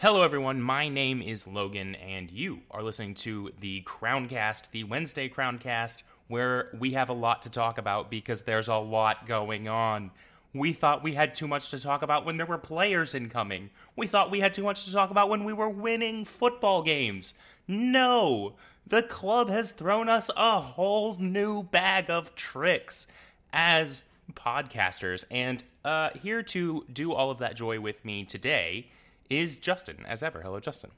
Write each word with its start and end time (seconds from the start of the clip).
Hello, 0.00 0.22
everyone. 0.22 0.62
My 0.62 0.88
name 0.88 1.20
is 1.20 1.44
Logan, 1.48 1.96
and 1.96 2.30
you 2.30 2.60
are 2.70 2.84
listening 2.84 3.14
to 3.14 3.50
the 3.58 3.82
Crowncast, 3.82 4.70
the 4.70 4.84
Wednesday 4.84 5.28
Crowncast, 5.28 6.04
where 6.28 6.68
we 6.78 6.92
have 6.92 7.08
a 7.08 7.12
lot 7.12 7.42
to 7.42 7.50
talk 7.50 7.78
about 7.78 8.08
because 8.08 8.42
there's 8.42 8.68
a 8.68 8.76
lot 8.76 9.26
going 9.26 9.66
on. 9.66 10.12
We 10.54 10.72
thought 10.72 11.02
we 11.02 11.14
had 11.14 11.34
too 11.34 11.48
much 11.48 11.70
to 11.70 11.80
talk 11.80 12.02
about 12.02 12.24
when 12.24 12.36
there 12.36 12.46
were 12.46 12.58
players 12.58 13.12
incoming. 13.12 13.70
We 13.96 14.06
thought 14.06 14.30
we 14.30 14.38
had 14.38 14.54
too 14.54 14.62
much 14.62 14.84
to 14.84 14.92
talk 14.92 15.10
about 15.10 15.30
when 15.30 15.42
we 15.42 15.52
were 15.52 15.68
winning 15.68 16.24
football 16.24 16.84
games. 16.84 17.34
No! 17.66 18.54
The 18.86 19.02
club 19.02 19.50
has 19.50 19.72
thrown 19.72 20.08
us 20.08 20.30
a 20.36 20.60
whole 20.60 21.16
new 21.16 21.64
bag 21.64 22.08
of 22.08 22.36
tricks 22.36 23.08
as 23.52 24.04
podcasters. 24.32 25.24
And 25.28 25.64
uh, 25.84 26.10
here 26.10 26.44
to 26.44 26.86
do 26.92 27.12
all 27.12 27.32
of 27.32 27.38
that 27.38 27.56
joy 27.56 27.80
with 27.80 28.04
me 28.04 28.24
today 28.24 28.92
is 29.30 29.58
Justin, 29.58 30.04
as 30.06 30.22
ever. 30.22 30.40
Hello, 30.42 30.60
Justin. 30.60 30.90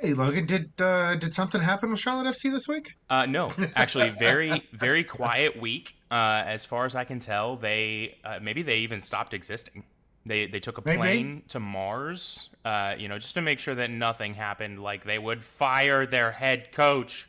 Hey 0.00 0.12
Logan, 0.12 0.44
did 0.44 0.78
uh, 0.80 1.14
did 1.16 1.32
something 1.32 1.60
happen 1.62 1.90
with 1.90 1.98
Charlotte 2.00 2.26
FC 2.26 2.50
this 2.50 2.68
week? 2.68 2.96
Uh, 3.08 3.24
no, 3.24 3.50
actually, 3.74 4.10
very 4.10 4.62
very 4.72 5.02
quiet 5.02 5.58
week. 5.58 5.96
Uh, 6.10 6.42
as 6.46 6.66
far 6.66 6.84
as 6.84 6.94
I 6.94 7.04
can 7.04 7.18
tell, 7.18 7.56
they 7.56 8.18
uh, 8.22 8.38
maybe 8.42 8.60
they 8.62 8.78
even 8.78 9.00
stopped 9.00 9.32
existing. 9.32 9.84
They 10.26 10.46
they 10.46 10.60
took 10.60 10.76
a 10.76 10.82
Maybe. 10.84 10.98
plane 10.98 11.42
to 11.48 11.60
Mars, 11.60 12.50
uh, 12.64 12.94
you 12.98 13.08
know, 13.08 13.18
just 13.18 13.34
to 13.36 13.40
make 13.40 13.58
sure 13.58 13.74
that 13.76 13.90
nothing 13.90 14.34
happened. 14.34 14.82
Like 14.82 15.04
they 15.04 15.18
would 15.18 15.42
fire 15.42 16.04
their 16.04 16.30
head 16.30 16.72
coach, 16.72 17.26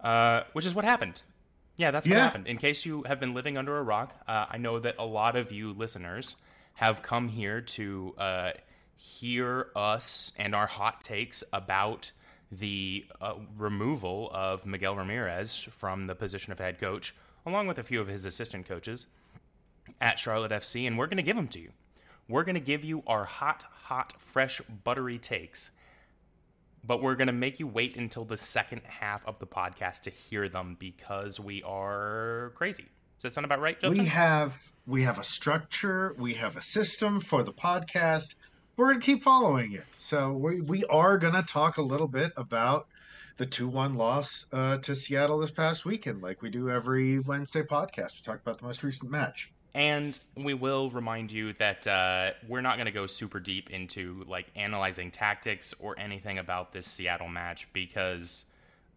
uh, 0.00 0.42
which 0.54 0.66
is 0.66 0.74
what 0.74 0.84
happened. 0.84 1.22
Yeah, 1.76 1.92
that's 1.92 2.06
what 2.08 2.16
Yeah. 2.16 2.24
happened. 2.24 2.48
In 2.48 2.58
case 2.58 2.84
you 2.84 3.04
have 3.06 3.20
been 3.20 3.32
living 3.32 3.56
under 3.56 3.76
a 3.78 3.82
rock, 3.82 4.12
uh, 4.26 4.46
I 4.50 4.56
know 4.56 4.80
that 4.80 4.96
a 4.98 5.04
lot 5.06 5.36
of 5.36 5.52
you 5.52 5.72
listeners 5.72 6.34
have 6.74 7.02
come 7.02 7.28
here 7.28 7.60
to 7.60 8.14
uh, 8.18 8.50
hear 8.96 9.68
us 9.76 10.32
and 10.36 10.54
our 10.54 10.66
hot 10.66 11.02
takes 11.02 11.44
about 11.52 12.12
the 12.50 13.06
uh, 13.20 13.34
removal 13.56 14.30
of 14.32 14.66
Miguel 14.66 14.96
Ramirez 14.96 15.56
from 15.56 16.06
the 16.06 16.14
position 16.14 16.52
of 16.52 16.58
head 16.58 16.78
coach, 16.78 17.14
along 17.44 17.66
with 17.66 17.78
a 17.78 17.82
few 17.82 18.00
of 18.00 18.08
his 18.08 18.24
assistant 18.24 18.66
coaches 18.66 19.06
at 20.00 20.18
Charlotte 20.18 20.52
FC, 20.52 20.86
and 20.86 20.98
we're 20.98 21.06
going 21.06 21.16
to 21.16 21.22
give 21.22 21.36
them 21.36 21.48
to 21.48 21.60
you. 21.60 21.70
We're 22.28 22.44
going 22.44 22.54
to 22.54 22.60
give 22.60 22.84
you 22.84 23.02
our 23.06 23.24
hot, 23.24 23.64
hot, 23.84 24.14
fresh, 24.18 24.60
buttery 24.84 25.18
takes, 25.18 25.70
but 26.84 27.02
we're 27.02 27.14
going 27.14 27.28
to 27.28 27.32
make 27.32 27.60
you 27.60 27.66
wait 27.66 27.96
until 27.96 28.24
the 28.24 28.36
second 28.36 28.82
half 28.84 29.26
of 29.26 29.38
the 29.38 29.46
podcast 29.46 30.02
to 30.02 30.10
hear 30.10 30.48
them 30.48 30.76
because 30.78 31.38
we 31.38 31.62
are 31.62 32.52
crazy. 32.54 32.86
Does 33.16 33.22
that 33.22 33.32
sound 33.32 33.44
about 33.44 33.60
right, 33.60 33.80
Justin? 33.80 34.02
We 34.02 34.08
have 34.08 34.72
we 34.86 35.02
have 35.02 35.18
a 35.18 35.24
structure, 35.24 36.14
we 36.18 36.34
have 36.34 36.56
a 36.56 36.62
system 36.62 37.18
for 37.20 37.42
the 37.42 37.52
podcast. 37.52 38.34
We're 38.76 38.88
gonna 38.88 39.00
keep 39.00 39.22
following 39.22 39.72
it. 39.72 39.86
So 39.92 40.32
we 40.32 40.60
we 40.60 40.84
are 40.84 41.16
gonna 41.16 41.42
talk 41.42 41.78
a 41.78 41.82
little 41.82 42.08
bit 42.08 42.32
about 42.36 42.86
the 43.38 43.46
two 43.46 43.68
one 43.68 43.94
loss 43.94 44.44
uh, 44.52 44.76
to 44.78 44.94
Seattle 44.94 45.38
this 45.38 45.50
past 45.50 45.86
weekend, 45.86 46.20
like 46.22 46.42
we 46.42 46.50
do 46.50 46.70
every 46.70 47.18
Wednesday 47.18 47.62
podcast. 47.62 48.16
We 48.16 48.20
talk 48.22 48.40
about 48.42 48.58
the 48.58 48.66
most 48.66 48.82
recent 48.82 49.10
match. 49.10 49.50
And 49.74 50.18
we 50.36 50.54
will 50.54 50.90
remind 50.90 51.30
you 51.30 51.52
that 51.54 51.86
uh, 51.86 52.30
we're 52.48 52.62
not 52.62 52.76
going 52.76 52.86
to 52.86 52.92
go 52.92 53.06
super 53.06 53.40
deep 53.40 53.68
into 53.68 54.24
like 54.26 54.46
analyzing 54.56 55.10
tactics 55.10 55.74
or 55.78 55.98
anything 55.98 56.38
about 56.38 56.72
this 56.72 56.86
Seattle 56.86 57.28
match 57.28 57.68
because 57.74 58.46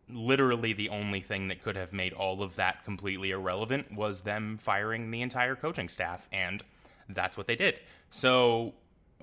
literally 0.10 0.72
the 0.72 0.88
only 0.88 1.20
thing 1.20 1.50
that 1.50 1.62
could 1.62 1.76
have 1.76 1.92
made 1.92 2.14
all 2.14 2.42
of 2.42 2.56
that 2.56 2.86
completely 2.86 3.32
irrelevant 3.32 3.94
was 3.94 4.22
them 4.22 4.58
firing 4.58 5.12
the 5.12 5.22
entire 5.22 5.56
coaching 5.56 5.90
staff, 5.90 6.30
and 6.32 6.64
that's 7.10 7.36
what 7.36 7.48
they 7.48 7.58
did. 7.58 7.80
So 8.10 8.74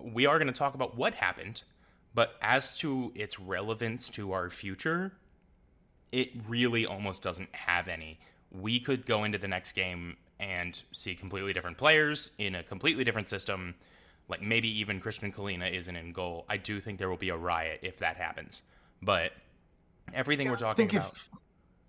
we 0.01 0.27
are 0.27 0.39
going 0.39 0.47
to 0.49 0.53
talk 0.53 0.75
about 0.75 0.97
what 0.97 1.15
happened, 1.15 1.63
but 2.15 2.37
as 2.41 2.79
to 2.79 3.13
its 3.15 3.39
relevance 3.39 4.09
to 4.11 4.33
our 4.33 4.51
future, 4.51 5.13
it 6.13 6.31
really 6.49 6.87
almost 6.87 7.23
doesn't 7.23 7.55
have 7.55 7.89
any. 7.89 8.19
We 8.51 8.81
could 8.81 9.07
go 9.07 9.25
into 9.25 9.39
the 9.39 9.49
next 9.49 9.73
game 9.73 10.17
and 10.39 10.81
see 10.93 11.15
completely 11.15 11.53
different 11.53 11.79
players 11.79 12.31
in 12.39 12.55
a 12.55 12.63
completely 12.63 13.05
different 13.05 13.29
system. 13.29 13.75
Like 14.29 14.43
maybe 14.43 14.69
even 14.81 15.01
Kristijan 15.01 15.35
Kahlina 15.35 15.73
isn't 15.73 15.95
in 15.95 16.13
goal. 16.13 16.45
I 16.49 16.57
do 16.57 16.81
think 16.81 16.99
there 16.99 17.09
will 17.09 17.17
be 17.17 17.29
a 17.29 17.37
riot 17.37 17.81
if 17.83 17.99
that 17.99 18.17
happens. 18.17 18.63
But 19.03 19.33
everything 20.13 20.49
we're 20.49 20.57
talking 20.57 20.89
about. 20.91 21.13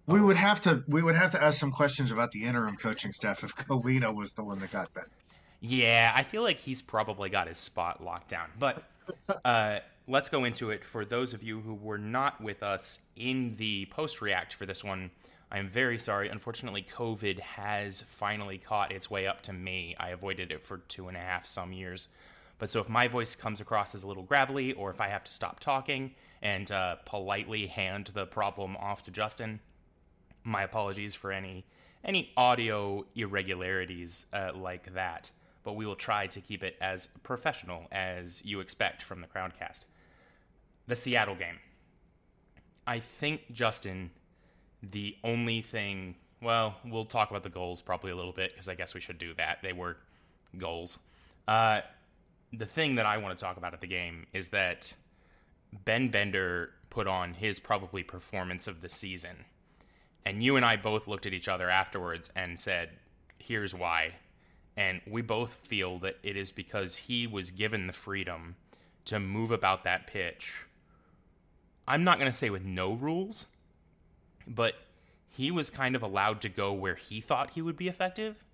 we 0.05 0.19
oh. 0.19 0.25
would 0.25 0.37
have 0.37 0.61
to 0.61 0.83
we 0.87 1.01
would 1.01 1.15
have 1.15 1.31
to 1.31 1.43
ask 1.43 1.59
some 1.59 1.71
questions 1.71 2.11
about 2.11 2.31
the 2.31 2.43
interim 2.43 2.75
coaching 2.75 3.11
staff 3.11 3.43
if 3.43 3.55
Kahlina 3.55 4.13
was 4.13 4.33
the 4.33 4.43
one 4.43 4.59
that 4.59 4.71
got 4.71 4.93
bent. 4.93 5.07
Yeah, 5.59 6.11
I 6.15 6.23
feel 6.23 6.43
like 6.43 6.59
he's 6.59 6.81
probably 6.81 7.29
got 7.29 7.47
his 7.47 7.57
spot 7.57 8.03
locked 8.03 8.29
down. 8.29 8.49
But 8.59 8.83
uh, 9.43 9.79
let's 10.07 10.29
go 10.29 10.43
into 10.43 10.69
it. 10.71 10.85
For 10.85 11.03
those 11.03 11.33
of 11.33 11.43
you 11.43 11.59
who 11.61 11.73
were 11.73 11.97
not 11.97 12.41
with 12.41 12.63
us 12.63 13.01
in 13.15 13.55
the 13.57 13.85
post 13.85 14.21
react 14.21 14.53
for 14.53 14.65
this 14.65 14.83
one, 14.83 15.11
I 15.51 15.59
am 15.59 15.69
very 15.69 15.97
sorry. 15.97 16.29
Unfortunately, 16.29 16.85
COVID 16.95 17.39
has 17.39 18.01
finally 18.01 18.57
caught 18.57 18.91
its 18.91 19.09
way 19.09 19.27
up 19.27 19.41
to 19.43 19.53
me. 19.53 19.95
I 19.99 20.09
avoided 20.09 20.51
it 20.51 20.63
for 20.63 20.77
two 20.77 21.07
and 21.07 21.17
a 21.17 21.21
half 21.21 21.45
some 21.45 21.73
years. 21.73 22.07
But 22.59 22.69
so 22.69 22.79
if 22.79 22.89
my 22.89 23.07
voice 23.07 23.35
comes 23.35 23.61
across 23.61 23.95
as 23.95 24.03
a 24.03 24.07
little 24.07 24.23
gravelly, 24.23 24.73
or 24.73 24.89
if 24.89 24.99
I 24.99 25.07
have 25.07 25.23
to 25.23 25.31
stop 25.31 25.59
talking 25.59 26.15
and 26.41 26.71
uh, 26.71 26.95
politely 27.05 27.67
hand 27.67 28.11
the 28.13 28.25
problem 28.25 28.75
off 28.77 29.03
to 29.03 29.11
Justin, 29.11 29.59
my 30.43 30.63
apologies 30.63 31.15
for 31.15 31.31
any 31.31 31.65
any 32.03 32.31
audio 32.37 33.05
irregularities 33.15 34.27
uh, 34.31 34.51
like 34.55 34.93
that. 34.93 35.31
But 35.67 35.75
we 35.75 35.85
will 35.85 35.97
try 35.97 36.27
to 36.27 36.39
keep 36.39 36.63
it 36.63 36.77
as 36.79 37.07
professional 37.23 37.87
as 37.91 38.41
you 38.45 38.61
expect 38.61 39.03
from 39.03 39.19
the 39.19 39.27
Crowncast. 39.27 39.83
The 40.87 40.95
Seattle 40.95 41.35
game. 41.35 41.59
I 42.87 42.99
think 42.99 43.51
Justin, 43.51 44.11
the 44.81 45.17
only 45.25 45.61
thing. 45.61 46.15
Well, 46.41 46.77
we'll 46.85 47.03
talk 47.03 47.31
about 47.31 47.43
the 47.43 47.49
goals 47.49 47.81
probably 47.81 48.11
a 48.11 48.15
little 48.15 48.31
bit 48.31 48.53
because 48.53 48.69
I 48.69 48.75
guess 48.75 48.95
we 48.95 49.01
should 49.01 49.17
do 49.17 49.33
that. 49.33 49.57
They 49.61 49.73
were 49.73 49.97
goals. 50.57 50.99
Uh, 51.49 51.81
the 52.53 52.65
thing 52.65 52.95
that 52.95 53.05
I 53.05 53.17
want 53.17 53.37
to 53.37 53.43
talk 53.43 53.57
about 53.57 53.73
at 53.73 53.81
the 53.81 53.87
game 53.87 54.25
is 54.31 54.47
that 54.51 54.93
Ben 55.83 56.07
Bender 56.07 56.69
put 56.89 57.07
on 57.07 57.33
his 57.33 57.59
probably 57.59 58.03
performance 58.03 58.69
of 58.69 58.79
the 58.79 58.87
season. 58.87 59.43
And 60.25 60.41
you 60.41 60.55
and 60.55 60.63
I 60.63 60.77
both 60.77 61.09
looked 61.09 61.25
at 61.25 61.33
each 61.33 61.49
other 61.49 61.69
afterwards 61.69 62.29
and 62.37 62.57
said, 62.57 62.91
here's 63.37 63.75
why. 63.75 64.13
And 64.77 65.01
we 65.07 65.23
both 65.23 65.55
feel 65.55 65.97
that 65.99 66.17
it 66.21 66.37
is 66.37 66.51
because 66.51 66.95
he 66.95 67.25
was 67.25 67.49
given 67.49 67.87
the 67.87 67.93
freedom 67.93 68.55
to 69.05 69.19
move 69.19 69.49
about 69.49 69.83
that 69.83 70.05
pitch. 70.05 70.53
I'm 71.87 72.03
not 72.03 72.19
going 72.19 72.31
to 72.31 72.37
say 72.37 72.51
with 72.51 72.63
no 72.63 72.93
rules, 72.93 73.47
but 74.45 74.75
he 75.29 75.49
was 75.49 75.71
kind 75.71 75.95
of 75.95 76.03
allowed 76.03 76.41
to 76.41 76.49
go 76.49 76.71
where 76.73 76.95
he 76.95 77.21
thought 77.21 77.51
he 77.51 77.61
would 77.61 77.75
be 77.75 77.87
effective, 77.87 78.45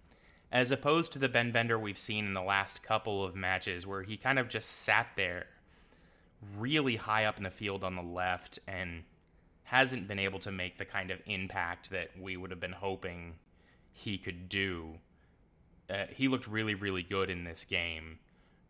as 0.51 0.71
opposed 0.71 1.11
to 1.11 1.19
the 1.19 1.27
Ben 1.27 1.51
Bender 1.51 1.77
we've 1.77 1.97
seen 1.97 2.25
in 2.25 2.33
the 2.33 2.41
last 2.41 2.83
couple 2.83 3.23
of 3.25 3.35
matches 3.35 3.85
where 3.85 4.03
he 4.03 4.15
kind 4.15 4.39
of 4.39 4.47
just 4.47 4.69
sat 4.69 5.07
there 5.17 5.47
really 6.57 6.95
high 6.95 7.25
up 7.25 7.37
in 7.37 7.43
the 7.43 7.49
field 7.49 7.83
on 7.83 7.95
the 7.95 8.01
left 8.01 8.59
and 8.67 9.03
hasn't 9.63 10.07
been 10.07 10.19
able 10.19 10.39
to 10.39 10.51
make 10.51 10.77
the 10.77 10.85
kind 10.85 11.09
of 11.09 11.19
impact 11.25 11.89
that 11.89 12.11
we 12.19 12.37
would 12.37 12.51
have 12.51 12.59
been 12.59 12.71
hoping 12.71 13.33
he 13.91 14.17
could 14.17 14.47
do. 14.47 14.99
Uh, 15.89 16.05
he 16.09 16.27
looked 16.27 16.47
really, 16.47 16.75
really 16.75 17.03
good 17.03 17.29
in 17.29 17.43
this 17.43 17.65
game. 17.65 18.19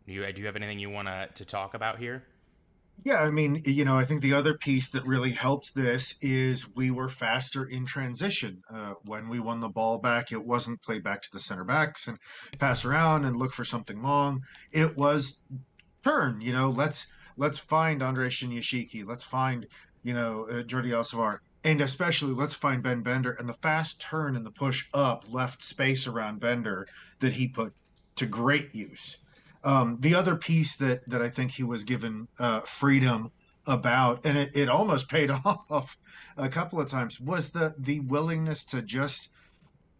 Do 0.07 0.13
you, 0.13 0.31
do 0.33 0.41
you 0.41 0.47
have 0.47 0.55
anything 0.55 0.79
you 0.79 0.89
want 0.89 1.07
to 1.35 1.45
talk 1.45 1.73
about 1.73 1.99
here? 1.99 2.23
Yeah, 3.03 3.21
I 3.21 3.31
mean, 3.31 3.61
you 3.65 3.83
know, 3.83 3.97
I 3.97 4.05
think 4.05 4.21
the 4.21 4.33
other 4.33 4.53
piece 4.53 4.89
that 4.89 5.05
really 5.05 5.31
helped 5.31 5.75
this 5.75 6.15
is 6.21 6.73
we 6.73 6.89
were 6.89 7.09
faster 7.09 7.65
in 7.65 7.85
transition. 7.85 8.61
Uh, 8.69 8.93
when 9.03 9.27
we 9.27 9.39
won 9.39 9.59
the 9.59 9.67
ball 9.67 9.97
back, 9.97 10.31
it 10.31 10.45
wasn't 10.45 10.81
play 10.81 10.99
back 10.99 11.21
to 11.23 11.31
the 11.31 11.39
center 11.39 11.65
backs 11.65 12.07
and 12.07 12.17
pass 12.59 12.85
around 12.85 13.25
and 13.25 13.35
look 13.35 13.51
for 13.51 13.65
something 13.65 14.01
long. 14.01 14.43
It 14.71 14.95
was 14.95 15.39
turn. 16.03 16.39
You 16.39 16.53
know, 16.53 16.69
let's 16.69 17.07
let's 17.35 17.57
find 17.57 18.01
Andre 18.01 18.29
Shinyashiki. 18.29 19.05
Let's 19.05 19.23
find 19.23 19.67
you 20.03 20.13
know 20.13 20.47
uh, 20.49 20.63
Jordi 20.63 20.91
Alcivar, 20.91 21.39
and 21.63 21.81
especially 21.81 22.33
let's 22.33 22.53
find 22.53 22.83
Ben 22.83 23.01
Bender. 23.01 23.31
And 23.31 23.47
the 23.47 23.53
fast 23.53 24.01
turn 24.01 24.35
and 24.35 24.45
the 24.45 24.51
push 24.51 24.87
up 24.93 25.23
left 25.31 25.63
space 25.63 26.07
around 26.07 26.39
Bender 26.39 26.87
that 27.19 27.33
he 27.33 27.47
put 27.47 27.73
to 28.17 28.25
great 28.25 28.73
use. 28.75 29.17
Um, 29.63 29.97
the 29.99 30.15
other 30.15 30.35
piece 30.35 30.75
that 30.77 31.09
that 31.09 31.21
I 31.21 31.29
think 31.29 31.51
he 31.51 31.63
was 31.63 31.83
given 31.83 32.27
uh, 32.39 32.61
freedom 32.61 33.31
about, 33.65 34.25
and 34.25 34.37
it, 34.37 34.55
it 34.55 34.69
almost 34.69 35.09
paid 35.15 35.31
off 35.31 35.97
a 36.37 36.49
couple 36.49 36.79
of 36.81 36.89
times, 36.89 37.19
was 37.19 37.51
the 37.51 37.73
the 37.77 38.01
willingness 38.01 38.65
to 38.65 38.81
just 38.81 39.29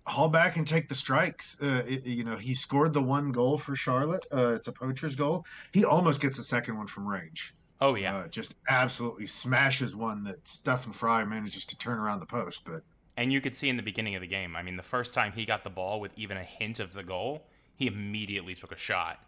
haul 0.05 0.27
back 0.29 0.57
and 0.57 0.67
take 0.67 0.89
the 0.89 0.95
strikes. 0.95 1.57
Uh, 1.61 1.83
it- 1.87 2.05
you 2.05 2.23
know, 2.23 2.35
he 2.35 2.53
scored 2.55 2.93
the 2.93 3.01
one 3.01 3.31
goal 3.31 3.57
for 3.57 3.75
Charlotte. 3.75 4.25
Uh, 4.33 4.53
it's 4.55 4.67
a 4.67 4.71
poacher's 4.73 5.15
goal. 5.15 5.45
He 5.71 5.85
almost 5.85 6.19
gets 6.19 6.39
a 6.39 6.43
second 6.43 6.77
one 6.77 6.87
from 6.87 7.07
range. 7.07 7.55
Oh 7.83 7.93
yeah, 7.95 8.15
Uh, 8.17 8.27
just 8.29 8.55
absolutely 8.67 9.27
smashes 9.27 9.95
one 9.95 10.23
that 10.23 10.47
Stefan 10.47 10.91
Frei 10.91 11.23
manages 11.23 11.65
to 11.67 11.77
turn 11.77 11.99
around 11.99 12.19
the 12.19 12.25
post. 12.25 12.65
But 12.65 12.83
and 13.17 13.31
you 13.31 13.41
could 13.41 13.55
see 13.55 13.69
in 13.69 13.77
the 13.77 13.83
beginning 13.83 14.15
of 14.15 14.21
the 14.21 14.27
game. 14.27 14.55
I 14.55 14.63
mean, 14.63 14.75
the 14.77 14.83
first 14.83 15.13
time 15.13 15.33
he 15.33 15.45
got 15.45 15.63
the 15.63 15.69
ball 15.69 15.99
with 15.99 16.13
even 16.17 16.37
a 16.37 16.43
hint 16.43 16.79
of 16.79 16.93
the 16.93 17.03
goal, 17.03 17.45
he 17.75 17.87
immediately 17.87 18.55
took 18.55 18.71
a 18.71 18.77
shot, 18.77 19.19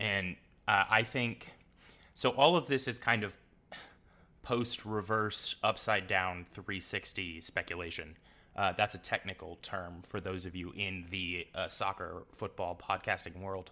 and 0.00 0.36
uh, 0.66 0.84
I 0.90 1.02
think 1.04 1.54
So 2.14 2.30
all 2.30 2.56
of 2.56 2.66
this 2.68 2.88
is 2.88 2.98
kind 2.98 3.24
of 3.24 3.36
post 4.42 4.84
reverse 4.84 5.56
upside 5.62 6.06
down 6.06 6.46
360 6.52 7.40
speculation. 7.40 8.16
Uh, 8.56 8.72
that's 8.76 8.94
a 8.94 8.98
technical 8.98 9.58
term 9.62 10.02
for 10.02 10.20
those 10.20 10.44
of 10.46 10.56
you 10.56 10.72
in 10.76 11.06
the 11.10 11.46
uh, 11.54 11.68
soccer 11.68 12.24
football 12.32 12.76
podcasting 12.76 13.40
world. 13.40 13.70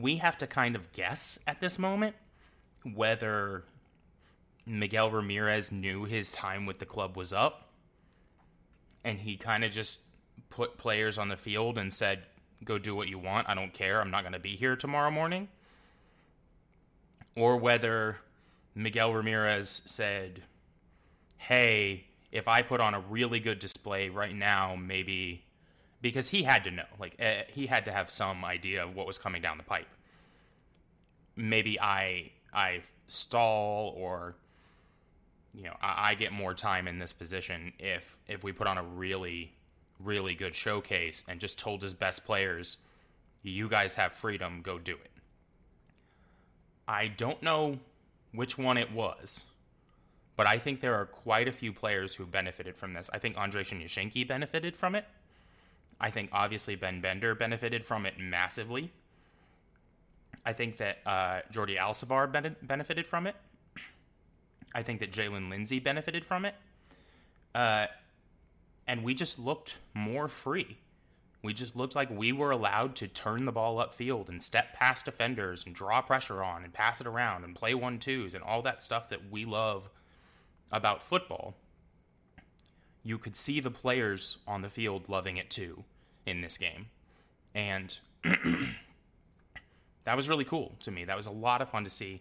We 0.00 0.16
have 0.16 0.38
to 0.38 0.46
kind 0.46 0.76
of 0.76 0.92
guess 0.92 1.38
at 1.46 1.60
this 1.60 1.78
moment 1.78 2.16
whether 2.94 3.64
Miguel 4.66 5.10
Ramirez 5.10 5.70
knew 5.70 6.04
his 6.04 6.32
time 6.32 6.66
with 6.66 6.78
the 6.78 6.86
club 6.86 7.16
was 7.16 7.32
up 7.32 7.68
and 9.04 9.20
he 9.20 9.36
kind 9.36 9.64
of 9.64 9.70
just 9.70 10.00
put 10.50 10.78
players 10.78 11.18
on 11.18 11.28
the 11.28 11.36
field 11.36 11.78
and 11.78 11.94
said, 11.94 12.22
Go 12.64 12.78
do 12.78 12.96
what 12.96 13.08
you 13.08 13.18
want. 13.18 13.48
I 13.48 13.54
don't 13.54 13.72
care. 13.72 14.00
I'm 14.00 14.10
not 14.10 14.22
going 14.22 14.32
to 14.32 14.38
be 14.38 14.56
here 14.56 14.76
tomorrow 14.76 15.10
morning. 15.10 15.48
Or 17.36 17.56
whether 17.56 18.16
Miguel 18.74 19.12
Ramirez 19.12 19.82
said, 19.84 20.42
Hey, 21.36 22.06
if 22.32 22.48
I 22.48 22.62
put 22.62 22.80
on 22.80 22.94
a 22.94 23.00
really 23.00 23.40
good 23.40 23.58
display 23.58 24.08
right 24.08 24.34
now, 24.34 24.74
maybe 24.74 25.45
because 26.02 26.28
he 26.28 26.42
had 26.42 26.64
to 26.64 26.70
know, 26.70 26.84
like 26.98 27.16
uh, 27.20 27.42
he 27.48 27.66
had 27.66 27.84
to 27.86 27.92
have 27.92 28.10
some 28.10 28.44
idea 28.44 28.84
of 28.84 28.94
what 28.94 29.06
was 29.06 29.18
coming 29.18 29.42
down 29.42 29.58
the 29.58 29.64
pipe. 29.64 29.88
Maybe 31.36 31.80
I 31.80 32.30
I 32.52 32.82
stall 33.08 33.94
or 33.96 34.36
you 35.54 35.64
know 35.64 35.76
I, 35.80 36.10
I 36.10 36.14
get 36.14 36.32
more 36.32 36.54
time 36.54 36.88
in 36.88 36.98
this 36.98 37.12
position 37.12 37.72
if 37.78 38.18
if 38.28 38.42
we 38.44 38.52
put 38.52 38.66
on 38.66 38.78
a 38.78 38.82
really 38.82 39.52
really 39.98 40.34
good 40.34 40.54
showcase 40.54 41.24
and 41.28 41.40
just 41.40 41.58
told 41.58 41.82
his 41.82 41.94
best 41.94 42.24
players, 42.24 42.78
you 43.42 43.68
guys 43.68 43.94
have 43.94 44.12
freedom, 44.12 44.60
go 44.62 44.78
do 44.78 44.92
it. 44.92 45.10
I 46.88 47.08
don't 47.08 47.42
know 47.42 47.78
which 48.32 48.58
one 48.58 48.76
it 48.76 48.92
was, 48.92 49.44
but 50.36 50.46
I 50.46 50.58
think 50.58 50.80
there 50.80 50.94
are 50.94 51.06
quite 51.06 51.48
a 51.48 51.52
few 51.52 51.72
players 51.72 52.14
who 52.14 52.26
benefited 52.26 52.76
from 52.76 52.92
this. 52.92 53.08
I 53.12 53.18
think 53.18 53.36
Andre 53.36 53.64
Shinyashiki 53.64 54.26
benefited 54.28 54.76
from 54.76 54.94
it. 54.94 55.06
I 56.00 56.10
think 56.10 56.30
obviously 56.32 56.76
Ben 56.76 57.00
Bender 57.00 57.34
benefited 57.34 57.84
from 57.84 58.06
it 58.06 58.14
massively. 58.18 58.92
I 60.44 60.52
think 60.52 60.76
that 60.76 60.98
uh, 61.06 61.40
Jordi 61.52 61.78
Alcivar 61.78 62.30
ben- 62.30 62.56
benefited 62.62 63.06
from 63.06 63.26
it. 63.26 63.34
I 64.74 64.82
think 64.82 65.00
that 65.00 65.10
Jaylin 65.10 65.48
Lindsey 65.48 65.80
benefited 65.80 66.24
from 66.24 66.44
it. 66.44 66.54
Uh, 67.54 67.86
and 68.86 69.02
we 69.02 69.14
just 69.14 69.38
looked 69.38 69.76
more 69.94 70.28
free. 70.28 70.76
We 71.42 71.54
just 71.54 71.76
looked 71.76 71.94
like 71.94 72.10
we 72.10 72.32
were 72.32 72.50
allowed 72.50 72.96
to 72.96 73.08
turn 73.08 73.44
the 73.44 73.52
ball 73.52 73.76
upfield 73.76 74.28
and 74.28 74.40
step 74.40 74.74
past 74.74 75.04
defenders 75.04 75.64
and 75.64 75.74
draw 75.74 76.02
pressure 76.02 76.42
on 76.42 76.64
and 76.64 76.72
pass 76.72 77.00
it 77.00 77.06
around 77.06 77.44
and 77.44 77.54
play 77.54 77.74
one 77.74 77.98
twos 77.98 78.34
and 78.34 78.42
all 78.44 78.62
that 78.62 78.82
stuff 78.82 79.08
that 79.08 79.30
we 79.30 79.44
love 79.44 79.88
about 80.70 81.02
football. 81.02 81.54
You 83.06 83.18
could 83.18 83.36
see 83.36 83.60
the 83.60 83.70
players 83.70 84.38
on 84.48 84.62
the 84.62 84.68
field 84.68 85.08
loving 85.08 85.36
it 85.36 85.48
too 85.48 85.84
in 86.26 86.40
this 86.40 86.58
game. 86.58 86.86
And 87.54 87.96
that 90.04 90.16
was 90.16 90.28
really 90.28 90.44
cool 90.44 90.74
to 90.80 90.90
me. 90.90 91.04
That 91.04 91.16
was 91.16 91.26
a 91.26 91.30
lot 91.30 91.62
of 91.62 91.70
fun 91.70 91.84
to 91.84 91.90
see, 91.90 92.20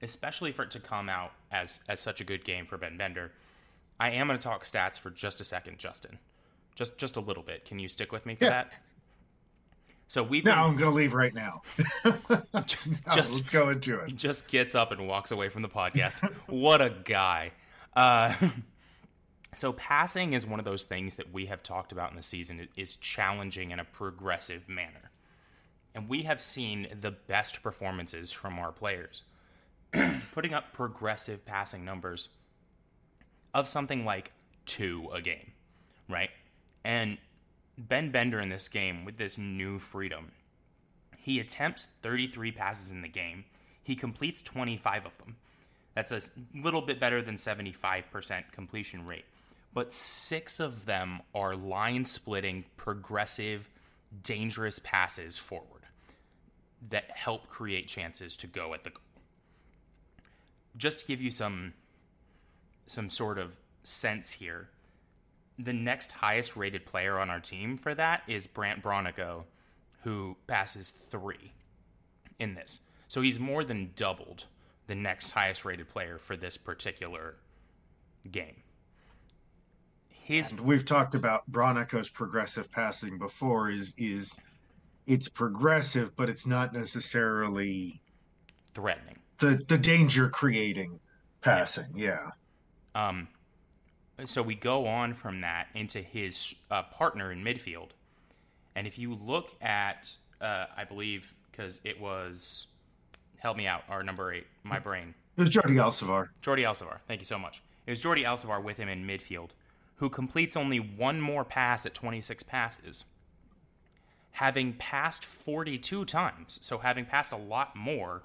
especially 0.00 0.52
for 0.52 0.62
it 0.62 0.70
to 0.72 0.80
come 0.80 1.08
out 1.08 1.32
as 1.50 1.80
as 1.88 2.00
such 2.00 2.20
a 2.20 2.24
good 2.24 2.44
game 2.44 2.66
for 2.66 2.76
Ben 2.78 2.96
Bender. 2.96 3.32
I 4.00 4.10
am 4.10 4.26
going 4.26 4.38
to 4.38 4.42
talk 4.42 4.64
stats 4.64 4.98
for 4.98 5.10
just 5.10 5.40
a 5.40 5.44
second, 5.44 5.78
Justin. 5.78 6.18
Just 6.74 6.98
just 6.98 7.16
a 7.16 7.20
little 7.20 7.42
bit. 7.42 7.64
Can 7.64 7.78
you 7.78 7.88
stick 7.88 8.12
with 8.12 8.24
me 8.24 8.34
for 8.34 8.44
Yeah. 8.44 8.50
that? 8.50 8.72
So 10.08 10.22
we've 10.22 10.44
No, 10.44 10.52
been- 10.52 10.58
I'm 10.60 10.76
going 10.76 10.90
to 10.90 10.96
leave 10.96 11.14
right 11.14 11.34
now. 11.34 11.62
No, 12.04 12.62
Just- 13.14 13.34
let's 13.34 13.50
go 13.50 13.70
into 13.70 13.98
it. 14.00 14.08
he 14.10 14.14
just 14.14 14.46
gets 14.46 14.74
up 14.74 14.92
and 14.92 15.08
walks 15.08 15.30
away 15.30 15.48
from 15.48 15.62
the 15.62 15.68
podcast. 15.68 16.22
what 16.48 16.80
a 16.82 16.90
guy. 17.04 17.52
Uh, 17.96 18.34
so 19.54 19.72
passing 19.72 20.32
is 20.32 20.46
one 20.46 20.58
of 20.58 20.64
those 20.64 20.84
things 20.84 21.16
that 21.16 21.32
we 21.32 21.46
have 21.46 21.62
talked 21.62 21.92
about 21.92 22.10
in 22.10 22.16
the 22.16 22.22
season 22.22 22.60
It 22.60 22.70
is 22.76 22.96
challenging 22.96 23.70
in 23.70 23.78
a 23.78 23.84
progressive 23.84 24.68
manner. 24.68 25.10
And 25.94 26.08
we 26.08 26.22
have 26.22 26.40
seen 26.40 26.88
the 27.00 27.10
best 27.10 27.62
performances 27.62 28.32
from 28.32 28.58
our 28.58 28.72
players 28.72 29.24
putting 30.32 30.54
up 30.54 30.72
progressive 30.72 31.44
passing 31.44 31.84
numbers 31.84 32.30
of 33.52 33.68
something 33.68 34.04
like 34.04 34.32
2 34.64 35.10
a 35.12 35.20
game, 35.20 35.52
right? 36.08 36.30
And 36.82 37.18
Ben 37.76 38.10
Bender 38.10 38.40
in 38.40 38.48
this 38.48 38.68
game 38.68 39.04
with 39.04 39.18
this 39.18 39.36
new 39.36 39.78
freedom 39.78 40.32
he 41.22 41.38
attempts 41.38 41.86
33 42.02 42.50
passes 42.50 42.90
in 42.90 43.00
the 43.00 43.08
game. 43.08 43.44
He 43.80 43.94
completes 43.94 44.42
25 44.42 45.06
of 45.06 45.16
them. 45.18 45.36
That's 45.94 46.10
a 46.10 46.20
little 46.52 46.82
bit 46.82 46.98
better 46.98 47.22
than 47.22 47.36
75% 47.36 48.50
completion 48.50 49.06
rate. 49.06 49.24
But 49.74 49.92
six 49.92 50.60
of 50.60 50.84
them 50.84 51.20
are 51.34 51.56
line 51.56 52.04
splitting, 52.04 52.64
progressive, 52.76 53.68
dangerous 54.22 54.78
passes 54.78 55.38
forward 55.38 55.82
that 56.90 57.10
help 57.12 57.48
create 57.48 57.88
chances 57.88 58.36
to 58.38 58.46
go 58.46 58.74
at 58.74 58.84
the 58.84 58.90
goal. 58.90 59.00
Just 60.76 61.00
to 61.00 61.06
give 61.06 61.20
you 61.20 61.30
some 61.30 61.74
some 62.86 63.08
sort 63.08 63.38
of 63.38 63.56
sense 63.84 64.32
here, 64.32 64.68
the 65.58 65.72
next 65.72 66.12
highest 66.12 66.56
rated 66.56 66.84
player 66.84 67.18
on 67.18 67.30
our 67.30 67.40
team 67.40 67.76
for 67.76 67.94
that 67.94 68.22
is 68.26 68.46
Brandt 68.46 68.82
Bronico, 68.82 69.44
who 70.02 70.36
passes 70.46 70.90
three 70.90 71.52
in 72.38 72.54
this. 72.54 72.80
So 73.08 73.20
he's 73.20 73.38
more 73.38 73.64
than 73.64 73.92
doubled 73.94 74.44
the 74.86 74.94
next 74.94 75.30
highest 75.30 75.64
rated 75.64 75.88
player 75.88 76.18
for 76.18 76.36
this 76.36 76.56
particular 76.56 77.36
game. 78.30 78.56
His 80.24 80.52
We've 80.54 80.84
talked 80.84 81.14
about 81.14 81.50
Bronico's 81.50 82.08
progressive 82.08 82.70
passing 82.70 83.18
before. 83.18 83.70
Is 83.70 83.94
is 83.98 84.38
it's 85.06 85.28
progressive, 85.28 86.14
but 86.16 86.28
it's 86.30 86.46
not 86.46 86.72
necessarily 86.72 88.00
threatening. 88.74 89.18
the 89.38 89.62
the 89.68 89.78
danger 89.78 90.28
creating 90.28 91.00
passing. 91.40 91.86
Yeah. 91.94 92.30
Um, 92.94 93.28
so 94.26 94.42
we 94.42 94.54
go 94.54 94.86
on 94.86 95.14
from 95.14 95.40
that 95.40 95.68
into 95.74 96.00
his 96.00 96.54
uh, 96.70 96.82
partner 96.84 97.32
in 97.32 97.42
midfield, 97.42 97.90
and 98.76 98.86
if 98.86 98.98
you 98.98 99.14
look 99.14 99.50
at, 99.62 100.14
uh, 100.40 100.66
I 100.76 100.84
believe, 100.84 101.34
because 101.50 101.80
it 101.84 101.98
was, 102.00 102.66
help 103.38 103.56
me 103.56 103.66
out, 103.66 103.82
our 103.88 104.02
number 104.02 104.32
eight, 104.32 104.46
my 104.62 104.78
brain, 104.78 105.14
It 105.36 105.40
was 105.40 105.50
Jordi 105.50 105.76
Alcivar. 105.76 106.28
Jordi 106.42 106.64
Alcivar. 106.64 106.98
Thank 107.08 107.20
you 107.20 107.24
so 107.24 107.38
much. 107.38 107.62
It 107.86 107.90
was 107.90 108.02
Jordi 108.02 108.24
Alcivar 108.24 108.62
with 108.62 108.76
him 108.76 108.88
in 108.88 109.04
midfield, 109.04 109.50
who 109.96 110.10
completes 110.10 110.56
only 110.56 110.80
one 110.80 111.20
more 111.20 111.44
pass 111.44 111.86
at 111.86 111.94
26 111.94 112.42
passes, 112.42 113.04
having 114.32 114.72
passed 114.74 115.24
42 115.24 116.04
times. 116.04 116.58
So 116.62 116.78
having 116.78 117.04
passed 117.04 117.32
a 117.32 117.36
lot 117.36 117.76
more 117.76 118.22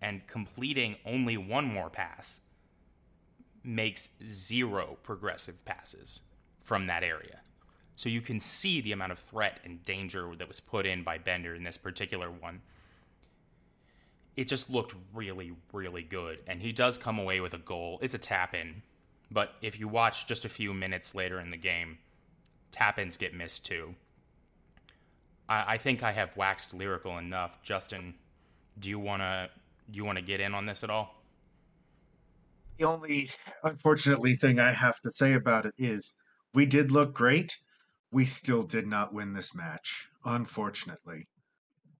and 0.00 0.26
completing 0.26 0.96
only 1.04 1.36
one 1.36 1.64
more 1.64 1.90
pass 1.90 2.40
makes 3.64 4.10
zero 4.24 4.98
progressive 5.02 5.64
passes 5.64 6.20
from 6.62 6.86
that 6.86 7.02
area. 7.02 7.40
So 7.96 8.08
you 8.10 8.20
can 8.20 8.40
see 8.40 8.80
the 8.80 8.92
amount 8.92 9.12
of 9.12 9.18
threat 9.18 9.60
and 9.64 9.82
danger 9.84 10.34
that 10.36 10.46
was 10.46 10.60
put 10.60 10.84
in 10.84 11.02
by 11.02 11.18
Bender 11.18 11.54
in 11.54 11.64
this 11.64 11.78
particular 11.78 12.30
one. 12.30 12.60
It 14.36 14.48
just 14.48 14.68
looked 14.68 14.94
really, 15.14 15.52
really 15.72 16.02
good. 16.02 16.42
And 16.46 16.60
he 16.60 16.72
does 16.72 16.98
come 16.98 17.18
away 17.18 17.40
with 17.40 17.54
a 17.54 17.58
goal. 17.58 17.98
It's 18.02 18.12
a 18.12 18.18
tap 18.18 18.54
in. 18.54 18.82
But 19.30 19.54
if 19.60 19.78
you 19.78 19.88
watch 19.88 20.26
just 20.26 20.44
a 20.44 20.48
few 20.48 20.72
minutes 20.72 21.14
later 21.14 21.40
in 21.40 21.50
the 21.50 21.56
game, 21.56 21.98
tap 22.70 22.98
ins 22.98 23.16
get 23.16 23.34
missed 23.34 23.64
too. 23.64 23.94
I, 25.48 25.74
I 25.74 25.78
think 25.78 26.02
I 26.02 26.12
have 26.12 26.36
waxed 26.36 26.74
lyrical 26.74 27.18
enough. 27.18 27.62
Justin, 27.62 28.14
do 28.78 28.88
you 28.88 28.98
wanna 28.98 29.48
do 29.90 29.96
you 29.96 30.04
wanna 30.04 30.22
get 30.22 30.40
in 30.40 30.54
on 30.54 30.66
this 30.66 30.84
at 30.84 30.90
all? 30.90 31.22
The 32.78 32.84
only 32.84 33.30
unfortunately 33.64 34.36
thing 34.36 34.60
I 34.60 34.72
have 34.72 35.00
to 35.00 35.10
say 35.10 35.34
about 35.34 35.66
it 35.66 35.74
is 35.78 36.14
we 36.54 36.66
did 36.66 36.90
look 36.90 37.14
great. 37.14 37.56
We 38.12 38.24
still 38.24 38.62
did 38.62 38.86
not 38.86 39.12
win 39.12 39.32
this 39.32 39.54
match, 39.54 40.08
unfortunately. 40.24 41.26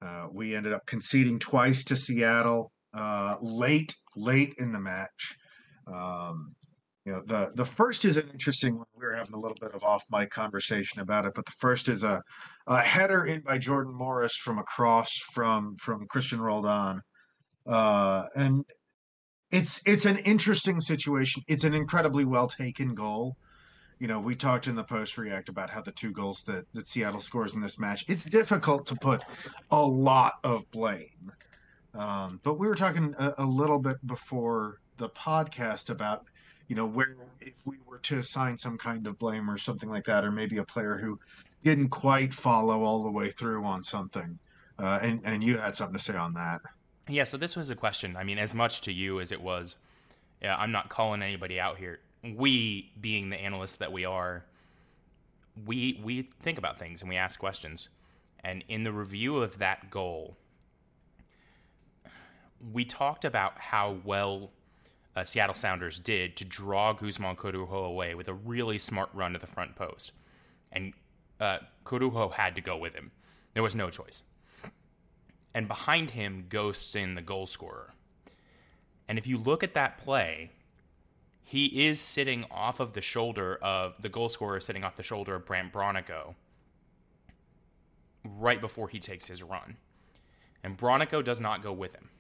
Uh, 0.00 0.28
we 0.30 0.54
ended 0.54 0.72
up 0.72 0.86
conceding 0.86 1.38
twice 1.38 1.82
to 1.84 1.96
Seattle 1.96 2.72
uh, 2.94 3.36
late, 3.40 3.94
late 4.16 4.54
in 4.58 4.72
the 4.72 4.80
match. 4.80 5.36
Um, 5.86 6.54
you 7.06 7.12
know, 7.12 7.22
the 7.24 7.52
the 7.54 7.64
first 7.64 8.04
is 8.04 8.16
an 8.16 8.28
interesting 8.32 8.76
one. 8.76 8.86
We 8.96 9.06
were 9.06 9.14
having 9.14 9.34
a 9.34 9.38
little 9.38 9.56
bit 9.60 9.70
of 9.72 9.84
off 9.84 10.04
mic 10.10 10.30
conversation 10.30 11.00
about 11.00 11.24
it, 11.24 11.34
but 11.36 11.46
the 11.46 11.52
first 11.52 11.88
is 11.88 12.02
a, 12.02 12.20
a 12.66 12.78
header 12.82 13.24
in 13.24 13.42
by 13.42 13.58
Jordan 13.58 13.94
Morris 13.94 14.34
from 14.34 14.58
across 14.58 15.16
from 15.32 15.76
from 15.76 16.08
Cristian 16.08 16.40
Roldan, 16.40 17.00
uh, 17.64 18.24
and 18.34 18.64
it's 19.52 19.80
it's 19.86 20.04
an 20.04 20.18
interesting 20.18 20.80
situation. 20.80 21.44
It's 21.46 21.62
an 21.62 21.74
incredibly 21.74 22.24
well 22.24 22.48
taken 22.48 22.92
goal. 22.96 23.36
You 24.00 24.08
know, 24.08 24.18
we 24.18 24.34
talked 24.34 24.66
in 24.66 24.74
the 24.74 24.84
post 24.84 25.16
react 25.16 25.48
about 25.48 25.70
how 25.70 25.82
the 25.82 25.92
two 25.92 26.10
goals 26.10 26.42
that, 26.42 26.66
that 26.74 26.88
Seattle 26.88 27.20
scores 27.20 27.54
in 27.54 27.60
this 27.60 27.78
match, 27.78 28.04
it's 28.08 28.24
difficult 28.24 28.84
to 28.86 28.96
put 28.96 29.22
a 29.70 29.80
lot 29.80 30.34
of 30.44 30.70
blame 30.70 31.32
Um, 31.94 32.40
but 32.42 32.58
we 32.58 32.66
were 32.66 32.74
talking 32.74 33.14
a, 33.18 33.32
a, 33.38 33.46
little 33.46 33.78
bit 33.78 33.96
before 34.06 34.80
the 34.98 35.08
podcast 35.08 35.88
about, 35.88 36.26
you 36.68 36.76
know, 36.76 36.86
where 36.86 37.16
if 37.40 37.54
we 37.64 37.76
were 37.86 37.98
to 37.98 38.18
assign 38.18 38.58
some 38.58 38.76
kind 38.78 39.06
of 39.06 39.18
blame 39.18 39.50
or 39.50 39.56
something 39.56 39.88
like 39.88 40.04
that, 40.04 40.24
or 40.24 40.30
maybe 40.32 40.58
a 40.58 40.64
player 40.64 40.96
who 40.96 41.18
didn't 41.64 41.88
quite 41.88 42.32
follow 42.34 42.82
all 42.82 43.02
the 43.02 43.10
way 43.10 43.30
through 43.30 43.64
on 43.64 43.82
something. 43.82 44.38
Uh, 44.78 44.98
and 45.02 45.20
and 45.24 45.42
you 45.42 45.58
had 45.58 45.74
something 45.74 45.96
to 45.96 46.02
say 46.02 46.16
on 46.16 46.34
that. 46.34 46.60
Yeah. 47.08 47.24
So 47.24 47.36
this 47.36 47.56
was 47.56 47.70
a 47.70 47.76
question. 47.76 48.16
I 48.16 48.24
mean, 48.24 48.38
as 48.38 48.54
much 48.54 48.82
to 48.82 48.92
you 48.92 49.20
as 49.20 49.32
it 49.32 49.40
was. 49.40 49.76
Yeah, 50.42 50.54
I'm 50.56 50.70
not 50.70 50.90
calling 50.90 51.22
anybody 51.22 51.58
out 51.58 51.78
here. 51.78 51.98
We, 52.22 52.92
being 53.00 53.30
the 53.30 53.36
analysts 53.36 53.78
that 53.78 53.90
we 53.90 54.04
are, 54.04 54.44
we 55.64 55.98
we 56.02 56.28
think 56.40 56.58
about 56.58 56.76
things 56.78 57.00
and 57.00 57.08
we 57.08 57.16
ask 57.16 57.38
questions. 57.38 57.88
And 58.44 58.62
in 58.68 58.84
the 58.84 58.92
review 58.92 59.38
of 59.38 59.58
that 59.58 59.90
goal, 59.90 60.36
we 62.72 62.84
talked 62.84 63.24
about 63.24 63.58
how 63.58 63.96
well 64.04 64.50
uh, 65.16 65.24
Seattle 65.24 65.54
Sounders 65.54 65.98
did 65.98 66.36
to 66.36 66.44
draw 66.44 66.92
Guzman 66.92 67.36
Corujo 67.36 67.84
away 67.84 68.14
with 68.14 68.28
a 68.28 68.34
really 68.34 68.78
smart 68.78 69.08
run 69.14 69.32
to 69.32 69.38
the 69.38 69.46
front 69.46 69.74
post. 69.74 70.12
And 70.70 70.92
uh, 71.40 71.58
had 72.34 72.54
to 72.54 72.60
go 72.60 72.76
with 72.76 72.94
him. 72.94 73.10
There 73.54 73.62
was 73.62 73.74
no 73.74 73.88
choice. 73.88 74.22
And 75.54 75.66
behind 75.66 76.10
him, 76.10 76.46
Ghosts 76.48 76.94
in 76.94 77.14
the 77.14 77.22
goal 77.22 77.46
scorer. 77.46 77.94
And 79.08 79.16
if 79.18 79.26
you 79.26 79.38
look 79.38 79.62
at 79.62 79.72
that 79.74 79.96
play, 79.98 80.50
he 81.42 81.86
is 81.86 82.00
sitting 82.00 82.44
off 82.50 82.80
of 82.80 82.92
the 82.92 83.00
shoulder 83.00 83.56
of 83.62 83.94
the 84.02 84.08
goal 84.10 84.28
scorer, 84.28 84.60
sitting 84.60 84.84
off 84.84 84.96
the 84.96 85.02
shoulder 85.02 85.36
of 85.36 85.46
Brandt 85.46 85.72
Bronico 85.72 86.34
right 88.24 88.60
before 88.60 88.88
he 88.88 88.98
takes 88.98 89.26
his 89.26 89.42
run. 89.42 89.76
And 90.62 90.76
Bronico 90.76 91.24
does 91.24 91.40
not 91.40 91.62
go 91.62 91.72
with 91.72 91.94
him. 91.94 92.10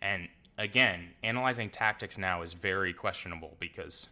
And 0.00 0.28
again, 0.58 1.10
analyzing 1.22 1.70
tactics 1.70 2.18
now 2.18 2.42
is 2.42 2.52
very 2.52 2.92
questionable 2.92 3.56
because 3.60 4.08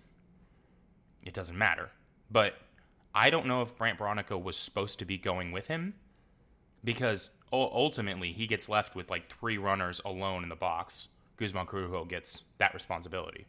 it 1.23 1.35
doesn't 1.35 1.59
matter. 1.59 1.91
But 2.31 2.55
I 3.15 3.29
don't 3.31 3.47
know 3.47 3.63
if 3.63 3.77
Brandt 3.77 3.99
Bronico 3.99 4.43
was 4.43 4.57
supposed 4.57 4.99
to 5.01 5.05
be 5.05 5.19
going 5.19 5.53
with 5.53 5.67
him 5.67 5.95
because 6.85 7.31
ultimately 7.53 8.33
he 8.33 8.47
gets 8.47 8.69
left 8.69 8.95
with 8.95 9.11
like 9.11 9.29
three 9.29 9.59
runners 9.59 10.01
alone 10.05 10.45
in 10.45 10.49
the 10.49 10.57
box. 10.57 11.09
Guzman 11.37 11.67
Corujo 11.67 12.05
gets 12.05 12.43
that 12.59 12.73
responsibility. 12.73 13.47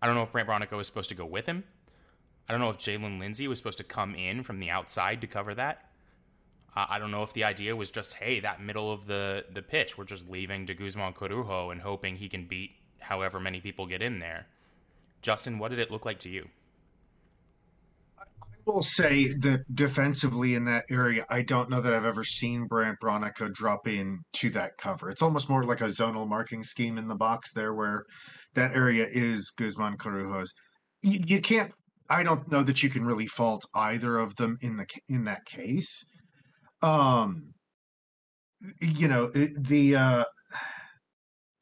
I 0.00 0.06
don't 0.06 0.16
know 0.16 0.22
if 0.22 0.32
Brandt 0.32 0.48
Bronico 0.48 0.78
was 0.78 0.86
supposed 0.86 1.10
to 1.10 1.14
go 1.14 1.26
with 1.26 1.46
him. 1.46 1.64
I 2.48 2.52
don't 2.52 2.60
know 2.60 2.70
if 2.70 2.78
Jaylin 2.78 3.20
Lindsey 3.20 3.46
was 3.46 3.58
supposed 3.58 3.78
to 3.78 3.84
come 3.84 4.14
in 4.14 4.42
from 4.42 4.58
the 4.58 4.70
outside 4.70 5.20
to 5.20 5.26
cover 5.26 5.54
that. 5.54 5.91
I 6.74 6.98
don't 6.98 7.10
know 7.10 7.22
if 7.22 7.34
the 7.34 7.44
idea 7.44 7.76
was 7.76 7.90
just, 7.90 8.14
hey, 8.14 8.40
that 8.40 8.62
middle 8.62 8.90
of 8.90 9.06
the, 9.06 9.44
the 9.52 9.60
pitch, 9.60 9.98
we're 9.98 10.04
just 10.04 10.28
leaving 10.28 10.66
to 10.66 10.74
Guzman 10.74 11.12
Corujo 11.12 11.70
and 11.70 11.82
hoping 11.82 12.16
he 12.16 12.28
can 12.28 12.46
beat 12.46 12.70
however 12.98 13.38
many 13.38 13.60
people 13.60 13.86
get 13.86 14.00
in 14.00 14.20
there. 14.20 14.46
Justin, 15.20 15.58
what 15.58 15.70
did 15.70 15.78
it 15.78 15.90
look 15.90 16.06
like 16.06 16.18
to 16.20 16.30
you? 16.30 16.48
I 18.18 18.24
will 18.64 18.80
say 18.80 19.26
that 19.40 19.64
defensively 19.74 20.54
in 20.54 20.64
that 20.64 20.84
area, 20.90 21.26
I 21.28 21.42
don't 21.42 21.68
know 21.68 21.82
that 21.82 21.92
I've 21.92 22.06
ever 22.06 22.24
seen 22.24 22.66
Brandt 22.68 22.98
Bronico 23.02 23.52
drop 23.52 23.86
in 23.86 24.20
to 24.34 24.50
that 24.50 24.78
cover. 24.78 25.10
It's 25.10 25.22
almost 25.22 25.50
more 25.50 25.64
like 25.64 25.82
a 25.82 25.88
zonal 25.88 26.26
marking 26.26 26.64
scheme 26.64 26.96
in 26.96 27.06
the 27.06 27.14
box 27.14 27.52
there 27.52 27.74
where 27.74 28.04
that 28.54 28.74
area 28.74 29.06
is 29.10 29.52
Guzman 29.56 29.98
Corujo's. 29.98 30.52
You, 31.02 31.20
you 31.26 31.40
can't. 31.40 31.72
I 32.08 32.22
don't 32.22 32.50
know 32.50 32.62
that 32.62 32.82
you 32.82 32.88
can 32.88 33.04
really 33.04 33.26
fault 33.26 33.64
either 33.74 34.16
of 34.16 34.36
them 34.36 34.56
in 34.62 34.76
the 34.76 34.86
in 35.08 35.24
that 35.24 35.44
case. 35.44 36.04
Um, 36.82 37.54
you 38.80 39.08
know 39.08 39.28
the 39.28 39.96
uh, 39.96 40.24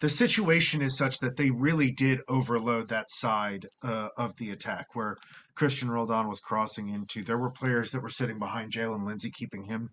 the 0.00 0.08
situation 0.08 0.82
is 0.82 0.96
such 0.96 1.18
that 1.20 1.36
they 1.36 1.50
really 1.50 1.90
did 1.90 2.20
overload 2.28 2.88
that 2.88 3.10
side 3.10 3.66
uh, 3.82 4.08
of 4.16 4.36
the 4.36 4.50
attack 4.50 4.86
where 4.94 5.16
Cristian 5.56 5.90
Roldan 5.90 6.28
was 6.28 6.40
crossing 6.40 6.88
into. 6.88 7.22
There 7.22 7.38
were 7.38 7.50
players 7.50 7.90
that 7.90 8.02
were 8.02 8.08
sitting 8.08 8.38
behind 8.38 8.72
Jaylin 8.72 9.06
Lindsey, 9.06 9.30
keeping 9.30 9.64
him 9.64 9.90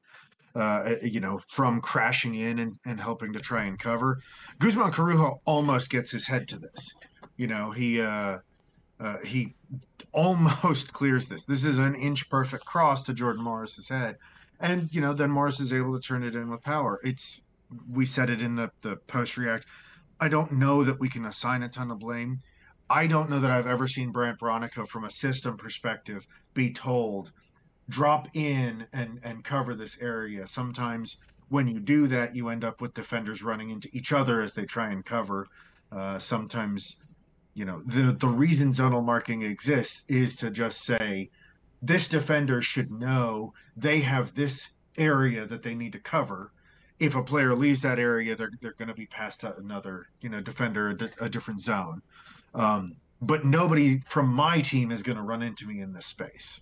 uh, 0.57 0.95
you 1.03 1.19
know, 1.19 1.39
from 1.47 1.79
crashing 1.81 2.33
in 2.33 2.57
and, 2.59 2.79
and 2.85 2.99
helping 2.99 3.33
to 3.33 3.39
try 3.39 3.65
and 3.65 3.77
cover. 3.77 4.19
Guzman 4.59 4.91
Corujo 4.91 5.39
almost 5.45 5.89
gets 5.91 6.11
his 6.11 6.27
head 6.27 6.47
to 6.47 6.57
this. 6.57 6.95
You 7.37 7.45
know, 7.47 7.71
he 7.71 8.01
uh, 8.01 8.39
uh, 8.99 9.17
he 9.23 9.53
almost 10.11 10.93
clears 10.93 11.27
this. 11.27 11.43
This 11.43 11.63
is 11.63 11.77
an 11.77 11.93
inch 11.93 12.29
perfect 12.29 12.65
cross 12.65 13.03
to 13.03 13.13
Jordan 13.13 13.43
Morris's 13.43 13.89
head, 13.89 14.15
and 14.59 14.91
you 14.93 15.01
know, 15.01 15.13
then 15.13 15.31
Morris 15.31 15.59
is 15.59 15.73
able 15.73 15.93
to 15.93 16.05
turn 16.05 16.23
it 16.23 16.35
in 16.35 16.49
with 16.49 16.63
power. 16.63 16.99
It's 17.03 17.41
we 17.89 18.05
said 18.05 18.29
it 18.29 18.41
in 18.41 18.55
the 18.55 18.71
the 18.81 18.97
post 19.07 19.37
react. 19.37 19.65
I 20.19 20.29
don't 20.29 20.53
know 20.53 20.83
that 20.83 20.99
we 20.99 21.09
can 21.09 21.25
assign 21.25 21.63
a 21.63 21.69
ton 21.69 21.91
of 21.91 21.99
blame. 21.99 22.41
I 22.89 23.07
don't 23.07 23.29
know 23.29 23.39
that 23.39 23.51
I've 23.51 23.67
ever 23.67 23.87
seen 23.87 24.11
Brandt 24.11 24.39
Bronico 24.39 24.87
from 24.87 25.03
a 25.03 25.11
system 25.11 25.57
perspective 25.57 26.25
be 26.53 26.71
told 26.71 27.31
drop 27.89 28.27
in 28.33 28.85
and 28.93 29.19
and 29.23 29.43
cover 29.43 29.75
this 29.75 29.97
area. 30.01 30.47
Sometimes 30.47 31.17
when 31.49 31.67
you 31.67 31.79
do 31.79 32.07
that, 32.07 32.35
you 32.35 32.49
end 32.49 32.63
up 32.63 32.81
with 32.81 32.93
defenders 32.93 33.43
running 33.43 33.69
into 33.69 33.89
each 33.93 34.11
other 34.11 34.41
as 34.41 34.53
they 34.53 34.65
try 34.65 34.89
and 34.89 35.05
cover. 35.05 35.47
Uh, 35.91 36.19
sometimes, 36.19 36.97
you 37.53 37.65
know, 37.65 37.81
the 37.85 38.13
the 38.13 38.27
reason 38.27 38.71
zonal 38.71 39.05
marking 39.05 39.43
exists 39.43 40.03
is 40.09 40.35
to 40.37 40.51
just 40.51 40.83
say 40.83 41.29
this 41.81 42.07
defender 42.07 42.61
should 42.61 42.91
know 42.91 43.53
they 43.75 43.99
have 43.99 44.33
this 44.33 44.69
area 44.97 45.45
that 45.45 45.63
they 45.63 45.75
need 45.75 45.93
to 45.93 45.99
cover. 45.99 46.51
If 46.99 47.15
a 47.15 47.23
player 47.23 47.53
leaves 47.53 47.81
that 47.81 47.99
area, 47.99 48.35
they're 48.35 48.51
they're 48.61 48.73
going 48.73 48.87
to 48.87 48.95
be 48.95 49.05
passed 49.05 49.41
to 49.41 49.55
another, 49.57 50.07
you 50.21 50.29
know, 50.29 50.41
defender, 50.41 50.89
a, 50.89 51.25
a 51.25 51.29
different 51.29 51.61
zone. 51.61 52.01
Um, 52.55 52.95
but 53.21 53.45
nobody 53.45 53.99
from 53.99 54.27
my 54.27 54.61
team 54.61 54.91
is 54.91 55.03
going 55.03 55.17
to 55.17 55.23
run 55.23 55.43
into 55.43 55.67
me 55.67 55.81
in 55.81 55.93
this 55.93 56.07
space. 56.07 56.61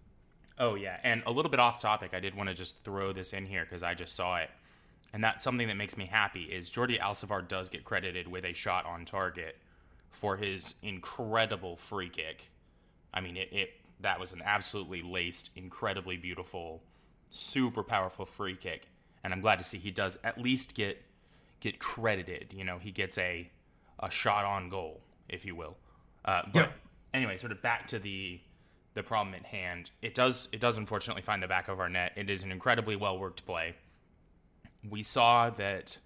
Oh 0.57 0.75
yeah, 0.75 0.99
and 1.03 1.23
a 1.25 1.31
little 1.31 1.51
bit 1.51 1.59
off 1.59 1.79
topic, 1.79 2.11
I 2.13 2.19
did 2.19 2.35
want 2.35 2.49
to 2.49 2.55
just 2.55 2.83
throw 2.83 3.13
this 3.13 3.33
in 3.33 3.45
here 3.45 3.65
because 3.65 3.83
I 3.83 3.93
just 3.93 4.15
saw 4.15 4.37
it, 4.37 4.49
and 5.13 5.23
that's 5.23 5.43
something 5.43 5.67
that 5.67 5.75
makes 5.75 5.97
me 5.97 6.05
happy. 6.05 6.43
Is 6.43 6.69
Jordi 6.69 6.99
Alcivar 6.99 7.47
does 7.47 7.69
get 7.69 7.83
credited 7.83 8.27
with 8.27 8.45
a 8.45 8.53
shot 8.53 8.85
on 8.85 9.05
target 9.05 9.57
for 10.11 10.37
his 10.37 10.75
incredible 10.81 11.75
free 11.75 12.09
kick. 12.09 12.49
I 13.13 13.21
mean, 13.21 13.35
it, 13.37 13.49
it 13.51 13.69
that 13.99 14.19
was 14.19 14.33
an 14.33 14.41
absolutely 14.43 15.01
laced, 15.01 15.51
incredibly 15.55 16.17
beautiful, 16.17 16.83
super 17.29 17.83
powerful 17.83 18.25
free 18.25 18.55
kick, 18.55 18.87
and 19.23 19.33
I'm 19.33 19.41
glad 19.41 19.57
to 19.57 19.63
see 19.63 19.77
he 19.77 19.91
does 19.91 20.17
at 20.23 20.37
least 20.39 20.75
get 20.75 21.01
get 21.59 21.79
credited. 21.79 22.53
You 22.53 22.63
know, 22.63 22.77
he 22.77 22.91
gets 22.91 23.17
a 23.17 23.49
a 23.99 24.09
shot 24.09 24.45
on 24.45 24.69
goal, 24.69 25.01
if 25.29 25.45
you 25.45 25.55
will. 25.55 25.77
Uh, 26.23 26.41
but 26.53 26.59
yep. 26.59 26.73
anyway, 27.13 27.37
sort 27.37 27.51
of 27.51 27.61
back 27.61 27.87
to 27.87 27.99
the 27.99 28.39
the 28.93 29.03
problem 29.03 29.35
at 29.35 29.45
hand. 29.45 29.91
It 30.01 30.15
does 30.15 30.47
it 30.51 30.59
does 30.59 30.77
unfortunately 30.77 31.21
find 31.21 31.43
the 31.43 31.47
back 31.47 31.67
of 31.67 31.79
our 31.79 31.89
net. 31.89 32.13
It 32.15 32.29
is 32.29 32.43
an 32.43 32.51
incredibly 32.51 32.95
well 32.95 33.17
worked 33.17 33.45
play. 33.45 33.75
We 34.87 35.03
saw 35.03 35.49
that 35.51 35.97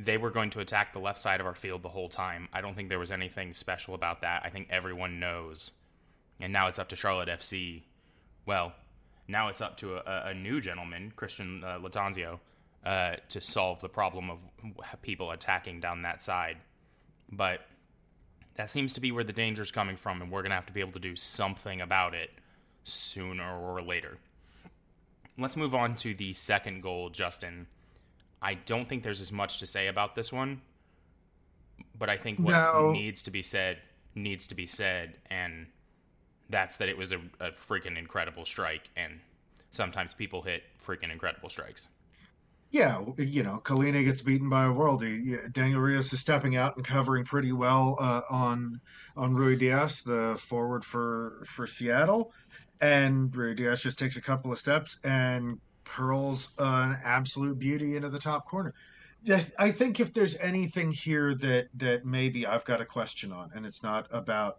they 0.00 0.16
were 0.16 0.30
going 0.30 0.50
to 0.50 0.60
attack 0.60 0.92
the 0.92 1.00
left 1.00 1.18
side 1.18 1.40
of 1.40 1.46
our 1.46 1.54
field 1.54 1.82
the 1.82 1.88
whole 1.88 2.08
time. 2.08 2.48
I 2.52 2.60
don't 2.60 2.74
think 2.74 2.88
there 2.88 2.98
was 2.98 3.10
anything 3.10 3.52
special 3.52 3.94
about 3.94 4.20
that. 4.20 4.42
I 4.44 4.50
think 4.50 4.68
everyone 4.70 5.18
knows. 5.18 5.72
And 6.40 6.52
now 6.52 6.68
it's 6.68 6.78
up 6.78 6.88
to 6.90 6.96
Charlotte 6.96 7.28
FC. 7.28 7.82
Well, 8.46 8.72
now 9.26 9.48
it's 9.48 9.60
up 9.60 9.76
to 9.78 9.96
a, 9.96 10.28
a 10.28 10.34
new 10.34 10.60
gentleman, 10.60 11.12
Christian 11.16 11.62
uh, 11.64 11.78
Lattanzio, 11.78 12.38
uh, 12.84 13.16
to 13.28 13.40
solve 13.40 13.80
the 13.80 13.88
problem 13.88 14.30
of 14.30 14.44
people 15.02 15.30
attacking 15.30 15.80
down 15.80 16.02
that 16.02 16.22
side. 16.22 16.56
But 17.30 17.60
that 18.54 18.70
seems 18.70 18.92
to 18.94 19.00
be 19.00 19.12
where 19.12 19.24
the 19.24 19.32
danger 19.32 19.62
is 19.62 19.70
coming 19.70 19.96
from, 19.96 20.22
and 20.22 20.30
we're 20.30 20.42
going 20.42 20.50
to 20.50 20.56
have 20.56 20.66
to 20.66 20.72
be 20.72 20.80
able 20.80 20.92
to 20.92 20.98
do 20.98 21.14
something 21.14 21.80
about 21.80 22.14
it 22.14 22.30
sooner 22.84 23.58
or 23.58 23.82
later. 23.82 24.18
Let's 25.36 25.56
move 25.56 25.74
on 25.74 25.94
to 25.96 26.14
the 26.14 26.32
second 26.32 26.82
goal, 26.82 27.10
Justin. 27.10 27.66
I 28.40 28.54
don't 28.54 28.88
think 28.88 29.02
there's 29.02 29.20
as 29.20 29.30
much 29.30 29.58
to 29.58 29.66
say 29.66 29.88
about 29.88 30.14
this 30.14 30.32
one, 30.32 30.62
but 31.96 32.08
I 32.08 32.16
think 32.16 32.38
what 32.38 32.52
no. 32.52 32.92
needs 32.92 33.22
to 33.24 33.30
be 33.30 33.42
said 33.42 33.78
needs 34.14 34.48
to 34.48 34.54
be 34.54 34.66
said, 34.66 35.14
and 35.30 35.66
that's 36.48 36.76
that 36.78 36.88
it 36.88 36.96
was 36.96 37.12
a, 37.12 37.18
a 37.40 37.50
freaking 37.52 37.98
incredible 37.98 38.44
strike, 38.44 38.90
and 38.96 39.20
sometimes 39.70 40.14
people 40.14 40.42
hit 40.42 40.62
freaking 40.84 41.12
incredible 41.12 41.48
strikes. 41.48 41.88
Yeah, 42.70 43.02
you 43.16 43.42
know, 43.42 43.62
Kahlina 43.64 44.04
gets 44.04 44.20
beaten 44.20 44.50
by 44.50 44.66
a 44.66 44.70
worldie. 44.70 45.50
Daniel 45.54 45.80
Rios 45.80 46.12
is 46.12 46.20
stepping 46.20 46.56
out 46.56 46.76
and 46.76 46.84
covering 46.84 47.24
pretty 47.24 47.52
well 47.52 47.96
uh, 47.98 48.20
on 48.30 48.80
on 49.16 49.34
Ruidíaz, 49.34 50.04
the 50.04 50.38
forward 50.38 50.84
for 50.84 51.42
for 51.46 51.66
Seattle, 51.66 52.32
and 52.80 53.30
Ruidíaz 53.30 53.82
just 53.82 53.98
takes 53.98 54.16
a 54.16 54.20
couple 54.20 54.52
of 54.52 54.58
steps 54.58 54.98
and 55.02 55.58
curls 55.84 56.50
an 56.58 56.98
absolute 57.02 57.58
beauty 57.58 57.96
into 57.96 58.10
the 58.10 58.18
top 58.18 58.46
corner. 58.46 58.74
I 59.58 59.70
think 59.70 59.98
if 59.98 60.12
there's 60.12 60.36
anything 60.36 60.92
here 60.92 61.34
that 61.36 61.68
that 61.74 62.04
maybe 62.04 62.46
I've 62.46 62.64
got 62.66 62.82
a 62.82 62.84
question 62.84 63.32
on, 63.32 63.50
and 63.54 63.64
it's 63.64 63.82
not 63.82 64.06
about 64.10 64.58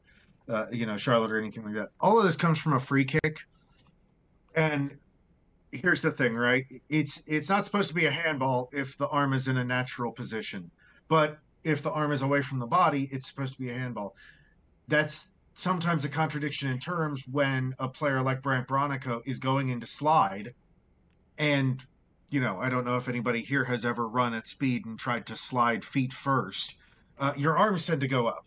uh, 0.49 0.65
you 0.71 0.85
know 0.85 0.97
Charlotte 0.97 1.31
or 1.31 1.39
anything 1.39 1.63
like 1.63 1.75
that. 1.75 1.89
All 1.99 2.17
of 2.17 2.25
this 2.25 2.35
comes 2.35 2.57
from 2.57 2.73
a 2.73 2.79
free 2.79 3.05
kick, 3.05 3.39
and 4.55 4.97
here's 5.71 6.01
the 6.01 6.11
thing, 6.11 6.35
right? 6.35 6.65
It's 6.89 7.23
it's 7.27 7.49
not 7.49 7.65
supposed 7.65 7.89
to 7.89 7.95
be 7.95 8.05
a 8.05 8.11
handball 8.11 8.69
if 8.73 8.97
the 8.97 9.07
arm 9.09 9.33
is 9.33 9.47
in 9.47 9.57
a 9.57 9.63
natural 9.63 10.11
position, 10.11 10.69
but 11.07 11.39
if 11.63 11.83
the 11.83 11.91
arm 11.91 12.11
is 12.11 12.21
away 12.21 12.41
from 12.41 12.59
the 12.59 12.67
body, 12.67 13.09
it's 13.11 13.27
supposed 13.27 13.53
to 13.53 13.59
be 13.59 13.69
a 13.69 13.73
handball. 13.73 14.15
That's 14.87 15.29
sometimes 15.53 16.05
a 16.05 16.09
contradiction 16.09 16.69
in 16.69 16.79
terms 16.79 17.25
when 17.29 17.73
a 17.79 17.87
player 17.87 18.21
like 18.21 18.41
Brandt 18.41 18.67
Bronico 18.67 19.21
is 19.25 19.39
going 19.39 19.69
into 19.69 19.85
slide, 19.85 20.53
and 21.37 21.83
you 22.31 22.39
know, 22.39 22.59
I 22.59 22.69
don't 22.69 22.85
know 22.85 22.97
if 22.97 23.09
anybody 23.09 23.41
here 23.41 23.63
has 23.65 23.85
ever 23.85 24.07
run 24.07 24.33
at 24.33 24.47
speed 24.47 24.85
and 24.85 24.97
tried 24.97 25.25
to 25.27 25.35
slide 25.35 25.83
feet 25.83 26.13
first. 26.13 26.75
Uh, 27.17 27.33
your 27.35 27.57
arms 27.57 27.85
tend 27.85 28.01
to 28.01 28.07
go 28.07 28.27
up. 28.27 28.45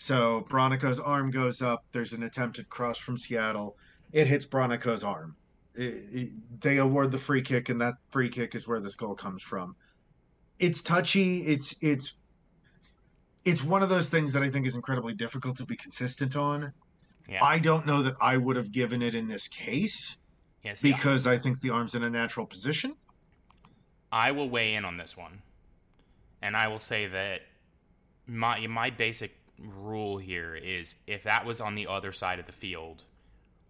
So 0.00 0.46
Bronico's 0.48 0.98
arm 0.98 1.30
goes 1.30 1.60
up. 1.60 1.84
There's 1.92 2.12
an 2.12 2.22
attempted 2.22 2.68
cross 2.68 2.96
from 2.98 3.16
Seattle. 3.16 3.76
It 4.12 4.26
hits 4.26 4.46
Bronico's 4.46 5.04
arm 5.04 5.36
it, 5.74 6.04
it, 6.12 6.60
they 6.60 6.78
award 6.78 7.12
the 7.12 7.18
free 7.18 7.42
kick, 7.42 7.68
and 7.68 7.80
that 7.80 7.94
free 8.10 8.28
kick 8.28 8.54
is 8.54 8.66
where 8.66 8.80
this 8.80 8.96
goal 8.96 9.14
comes 9.14 9.42
from. 9.42 9.76
It's 10.58 10.82
touchy. 10.82 11.40
It's 11.42 11.74
it's 11.80 12.16
it's 13.44 13.64
one 13.64 13.82
of 13.82 13.88
those 13.88 14.08
things 14.08 14.32
that 14.34 14.42
I 14.42 14.50
think 14.50 14.66
is 14.66 14.74
incredibly 14.74 15.14
difficult 15.14 15.56
to 15.58 15.64
be 15.64 15.76
consistent 15.76 16.36
on. 16.36 16.72
Yeah. 17.28 17.42
I 17.42 17.58
don't 17.58 17.86
know 17.86 18.02
that 18.02 18.14
I 18.20 18.36
would 18.36 18.56
have 18.56 18.72
given 18.72 19.02
it 19.02 19.14
in 19.14 19.28
this 19.28 19.48
case 19.48 20.16
yes, 20.62 20.82
because 20.82 21.26
yeah. 21.26 21.32
I 21.32 21.38
think 21.38 21.60
the 21.60 21.70
arm's 21.70 21.94
in 21.94 22.02
a 22.02 22.10
natural 22.10 22.46
position. 22.46 22.96
I 24.12 24.32
will 24.32 24.50
weigh 24.50 24.74
in 24.74 24.84
on 24.84 24.96
this 24.96 25.16
one, 25.16 25.42
and 26.42 26.56
I 26.56 26.68
will 26.68 26.80
say 26.80 27.06
that 27.06 27.42
my 28.26 28.66
my 28.66 28.90
basic 28.90 29.39
rule 29.60 30.18
here 30.18 30.54
is 30.54 30.96
if 31.06 31.22
that 31.24 31.44
was 31.44 31.60
on 31.60 31.74
the 31.74 31.86
other 31.86 32.12
side 32.12 32.38
of 32.38 32.46
the 32.46 32.52
field, 32.52 33.04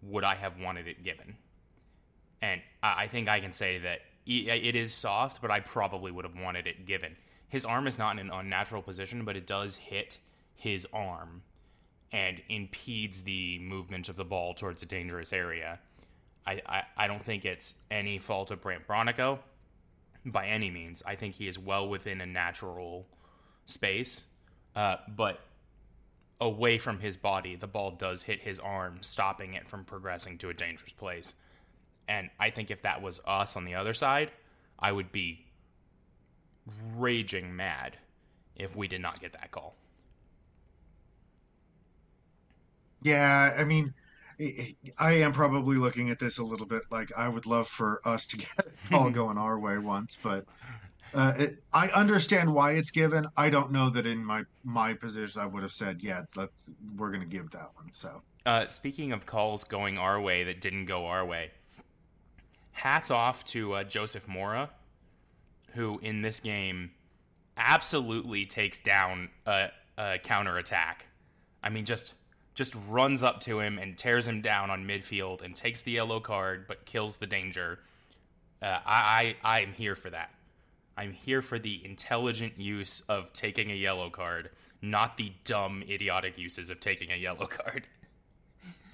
would 0.01 0.23
I 0.23 0.35
have 0.35 0.59
wanted 0.59 0.87
it 0.87 1.03
given? 1.03 1.35
And 2.41 2.61
I 2.81 3.07
think 3.07 3.29
I 3.29 3.39
can 3.39 3.51
say 3.51 3.77
that 3.79 4.01
it 4.25 4.75
is 4.75 4.93
soft, 4.93 5.41
but 5.41 5.51
I 5.51 5.59
probably 5.59 6.11
would 6.11 6.25
have 6.25 6.39
wanted 6.39 6.65
it 6.65 6.85
given. 6.85 7.15
His 7.49 7.65
arm 7.65 7.85
is 7.85 7.99
not 7.99 8.17
in 8.17 8.27
an 8.27 8.31
unnatural 8.31 8.81
position, 8.81 9.25
but 9.25 9.35
it 9.35 9.45
does 9.45 9.77
hit 9.77 10.17
his 10.55 10.87
arm 10.93 11.43
and 12.11 12.41
impedes 12.49 13.23
the 13.23 13.59
movement 13.59 14.09
of 14.09 14.15
the 14.15 14.25
ball 14.25 14.53
towards 14.53 14.81
a 14.81 14.85
dangerous 14.85 15.33
area. 15.33 15.79
I, 16.45 16.61
I, 16.65 16.83
I 16.97 17.07
don't 17.07 17.23
think 17.23 17.45
it's 17.45 17.75
any 17.89 18.17
fault 18.17 18.51
of 18.51 18.61
Brandt 18.61 18.87
Bronico 18.87 19.39
by 20.25 20.47
any 20.47 20.69
means. 20.69 21.03
I 21.05 21.15
think 21.15 21.35
he 21.35 21.47
is 21.47 21.59
well 21.59 21.87
within 21.87 22.21
a 22.21 22.25
natural 22.25 23.05
space, 23.65 24.21
uh, 24.75 24.97
but 25.15 25.39
away 26.41 26.79
from 26.79 26.99
his 26.99 27.15
body, 27.15 27.55
the 27.55 27.67
ball 27.67 27.91
does 27.91 28.23
hit 28.23 28.41
his 28.41 28.59
arm, 28.59 28.97
stopping 29.01 29.53
it 29.53 29.69
from 29.69 29.85
progressing 29.85 30.39
to 30.39 30.49
a 30.49 30.53
dangerous 30.53 30.91
place. 30.91 31.35
And 32.07 32.29
I 32.39 32.49
think 32.49 32.71
if 32.71 32.81
that 32.81 33.01
was 33.01 33.21
us 33.25 33.55
on 33.55 33.63
the 33.63 33.75
other 33.75 33.93
side, 33.93 34.31
I 34.79 34.91
would 34.91 35.11
be 35.11 35.45
raging 36.97 37.55
mad 37.55 37.97
if 38.55 38.75
we 38.75 38.87
did 38.87 39.01
not 39.01 39.21
get 39.21 39.33
that 39.33 39.51
call. 39.51 39.75
Yeah, 43.03 43.55
I 43.57 43.63
mean, 43.63 43.93
I 44.97 45.13
am 45.13 45.31
probably 45.31 45.77
looking 45.77 46.09
at 46.09 46.19
this 46.19 46.39
a 46.39 46.43
little 46.43 46.65
bit 46.65 46.83
like 46.91 47.11
I 47.15 47.29
would 47.29 47.45
love 47.45 47.67
for 47.67 48.01
us 48.03 48.25
to 48.27 48.37
get 48.37 48.67
all 48.91 49.09
going 49.11 49.37
our 49.37 49.59
way 49.59 49.77
once, 49.77 50.17
but 50.21 50.45
uh, 51.13 51.33
it, 51.37 51.63
I 51.73 51.89
understand 51.89 52.53
why 52.53 52.73
it's 52.73 52.91
given. 52.91 53.27
I 53.35 53.49
don't 53.49 53.71
know 53.71 53.89
that 53.89 54.05
in 54.05 54.23
my 54.23 54.43
my 54.63 54.93
position 54.93 55.41
I 55.41 55.45
would 55.45 55.63
have 55.63 55.71
said, 55.71 56.01
yeah, 56.01 56.23
let's 56.35 56.69
we're 56.97 57.09
going 57.09 57.21
to 57.21 57.27
give 57.27 57.51
that 57.51 57.69
one. 57.75 57.89
So, 57.91 58.21
uh, 58.45 58.67
speaking 58.67 59.11
of 59.11 59.25
calls 59.25 59.63
going 59.63 59.97
our 59.97 60.19
way 60.21 60.43
that 60.45 60.61
didn't 60.61 60.85
go 60.85 61.07
our 61.07 61.25
way, 61.25 61.51
hats 62.71 63.11
off 63.11 63.43
to 63.45 63.73
uh, 63.73 63.83
Joseph 63.83 64.27
Mora, 64.27 64.69
who 65.73 65.99
in 65.99 66.21
this 66.21 66.39
game 66.39 66.91
absolutely 67.57 68.45
takes 68.45 68.79
down 68.79 69.29
a, 69.45 69.69
a 69.97 70.17
counterattack. 70.19 71.07
I 71.63 71.69
mean, 71.69 71.85
just 71.85 72.13
just 72.53 72.73
runs 72.87 73.23
up 73.23 73.41
to 73.41 73.59
him 73.59 73.77
and 73.77 73.97
tears 73.97 74.27
him 74.27 74.41
down 74.41 74.69
on 74.69 74.85
midfield 74.85 75.41
and 75.41 75.55
takes 75.55 75.83
the 75.83 75.91
yellow 75.91 76.19
card, 76.19 76.65
but 76.67 76.85
kills 76.85 77.17
the 77.17 77.27
danger. 77.27 77.79
Uh, 78.61 78.79
I, 78.85 79.35
I 79.43 79.59
I'm 79.59 79.73
here 79.73 79.95
for 79.95 80.09
that. 80.09 80.31
I'm 81.01 81.13
here 81.13 81.41
for 81.41 81.57
the 81.57 81.81
intelligent 81.83 82.59
use 82.59 83.01
of 83.09 83.33
taking 83.33 83.71
a 83.71 83.73
yellow 83.73 84.11
card, 84.11 84.51
not 84.83 85.17
the 85.17 85.31
dumb, 85.45 85.83
idiotic 85.89 86.37
uses 86.37 86.69
of 86.69 86.79
taking 86.79 87.11
a 87.11 87.15
yellow 87.15 87.47
card. 87.47 87.87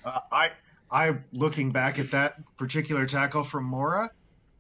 Uh, 0.06 0.20
I 0.32 0.52
I 0.90 1.18
looking 1.34 1.74
back 1.74 2.00
at 2.00 2.12
that 2.12 2.36
particular 2.56 3.06
tackle 3.06 3.44
from 3.44 3.66
Mora, 3.66 4.10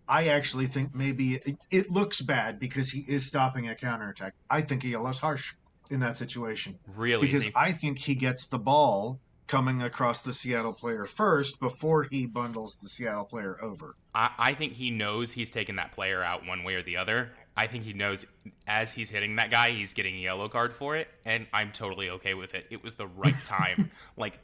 I 0.09 0.27
actually 0.27 0.67
think 0.67 0.93
maybe 0.93 1.35
it, 1.35 1.57
it, 1.71 1.89
looks 1.89 2.19
bad 2.19 2.59
because 2.59 2.91
he 2.91 3.05
is 3.07 3.25
stopping 3.25 3.69
a 3.69 3.75
counterattack. 3.75 4.33
I 4.49 4.59
think 4.59 4.83
he 4.83 4.97
less 4.97 5.19
harsh 5.19 5.53
in 5.89 6.01
that 6.01 6.17
situation. 6.17 6.77
Really? 6.97 7.27
Because 7.27 7.47
I 7.55 7.71
think 7.71 7.97
he 7.97 8.15
gets 8.15 8.47
the 8.47 8.59
ball 8.59 9.21
coming 9.47 9.81
across 9.81 10.21
the 10.21 10.33
Seattle 10.33 10.73
player 10.73 11.05
first 11.05 11.59
before 11.59 12.03
he 12.03 12.25
bundles 12.25 12.75
the 12.81 12.89
Seattle 12.89 13.25
player 13.25 13.57
over. 13.61 13.95
I, 14.13 14.29
I 14.37 14.53
think 14.53 14.73
he 14.73 14.91
knows 14.91 15.31
he's 15.31 15.49
taking 15.49 15.77
that 15.77 15.93
player 15.93 16.21
out 16.21 16.45
one 16.45 16.63
way 16.63 16.75
or 16.75 16.83
the 16.83 16.97
other. 16.97 17.31
I 17.55 17.67
think 17.67 17.83
he 17.83 17.93
knows 17.93 18.25
as 18.67 18.91
he's 18.91 19.09
hitting 19.09 19.37
that 19.37 19.49
guy, 19.49 19.71
he's 19.71 19.93
getting 19.93 20.15
a 20.15 20.19
yellow 20.19 20.49
card 20.49 20.73
for 20.73 20.95
it, 20.95 21.07
and 21.25 21.47
I'm 21.53 21.71
totally 21.71 22.09
okay 22.11 22.33
with 22.33 22.53
it. 22.53 22.67
It 22.69 22.83
was 22.83 22.95
the 22.95 23.07
right 23.07 23.35
time. 23.45 23.91
like 24.17 24.39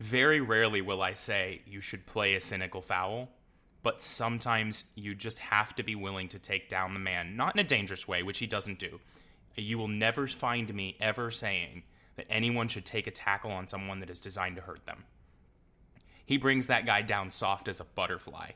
very 0.00 0.40
rarely 0.40 0.80
will 0.80 1.02
I 1.02 1.12
say 1.12 1.62
you 1.66 1.80
should 1.80 2.06
play 2.06 2.34
a 2.34 2.40
cynical 2.40 2.82
foul, 2.82 3.28
but 3.82 4.02
sometimes 4.02 4.84
you 4.94 5.14
just 5.14 5.38
have 5.38 5.74
to 5.76 5.82
be 5.82 5.94
willing 5.94 6.28
to 6.28 6.38
take 6.38 6.68
down 6.68 6.92
the 6.92 7.00
man, 7.00 7.36
not 7.36 7.54
in 7.54 7.60
a 7.60 7.64
dangerous 7.64 8.08
way, 8.08 8.22
which 8.22 8.38
he 8.38 8.46
doesn't 8.46 8.78
do. 8.78 9.00
You 9.56 9.78
will 9.78 9.88
never 9.88 10.26
find 10.26 10.72
me 10.74 10.96
ever 11.00 11.30
saying 11.30 11.82
that 12.20 12.30
anyone 12.30 12.68
should 12.68 12.84
take 12.84 13.06
a 13.06 13.10
tackle 13.10 13.50
on 13.50 13.66
someone 13.66 14.00
that 14.00 14.10
is 14.10 14.20
designed 14.20 14.56
to 14.56 14.62
hurt 14.62 14.84
them. 14.84 15.04
He 16.26 16.36
brings 16.36 16.66
that 16.66 16.84
guy 16.84 17.00
down 17.00 17.30
soft 17.30 17.66
as 17.66 17.80
a 17.80 17.84
butterfly, 17.84 18.50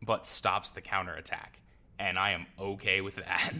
but 0.00 0.26
stops 0.26 0.70
the 0.70 0.80
counterattack. 0.80 1.60
And 1.98 2.18
I 2.18 2.30
am 2.30 2.46
okay 2.58 3.02
with 3.02 3.16
that. 3.16 3.52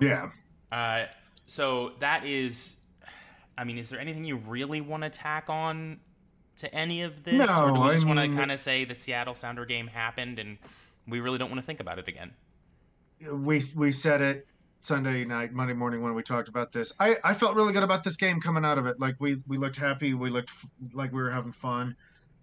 Yeah. 0.00 0.30
Uh, 0.70 1.04
so 1.46 1.92
that 2.00 2.26
is 2.26 2.76
I 3.56 3.64
mean, 3.64 3.78
is 3.78 3.88
there 3.90 4.00
anything 4.00 4.24
you 4.24 4.36
really 4.36 4.80
want 4.80 5.04
to 5.04 5.10
tack 5.10 5.48
on 5.48 6.00
to 6.56 6.74
any 6.74 7.02
of 7.02 7.24
this, 7.24 7.48
no, 7.48 7.64
or 7.64 7.72
do 7.72 7.80
we 7.80 7.90
just 7.92 8.06
want 8.06 8.18
to 8.18 8.26
kind 8.26 8.50
of 8.50 8.58
say 8.58 8.84
the 8.84 8.94
Seattle 8.94 9.34
Sounder 9.34 9.64
game 9.64 9.86
happened 9.86 10.38
and 10.38 10.58
we 11.06 11.20
really 11.20 11.38
don't 11.38 11.50
want 11.50 11.60
to 11.60 11.66
think 11.66 11.80
about 11.80 11.98
it 11.98 12.08
again? 12.08 12.32
We 13.32 13.62
we 13.76 13.92
said 13.92 14.20
it 14.20 14.46
Sunday 14.82 15.24
night, 15.24 15.52
Monday 15.52 15.74
morning 15.74 16.02
when 16.02 16.14
we 16.14 16.22
talked 16.22 16.48
about 16.48 16.72
this. 16.72 16.92
I 17.00 17.16
I 17.24 17.34
felt 17.34 17.56
really 17.56 17.72
good 17.72 17.82
about 17.82 18.04
this 18.04 18.16
game 18.16 18.40
coming 18.40 18.64
out 18.64 18.78
of 18.78 18.86
it. 18.86 19.00
Like 19.00 19.16
we 19.18 19.42
we 19.46 19.56
looked 19.56 19.76
happy, 19.76 20.12
we 20.14 20.28
looked 20.30 20.50
f- 20.50 20.66
like 20.92 21.12
we 21.12 21.22
were 21.22 21.30
having 21.30 21.52
fun. 21.52 21.96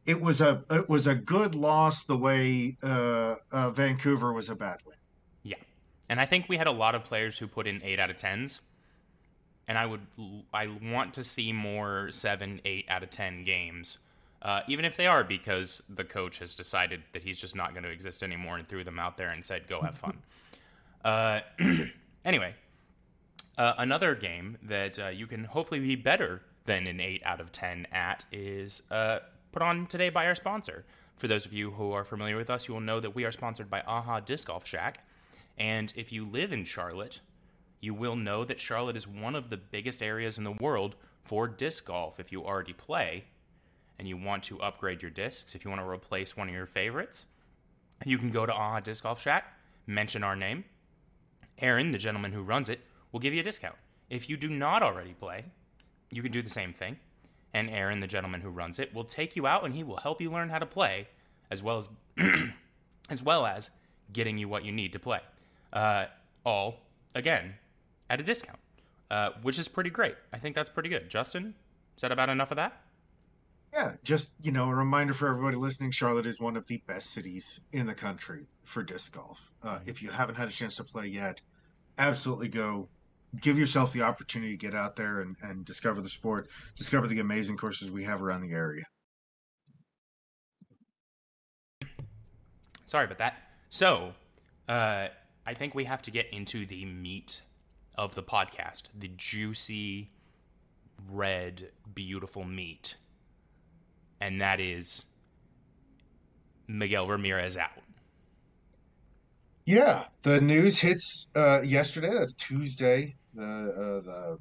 It 0.06 0.20
was 0.20 0.42
a 0.42 0.64
it 0.72 0.90
was 0.90 1.06
a 1.06 1.16
good 1.16 1.54
loss 1.54 2.06
the 2.06 2.18
way 2.18 2.78
uh, 2.82 3.36
uh, 3.52 3.70
Vancouver 3.72 4.34
was 4.34 4.50
a 4.50 4.56
bad 4.56 4.80
win. 4.86 4.98
Yeah, 5.44 5.58
and 6.10 6.20
I 6.20 6.26
think 6.26 6.50
we 6.50 6.58
had 6.58 6.68
a 6.68 6.72
lot 6.72 6.96
of 6.96 7.04
players 7.04 7.38
who 7.38 7.48
put 7.48 7.68
in 7.68 7.82
eight 7.84 8.00
out 8.00 8.10
of 8.10 8.18
tens 8.18 8.62
and 9.70 9.78
I 9.78 9.86
would 9.86 10.02
I 10.52 10.68
want 10.68 11.14
to 11.14 11.24
see 11.24 11.54
more 11.54 12.10
seven, 12.12 12.60
eight 12.66 12.86
out 12.90 13.04
of 13.04 13.12
ten 13.12 13.46
games, 13.46 14.00
uh, 14.42 14.62
even 14.68 14.84
if 14.84 14.98
they 14.98 15.06
are 15.06 15.24
because 15.24 15.84
the 15.88 16.04
coach 16.04 16.40
has 16.40 16.56
decided 16.56 17.04
that 17.14 17.22
he's 17.22 17.40
just 17.40 17.56
not 17.56 17.74
going 17.74 17.84
to 17.84 17.90
exist 17.90 18.24
anymore 18.24 18.58
and 18.58 18.68
threw 18.68 18.84
them 18.84 18.98
out 18.98 19.16
there 19.18 19.30
and 19.30 19.46
said, 19.46 19.68
"Go 19.68 19.82
have 19.82 19.96
fun." 19.96 20.18
anyway, 22.24 22.56
uh, 23.58 23.74
another 23.78 24.16
game 24.16 24.58
that 24.64 25.00
uh, 25.00 25.08
you 25.08 25.28
can 25.28 25.44
hopefully 25.44 25.80
be 25.80 25.96
better 25.96 26.42
than 26.66 26.88
an 26.88 27.00
eight 27.00 27.22
out 27.26 27.42
of 27.42 27.52
ten 27.52 27.88
at 27.92 28.26
is 28.32 28.84
uh, 28.92 29.20
put 29.52 29.62
on 29.62 29.88
today 29.88 30.10
by 30.10 30.26
our 30.26 30.36
sponsor. 30.36 30.86
For 31.18 31.28
those 31.28 31.46
of 31.46 31.52
you 31.52 31.72
who 31.72 31.92
are 31.92 32.04
familiar 32.04 32.38
with 32.38 32.50
us, 32.50 32.68
you 32.68 32.74
will 32.74 32.82
know 32.82 33.00
that 33.00 33.16
we 33.16 33.26
are 33.26 33.32
sponsored 33.32 33.70
by 33.70 33.82
Aha 33.82 34.22
Disc 34.22 34.48
Golf 34.48 34.66
Shack. 34.66 35.06
And 35.58 35.92
if 35.96 36.14
you 36.14 36.26
live 36.26 36.54
in 36.54 36.64
Charlotte, 36.64 37.20
you 37.82 37.94
will 37.94 38.16
know 38.16 38.46
that 38.46 38.60
Charlotte 38.60 38.96
is 38.96 39.08
one 39.08 39.36
of 39.36 39.50
the 39.50 39.58
biggest 39.58 40.02
areas 40.02 40.38
in 40.38 40.44
the 40.44 40.52
world 40.52 40.96
for 41.24 41.48
disc 41.48 41.86
golf 41.86 42.20
if 42.20 42.32
you 42.32 42.44
already 42.44 42.74
play 42.74 43.26
and 44.00 44.08
you 44.08 44.18
want 44.18 44.44
to 44.44 44.60
upgrade 44.62 45.02
your 45.02 45.12
discs, 45.12 45.54
if 45.54 45.64
you 45.64 45.70
want 45.70 45.82
to 45.82 45.88
replace 45.88 46.36
one 46.36 46.48
of 46.48 46.56
your 46.56 46.66
favorites, 46.66 47.26
you 48.06 48.18
can 48.18 48.32
go 48.32 48.46
to 48.46 48.54
Aha 48.54 48.80
Disc 48.80 49.04
Golf 49.04 49.22
Shack, 49.22 49.54
mention 49.86 50.24
our 50.24 50.38
name. 50.38 50.64
Aaron, 51.62 51.92
the 51.92 51.98
gentleman 51.98 52.32
who 52.32 52.42
runs 52.42 52.70
it, 52.70 52.82
will 53.12 53.20
give 53.20 53.34
you 53.34 53.42
a 53.42 53.44
discount. 53.44 53.76
If 54.10 54.30
you 54.30 54.38
do 54.38 54.50
not 54.50 54.82
already 54.84 55.14
play, 55.14 55.46
you 56.12 56.22
can 56.22 56.32
do 56.32 56.42
the 56.42 56.50
same 56.50 56.74
thing. 56.74 56.98
And 57.54 57.70
Aaron, 57.70 58.00
the 58.00 58.08
gentleman 58.08 58.42
who 58.42 58.50
runs 58.50 58.80
it, 58.80 58.94
will 58.94 59.04
take 59.04 59.36
you 59.36 59.48
out 59.48 59.64
and 59.66 59.74
he 59.74 59.84
will 59.84 59.98
help 59.98 60.22
you 60.22 60.32
learn 60.32 60.50
how 60.50 60.60
to 60.60 60.66
play, 60.66 61.08
as 61.50 61.64
well 61.64 61.78
as 61.78 61.90
as 63.10 63.24
well 63.24 63.46
as 63.46 63.72
getting 64.14 64.38
you 64.38 64.48
what 64.48 64.64
you 64.64 64.72
need 64.72 64.94
to 64.94 65.00
play. 65.00 65.20
Uh, 65.74 66.06
all 66.46 66.80
again 67.16 67.56
at 68.10 68.20
a 68.20 68.24
discount, 68.24 68.60
uh, 69.12 69.32
which 69.42 69.58
is 69.58 69.68
pretty 69.68 69.90
great. 69.90 70.16
I 70.32 70.38
think 70.38 70.56
that's 70.56 70.70
pretty 70.70 70.90
good. 70.90 71.10
Justin, 71.10 71.56
is 71.96 72.02
that 72.02 72.12
about 72.12 72.30
enough 72.30 72.52
of 72.52 72.58
that? 72.58 72.82
Yeah, 73.74 73.94
just 74.04 74.32
you 74.42 74.52
know, 74.52 74.70
a 74.70 74.76
reminder 74.76 75.14
for 75.14 75.28
everybody 75.28 75.56
listening: 75.56 75.92
Charlotte 75.92 76.26
is 76.26 76.40
one 76.40 76.58
of 76.58 76.66
the 76.68 76.82
best 76.88 77.12
cities 77.12 77.60
in 77.72 77.86
the 77.86 77.94
country 77.94 78.48
for 78.64 78.84
disc 78.84 79.14
golf. 79.14 79.52
Uh, 79.62 79.80
if 79.86 80.02
you 80.02 80.10
haven't 80.10 80.36
had 80.36 80.48
a 80.48 80.52
chance 80.52 80.76
to 80.76 80.84
play 80.84 81.08
yet, 81.08 81.40
absolutely 81.98 82.48
go. 82.48 82.90
Give 83.42 83.60
yourself 83.60 83.94
the 83.94 84.02
opportunity 84.02 84.54
to 84.54 84.58
get 84.58 84.74
out 84.74 84.96
there 84.96 85.22
and, 85.22 85.36
and 85.44 85.64
discover 85.64 86.02
the 86.02 86.10
sport, 86.10 86.48
discover 86.76 87.06
the 87.06 87.20
amazing 87.20 87.58
courses 87.58 87.92
we 87.92 88.04
have 88.04 88.24
around 88.24 88.42
the 88.42 88.54
area. 88.54 88.86
Sorry 92.86 93.06
about 93.06 93.20
that. 93.20 93.36
So, 93.70 94.14
uh, 94.68 95.10
I 95.46 95.54
think 95.54 95.76
we 95.76 95.84
have 95.84 96.02
to 96.04 96.12
get 96.12 96.28
into 96.32 96.66
the 96.66 96.86
meat 96.86 97.44
of 97.96 98.16
the 98.16 98.24
podcast 98.24 98.84
the 98.98 99.10
juicy, 99.10 100.10
red, 101.12 101.70
beautiful 101.94 102.44
meat. 102.44 102.96
And 104.22 104.42
that 104.42 104.60
is 104.60 105.06
Miguel 106.68 107.08
Ramirez 107.08 107.58
out. 107.58 107.72
Yeah, 109.66 110.06
the 110.24 110.42
news 110.42 110.80
hits 110.80 111.28
uh, 111.36 111.62
yesterday. 111.62 112.12
That's 112.12 112.34
Tuesday, 112.34 113.16
the 113.34 113.44
uh, 113.44 114.06
the 114.06 114.38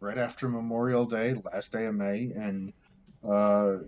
right 0.00 0.18
after 0.18 0.48
Memorial 0.48 1.04
Day, 1.04 1.34
last 1.52 1.72
day 1.72 1.86
of 1.86 1.94
May, 1.94 2.30
and 2.34 2.72
uh, 3.28 3.78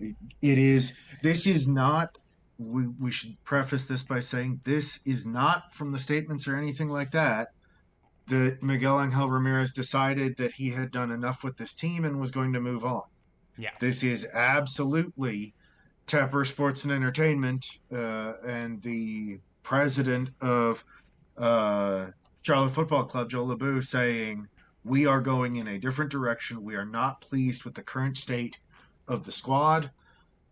it 0.43 0.59
is. 0.59 0.95
This 1.23 1.47
is 1.47 1.69
not. 1.69 2.19
We 2.59 2.89
we 2.89 3.13
should 3.13 3.43
preface 3.45 3.87
this 3.87 4.03
by 4.03 4.21
saying 4.21 4.61
this 4.65 5.01
is 5.07 5.25
not 5.25 5.73
from 5.73 5.93
the 5.93 5.99
statements 5.99 6.49
or 6.49 6.57
anything 6.57 6.89
like 6.89 7.13
that. 7.13 7.49
That 8.27 8.63
Miguel 8.63 9.01
Angel 9.01 9.31
Ramirez 9.31 9.73
decided 9.73 10.37
that 10.39 10.53
he 10.53 10.71
had 10.71 10.91
done 10.91 11.11
enough 11.11 11.43
with 11.43 11.57
this 11.57 11.75
team 11.75 12.05
and 12.05 12.21
was 12.21 12.31
going 12.31 12.53
to 12.53 12.61
move 12.61 12.85
on. 12.85 13.03
Yeah, 13.61 13.71
This 13.79 14.03
is 14.03 14.27
absolutely 14.35 15.55
Tepper 16.07 16.47
Sports 16.47 16.85
and 16.85 16.93
Entertainment 16.93 17.79
uh, 17.93 18.33
and 18.47 18.81
the 18.83 19.39
president 19.63 20.31
of 20.41 20.85
uh, 21.37 22.07
Charlotte 22.43 22.71
Football 22.71 23.05
Club, 23.05 23.29
Joe 23.29 23.45
LeBou, 23.45 23.85
saying, 23.85 24.49
We 24.85 25.07
are 25.07 25.21
going 25.21 25.57
in 25.57 25.69
a 25.69 25.79
different 25.79 26.11
direction. 26.11 26.63
We 26.63 26.75
are 26.75 26.87
not 26.87 27.21
pleased 27.21 27.65
with 27.65 27.75
the 27.75 27.83
current 27.83 28.17
state 28.17 28.59
of 29.09 29.25
the 29.25 29.33
squad, 29.33 29.91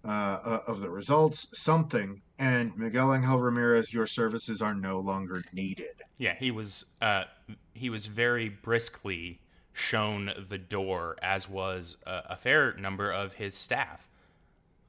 uh, 0.05 0.09
uh, 0.09 0.61
of 0.67 0.81
the 0.81 0.91
results, 0.91 1.49
something. 1.55 2.21
And 2.39 2.77
Miguel 2.77 3.15
Angel 3.15 3.41
Ramirez, 3.41 3.93
your 3.93 4.07
services 4.07 4.63
are 4.63 4.75
no 4.75 5.01
longer 5.01 5.43
needed. 5.53 6.03
yeah. 6.19 6.35
He 6.39 6.51
was 6.51 6.85
uh, 7.01 7.25
he 7.73 7.91
was 7.91 8.07
very 8.07 8.49
briskly 8.49 9.41
shown 9.79 10.33
the 10.49 10.59
door, 10.59 11.17
as 11.23 11.49
was 11.49 11.97
a, 12.07 12.23
a 12.31 12.37
fair 12.37 12.75
number 12.75 13.11
of 13.11 13.35
his 13.35 13.55
staff. 13.55 14.09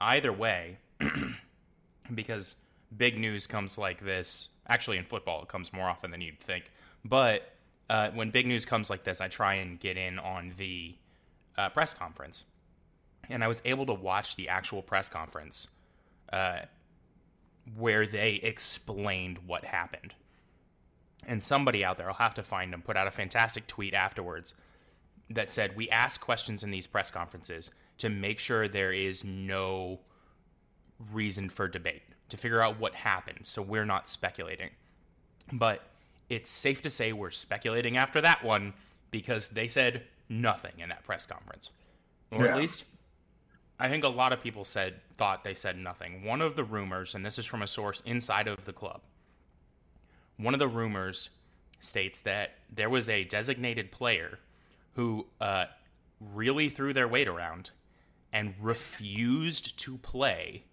Either 0.02 0.32
way, 0.32 0.78
because 2.14 2.56
big 2.96 3.18
news 3.18 3.48
comes 3.48 3.78
like 3.78 4.04
this. 4.04 4.50
Actually, 4.68 4.98
in 4.98 5.06
football, 5.06 5.42
it 5.42 5.48
comes 5.48 5.74
more 5.74 5.88
often 5.88 6.12
than 6.12 6.22
you'd 6.22 6.40
think. 6.40 6.72
But 7.04 7.54
uh, 7.90 8.12
when 8.12 8.30
big 8.30 8.46
news 8.46 8.66
comes 8.66 8.90
like 8.90 9.04
this, 9.04 9.22
I 9.22 9.28
try 9.28 9.56
and 9.56 9.80
get 9.80 9.98
in 9.98 10.20
on 10.20 10.54
the 10.58 10.96
uh, 11.58 11.70
press 11.70 11.94
conference. 11.94 12.44
And 13.30 13.44
I 13.44 13.48
was 13.48 13.62
able 13.66 13.86
to 13.88 13.94
watch 13.94 14.36
the 14.36 14.50
actual 14.50 14.82
press 14.82 15.10
conference 15.10 15.68
uh, 16.32 16.60
where 17.78 18.06
they 18.08 18.36
explained 18.36 19.40
what 19.46 19.66
happened. 19.66 20.14
And 21.28 21.44
somebody 21.44 21.84
out 21.84 21.98
there, 21.98 22.08
I'll 22.08 22.16
have 22.16 22.34
to 22.36 22.44
find 22.44 22.72
them, 22.74 22.82
put 22.82 22.96
out 22.98 23.08
a 23.08 23.12
fantastic 23.12 23.68
tweet 23.68 23.94
afterwards 23.94 24.54
that 25.30 25.50
said, 25.50 25.76
We 25.76 25.90
ask 25.90 26.20
questions 26.22 26.64
in 26.64 26.72
these 26.72 26.88
press 26.88 27.12
conferences 27.12 27.72
to 28.00 28.10
make 28.10 28.40
sure 28.40 28.68
there 28.68 28.92
is 28.94 29.24
no 29.24 30.00
reason 31.12 31.50
for 31.50 31.68
debate, 31.68 32.02
to 32.30 32.38
figure 32.38 32.62
out 32.62 32.80
what 32.80 32.96
happened, 32.96 33.40
so 33.44 33.62
we're 33.62 33.86
not 33.86 34.08
speculating. 34.08 34.70
But 35.52 35.82
it's 36.30 36.50
safe 36.50 36.82
to 36.84 36.90
say 36.90 37.12
we're 37.14 37.32
speculating 37.32 37.98
after 37.98 38.22
that 38.22 38.44
one 38.44 38.74
because 39.12 39.50
they 39.50 39.68
said 39.68 40.04
nothing 40.30 40.74
in 40.78 40.90
that 40.90 41.04
press 41.04 41.26
conference. 41.26 41.72
Or 42.32 42.46
Yeah. 42.46 42.52
at 42.52 42.58
least 42.58 42.84
I 43.82 43.88
think 43.88 44.04
a 44.04 44.10
lot 44.10 44.34
of 44.34 44.42
people 44.44 44.66
said 44.66 45.00
thought 45.18 45.44
they 45.46 45.54
said 45.54 45.78
nothing. 45.78 46.24
One 46.24 46.42
of 46.42 46.56
the 46.58 46.66
rumors, 46.66 47.16
and 47.16 47.26
this 47.26 47.40
is 47.40 47.46
from 47.46 47.62
a 47.62 47.68
source 47.68 48.02
inside 48.06 48.48
of 48.48 48.66
the 48.66 48.74
club, 48.74 49.02
one 50.38 50.54
of 50.54 50.60
the 50.60 50.68
rumors 50.68 51.30
states 51.80 52.20
that 52.22 52.56
there 52.70 52.90
was 52.90 53.08
a 53.08 53.24
designated 53.24 53.90
player 53.92 54.40
who 55.00 55.26
uh, 55.40 55.64
really 56.20 56.68
threw 56.68 56.92
their 56.92 57.08
weight 57.08 57.30
around 57.30 57.72
and 58.34 58.54
refused 58.60 59.80
to 59.80 59.98
play 59.98 60.66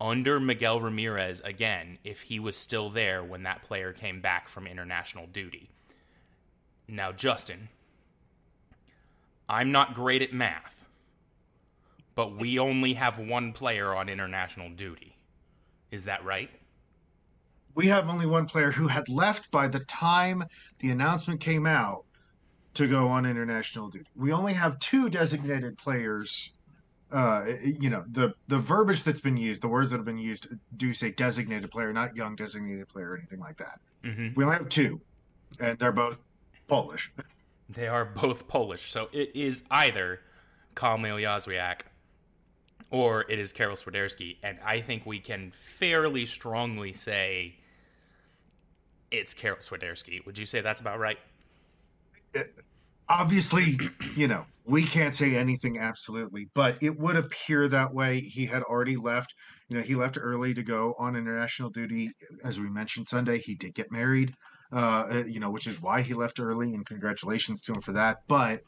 under 0.00 0.38
Miguel 0.38 0.80
Ramirez 0.80 1.40
again 1.40 1.98
if 2.04 2.20
he 2.20 2.38
was 2.38 2.56
still 2.56 2.90
there 2.90 3.24
when 3.24 3.42
that 3.42 3.64
player 3.64 3.92
came 3.92 4.20
back 4.20 4.48
from 4.48 4.68
international 4.68 5.26
duty. 5.26 5.68
Now, 6.86 7.10
Justin, 7.10 7.70
I'm 9.48 9.72
not 9.72 9.94
great 9.94 10.22
at 10.22 10.32
math, 10.32 10.84
but 12.14 12.36
we 12.36 12.60
only 12.60 12.94
have 12.94 13.18
one 13.18 13.52
player 13.52 13.96
on 13.96 14.08
international 14.08 14.70
duty. 14.70 15.16
Is 15.90 16.04
that 16.04 16.24
right? 16.24 16.50
We 17.74 17.88
have 17.88 18.08
only 18.08 18.26
one 18.26 18.46
player 18.46 18.70
who 18.70 18.86
had 18.86 19.08
left 19.08 19.50
by 19.50 19.66
the 19.66 19.80
time 19.80 20.44
the 20.78 20.92
announcement 20.92 21.40
came 21.40 21.66
out 21.66 22.04
to 22.74 22.86
go 22.86 23.08
on 23.08 23.26
international 23.26 23.88
duty. 23.88 24.06
We 24.16 24.32
only 24.32 24.52
have 24.52 24.78
two 24.78 25.08
designated 25.08 25.76
players. 25.78 26.52
Uh, 27.12 27.44
you 27.80 27.90
know, 27.90 28.04
the 28.12 28.34
the 28.46 28.58
verbiage 28.58 29.02
that's 29.02 29.20
been 29.20 29.36
used, 29.36 29.62
the 29.62 29.68
words 29.68 29.90
that 29.90 29.96
have 29.96 30.06
been 30.06 30.18
used 30.18 30.46
do 30.76 30.94
say 30.94 31.10
designated 31.10 31.70
player, 31.70 31.92
not 31.92 32.14
young 32.14 32.36
designated 32.36 32.88
player 32.88 33.10
or 33.10 33.16
anything 33.16 33.40
like 33.40 33.56
that. 33.56 33.80
Mm-hmm. 34.04 34.28
We 34.36 34.44
only 34.44 34.56
have 34.56 34.68
two, 34.68 35.00
and 35.58 35.78
they're 35.78 35.90
both 35.90 36.20
Polish. 36.68 37.10
They 37.68 37.88
are 37.88 38.04
both 38.04 38.46
Polish, 38.46 38.90
so 38.90 39.08
it 39.12 39.34
is 39.34 39.64
either 39.70 40.20
Kamil 40.74 41.16
Jozwiak 41.16 41.80
or 42.90 43.24
it 43.28 43.38
is 43.38 43.52
Karol 43.52 43.76
Swiderski, 43.76 44.36
and 44.42 44.58
I 44.64 44.80
think 44.80 45.06
we 45.06 45.20
can 45.20 45.52
fairly 45.52 46.26
strongly 46.26 46.92
say 46.92 47.56
it's 49.10 49.34
Karol 49.34 49.58
Swiderski. 49.58 50.24
Would 50.26 50.38
you 50.38 50.46
say 50.46 50.60
that's 50.60 50.80
about 50.80 50.98
right? 50.98 51.18
Obviously, 53.08 53.78
you 54.14 54.28
know, 54.28 54.46
we 54.64 54.84
can't 54.84 55.16
say 55.16 55.36
anything 55.36 55.78
absolutely, 55.78 56.48
but 56.54 56.80
it 56.80 56.96
would 56.96 57.16
appear 57.16 57.66
that 57.68 57.92
way. 57.92 58.20
He 58.20 58.46
had 58.46 58.62
already 58.62 58.96
left. 58.96 59.34
You 59.68 59.76
know, 59.78 59.82
he 59.82 59.96
left 59.96 60.16
early 60.20 60.54
to 60.54 60.62
go 60.62 60.94
on 60.98 61.16
international 61.16 61.70
duty. 61.70 62.12
As 62.44 62.60
we 62.60 62.70
mentioned 62.70 63.08
Sunday, 63.08 63.38
he 63.38 63.56
did 63.56 63.74
get 63.74 63.90
married. 63.90 64.34
Uh, 64.72 65.24
you 65.26 65.40
know, 65.40 65.50
which 65.50 65.66
is 65.66 65.82
why 65.82 66.02
he 66.02 66.14
left 66.14 66.38
early, 66.38 66.72
and 66.72 66.86
congratulations 66.86 67.60
to 67.62 67.72
him 67.72 67.80
for 67.80 67.92
that. 67.92 68.18
But 68.28 68.60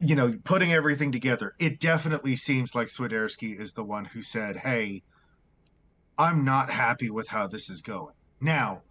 you 0.00 0.16
know, 0.16 0.36
putting 0.42 0.72
everything 0.72 1.12
together, 1.12 1.54
it 1.60 1.78
definitely 1.78 2.34
seems 2.34 2.74
like 2.74 2.88
Swiderski 2.88 3.58
is 3.58 3.72
the 3.72 3.84
one 3.84 4.04
who 4.06 4.22
said, 4.22 4.56
"Hey, 4.56 5.02
I'm 6.18 6.44
not 6.44 6.70
happy 6.70 7.10
with 7.10 7.28
how 7.28 7.46
this 7.46 7.70
is 7.70 7.80
going." 7.80 8.14
Now, 8.40 8.82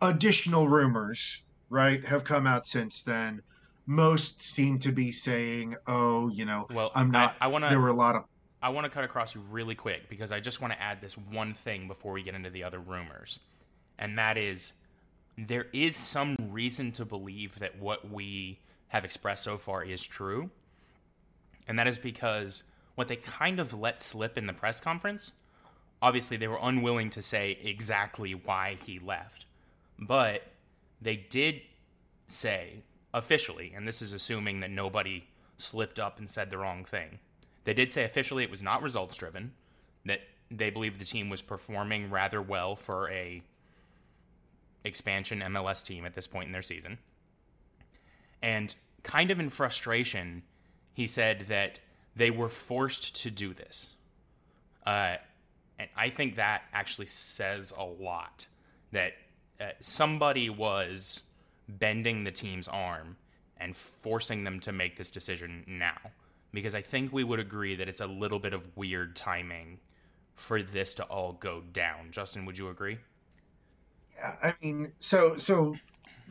additional 0.00 0.68
rumors, 0.68 1.44
right, 1.70 2.04
have 2.06 2.24
come 2.24 2.46
out 2.46 2.66
since 2.66 3.02
then. 3.02 3.42
Most 3.86 4.42
seem 4.42 4.78
to 4.80 4.92
be 4.92 5.10
saying, 5.10 5.76
"Oh, 5.86 6.28
you 6.28 6.44
know, 6.44 6.66
Well, 6.70 6.92
I'm 6.94 7.10
not." 7.10 7.36
I, 7.40 7.46
I 7.46 7.48
want 7.48 7.68
there 7.68 7.80
were 7.80 7.88
a 7.88 7.94
lot 7.94 8.14
of 8.14 8.24
I 8.62 8.68
want 8.68 8.84
to 8.84 8.90
cut 8.90 9.04
across 9.04 9.34
you 9.34 9.40
really 9.50 9.74
quick 9.74 10.08
because 10.08 10.32
I 10.32 10.40
just 10.40 10.60
want 10.60 10.72
to 10.74 10.82
add 10.82 11.00
this 11.00 11.16
one 11.16 11.54
thing 11.54 11.88
before 11.88 12.12
we 12.12 12.22
get 12.22 12.34
into 12.34 12.50
the 12.50 12.62
other 12.62 12.78
rumors. 12.78 13.40
And 13.98 14.18
that 14.18 14.36
is 14.36 14.74
there 15.38 15.66
is 15.72 15.96
some 15.96 16.36
reason 16.50 16.92
to 16.92 17.04
believe 17.04 17.58
that 17.60 17.78
what 17.78 18.10
we 18.10 18.58
have 18.88 19.04
expressed 19.04 19.44
so 19.44 19.56
far 19.56 19.82
is 19.82 20.02
true. 20.02 20.50
And 21.66 21.78
that 21.78 21.86
is 21.86 21.98
because 21.98 22.64
what 22.96 23.08
they 23.08 23.16
kind 23.16 23.60
of 23.60 23.72
let 23.72 24.02
slip 24.02 24.36
in 24.36 24.46
the 24.46 24.52
press 24.52 24.80
conference, 24.80 25.32
obviously 26.02 26.36
they 26.36 26.48
were 26.48 26.58
unwilling 26.60 27.08
to 27.10 27.22
say 27.22 27.58
exactly 27.62 28.32
why 28.34 28.76
he 28.84 28.98
left. 28.98 29.46
But 29.98 30.42
they 31.00 31.16
did 31.16 31.62
say 32.28 32.82
officially, 33.12 33.72
and 33.74 33.86
this 33.86 34.02
is 34.02 34.12
assuming 34.12 34.60
that 34.60 34.70
nobody 34.70 35.24
slipped 35.56 35.98
up 35.98 36.18
and 36.18 36.30
said 36.30 36.50
the 36.50 36.58
wrong 36.58 36.84
thing. 36.84 37.18
They 37.64 37.74
did 37.74 37.92
say 37.92 38.04
officially 38.04 38.44
it 38.44 38.50
was 38.50 38.62
not 38.62 38.82
results 38.82 39.16
driven, 39.16 39.52
that 40.06 40.20
they 40.50 40.70
believe 40.70 40.98
the 40.98 41.04
team 41.04 41.28
was 41.28 41.42
performing 41.42 42.10
rather 42.10 42.40
well 42.40 42.74
for 42.74 43.10
a 43.10 43.42
expansion 44.84 45.40
MLS 45.40 45.84
team 45.84 46.04
at 46.06 46.14
this 46.14 46.26
point 46.26 46.46
in 46.46 46.52
their 46.52 46.62
season. 46.62 46.98
And 48.42 48.74
kind 49.02 49.30
of 49.30 49.38
in 49.38 49.50
frustration, 49.50 50.42
he 50.94 51.06
said 51.06 51.46
that 51.48 51.78
they 52.16 52.30
were 52.30 52.48
forced 52.48 53.14
to 53.22 53.30
do 53.30 53.52
this. 53.52 53.94
Uh, 54.86 55.16
and 55.78 55.88
I 55.96 56.08
think 56.08 56.36
that 56.36 56.62
actually 56.72 57.06
says 57.06 57.72
a 57.76 57.84
lot 57.84 58.46
that 58.92 59.12
uh, 59.60 59.64
somebody 59.80 60.48
was 60.50 61.24
bending 61.68 62.24
the 62.24 62.32
team's 62.32 62.66
arm 62.68 63.16
and 63.58 63.76
forcing 63.76 64.44
them 64.44 64.58
to 64.60 64.72
make 64.72 64.96
this 64.96 65.10
decision 65.10 65.64
now. 65.66 65.98
because 66.52 66.74
I 66.74 66.82
think 66.82 67.12
we 67.12 67.24
would 67.24 67.38
agree 67.38 67.76
that 67.76 67.88
it's 67.88 68.00
a 68.00 68.06
little 68.06 68.38
bit 68.38 68.52
of 68.52 68.76
weird 68.76 69.14
timing 69.16 69.78
for 70.34 70.62
this 70.62 70.94
to 70.94 71.04
all 71.04 71.34
go 71.34 71.62
down. 71.72 72.10
Justin, 72.10 72.44
would 72.46 72.58
you 72.58 72.68
agree? 72.68 72.98
Yeah, 74.16 74.36
I 74.42 74.54
mean, 74.62 74.92
so 74.98 75.36
so 75.36 75.76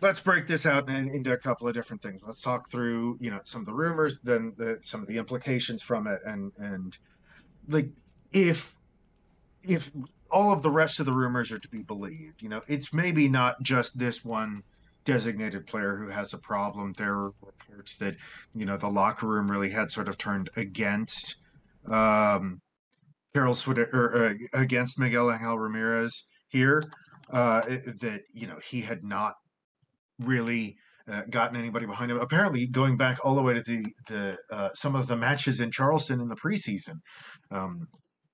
let's 0.02 0.20
break 0.20 0.48
this 0.48 0.66
out 0.66 0.90
into 0.90 1.34
a 1.34 1.38
couple 1.38 1.68
of 1.68 1.74
different 1.74 2.02
things. 2.02 2.24
Let's 2.26 2.42
talk 2.42 2.70
through, 2.70 3.18
you 3.20 3.32
know, 3.32 3.40
some 3.44 3.62
of 3.62 3.66
the 3.66 3.74
rumors, 3.74 4.20
then 4.20 4.54
the, 4.58 4.80
some 4.82 5.02
of 5.02 5.08
the 5.08 5.18
implications 5.18 5.82
from 5.82 6.08
it, 6.08 6.20
and 6.26 6.52
and 6.58 6.98
like 7.68 7.90
if 8.32 8.76
if 9.64 9.92
all 10.32 10.52
of 10.52 10.62
the 10.62 10.72
rest 10.72 11.00
of 11.00 11.06
the 11.06 11.14
rumors 11.14 11.52
are 11.52 11.60
to 11.60 11.70
be 11.70 11.84
believed, 11.84 12.42
you 12.42 12.50
know, 12.50 12.62
it's 12.68 12.94
maybe 12.94 13.28
not 13.28 13.62
just 13.62 13.98
this 13.98 14.24
one 14.24 14.64
designated 15.06 15.66
player 15.66 15.96
who 15.96 16.10
has 16.10 16.34
a 16.34 16.38
problem. 16.38 16.94
There 16.94 17.14
are 17.14 17.34
reports 17.42 17.98
that 17.98 18.16
you 18.54 18.66
know 18.66 18.78
the 18.78 18.90
locker 18.90 19.28
room 19.28 19.50
really 19.50 19.70
had 19.70 19.92
sort 19.92 20.08
of 20.08 20.18
turned 20.18 20.50
against 20.56 21.38
um, 21.88 22.62
Karol 23.34 23.56
Swid- 23.56 23.80
or 23.94 24.26
uh, 24.26 24.34
against 24.54 25.00
Miguel 25.00 25.32
Angel 25.32 25.58
Ramirez 25.58 26.26
here. 26.50 26.84
Uh, 27.32 27.62
that 28.02 28.22
you 28.34 28.48
know 28.48 28.60
he 28.70 28.82
had 28.82 29.04
not 29.04 29.36
really 30.20 30.78
uh, 31.08 31.24
gotten 31.30 31.58
anybody 31.58 31.86
behind 31.86 32.12
him. 32.12 32.18
Apparently, 32.18 32.68
going 32.68 32.98
back 32.98 33.24
all 33.24 33.36
the 33.36 33.42
way 33.42 33.54
to 33.54 33.62
the 33.62 33.86
the 34.08 34.38
uh, 34.52 34.70
some 34.74 34.96
of 34.96 35.08
the 35.08 35.18
matches 35.18 35.60
in 35.60 35.72
Charleston 35.72 36.22
in 36.22 36.28
the 36.28 36.36
preseason, 36.36 36.96
um, 37.52 37.88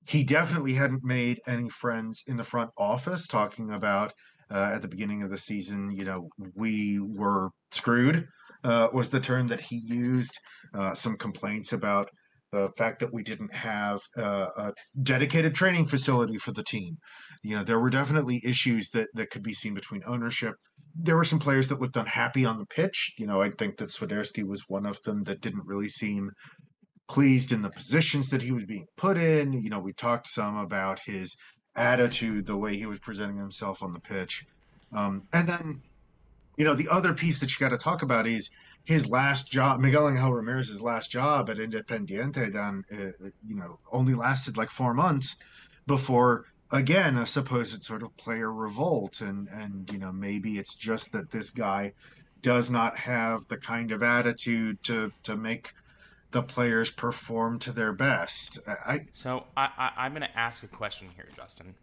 he 0.07 0.23
definitely 0.23 0.73
hadn't 0.73 1.03
made 1.03 1.39
any 1.47 1.69
friends 1.69 2.23
in 2.27 2.37
the 2.37 2.43
front 2.43 2.69
office. 2.77 3.27
Talking 3.27 3.71
about 3.71 4.13
uh, 4.51 4.71
at 4.73 4.81
the 4.81 4.87
beginning 4.87 5.23
of 5.23 5.29
the 5.29 5.37
season, 5.37 5.91
you 5.91 6.05
know, 6.05 6.29
we 6.55 6.99
were 6.99 7.49
screwed. 7.71 8.27
Uh, 8.63 8.89
was 8.93 9.11
the 9.11 9.19
term 9.19 9.47
that 9.47 9.59
he 9.59 9.77
used. 9.77 10.33
Uh, 10.73 10.93
some 10.93 11.15
complaints 11.17 11.71
about 11.71 12.09
the 12.51 12.69
fact 12.77 12.99
that 12.99 13.13
we 13.13 13.21
didn't 13.21 13.53
have 13.53 13.99
uh, 14.17 14.47
a 14.57 14.73
dedicated 15.03 15.53
training 15.53 15.85
facility 15.85 16.37
for 16.37 16.51
the 16.51 16.63
team. 16.63 16.97
You 17.43 17.57
know, 17.57 17.63
there 17.63 17.79
were 17.79 17.91
definitely 17.91 18.41
issues 18.43 18.89
that 18.91 19.09
that 19.13 19.29
could 19.29 19.43
be 19.43 19.53
seen 19.53 19.73
between 19.73 20.01
ownership 20.07 20.55
there 20.95 21.17
were 21.17 21.25
some 21.25 21.39
players 21.39 21.67
that 21.67 21.81
looked 21.81 21.97
unhappy 21.97 22.45
on 22.45 22.57
the 22.57 22.65
pitch. 22.65 23.13
You 23.17 23.27
know, 23.27 23.41
I 23.41 23.49
think 23.49 23.77
that 23.77 23.89
Swiderski 23.89 24.43
was 24.43 24.63
one 24.67 24.85
of 24.85 25.01
them 25.03 25.23
that 25.23 25.41
didn't 25.41 25.65
really 25.65 25.89
seem 25.89 26.31
pleased 27.07 27.51
in 27.51 27.61
the 27.61 27.69
positions 27.69 28.29
that 28.29 28.41
he 28.41 28.51
was 28.51 28.65
being 28.65 28.87
put 28.95 29.17
in. 29.17 29.53
You 29.53 29.69
know, 29.69 29.79
we 29.79 29.93
talked 29.93 30.27
some 30.27 30.57
about 30.57 30.99
his 30.99 31.37
attitude, 31.75 32.45
the 32.45 32.57
way 32.57 32.75
he 32.77 32.85
was 32.85 32.99
presenting 32.99 33.37
himself 33.37 33.83
on 33.83 33.93
the 33.93 33.99
pitch. 33.99 34.45
Um, 34.93 35.23
and 35.33 35.47
then, 35.47 35.81
you 36.57 36.65
know, 36.65 36.73
the 36.73 36.89
other 36.89 37.13
piece 37.13 37.39
that 37.39 37.51
you 37.51 37.63
got 37.65 37.75
to 37.75 37.83
talk 37.83 38.01
about 38.01 38.27
is 38.27 38.49
his 38.85 39.09
last 39.09 39.51
job, 39.51 39.79
Miguel 39.79 40.09
Angel 40.09 40.31
Ramirez's 40.31 40.81
last 40.81 41.11
job 41.11 41.49
at 41.49 41.57
Independiente, 41.57 42.51
then, 42.51 42.83
uh, 42.91 43.27
you 43.45 43.55
know, 43.55 43.79
only 43.91 44.13
lasted 44.13 44.57
like 44.57 44.69
four 44.69 44.93
months 44.93 45.35
before 45.87 46.45
again 46.71 47.17
a 47.17 47.25
supposed 47.25 47.83
sort 47.83 48.01
of 48.01 48.15
player 48.17 48.51
revolt 48.51 49.21
and 49.21 49.47
and 49.49 49.91
you 49.91 49.99
know 49.99 50.11
maybe 50.11 50.57
it's 50.57 50.75
just 50.75 51.11
that 51.11 51.31
this 51.31 51.51
guy 51.51 51.93
does 52.41 52.71
not 52.71 52.97
have 52.97 53.45
the 53.47 53.57
kind 53.57 53.91
of 53.91 54.01
attitude 54.01 54.81
to 54.83 55.11
to 55.23 55.35
make 55.35 55.73
the 56.35 56.43
players 56.43 56.89
perform 56.89 57.59
to 57.59 57.71
their 57.71 57.93
best 57.93 58.59
I, 58.67 59.05
so 59.13 59.45
I, 59.55 59.69
I 59.77 59.91
i'm 59.97 60.11
going 60.11 60.21
to 60.21 60.37
ask 60.37 60.63
a 60.63 60.67
question 60.67 61.07
here 61.15 61.27
justin 61.35 61.75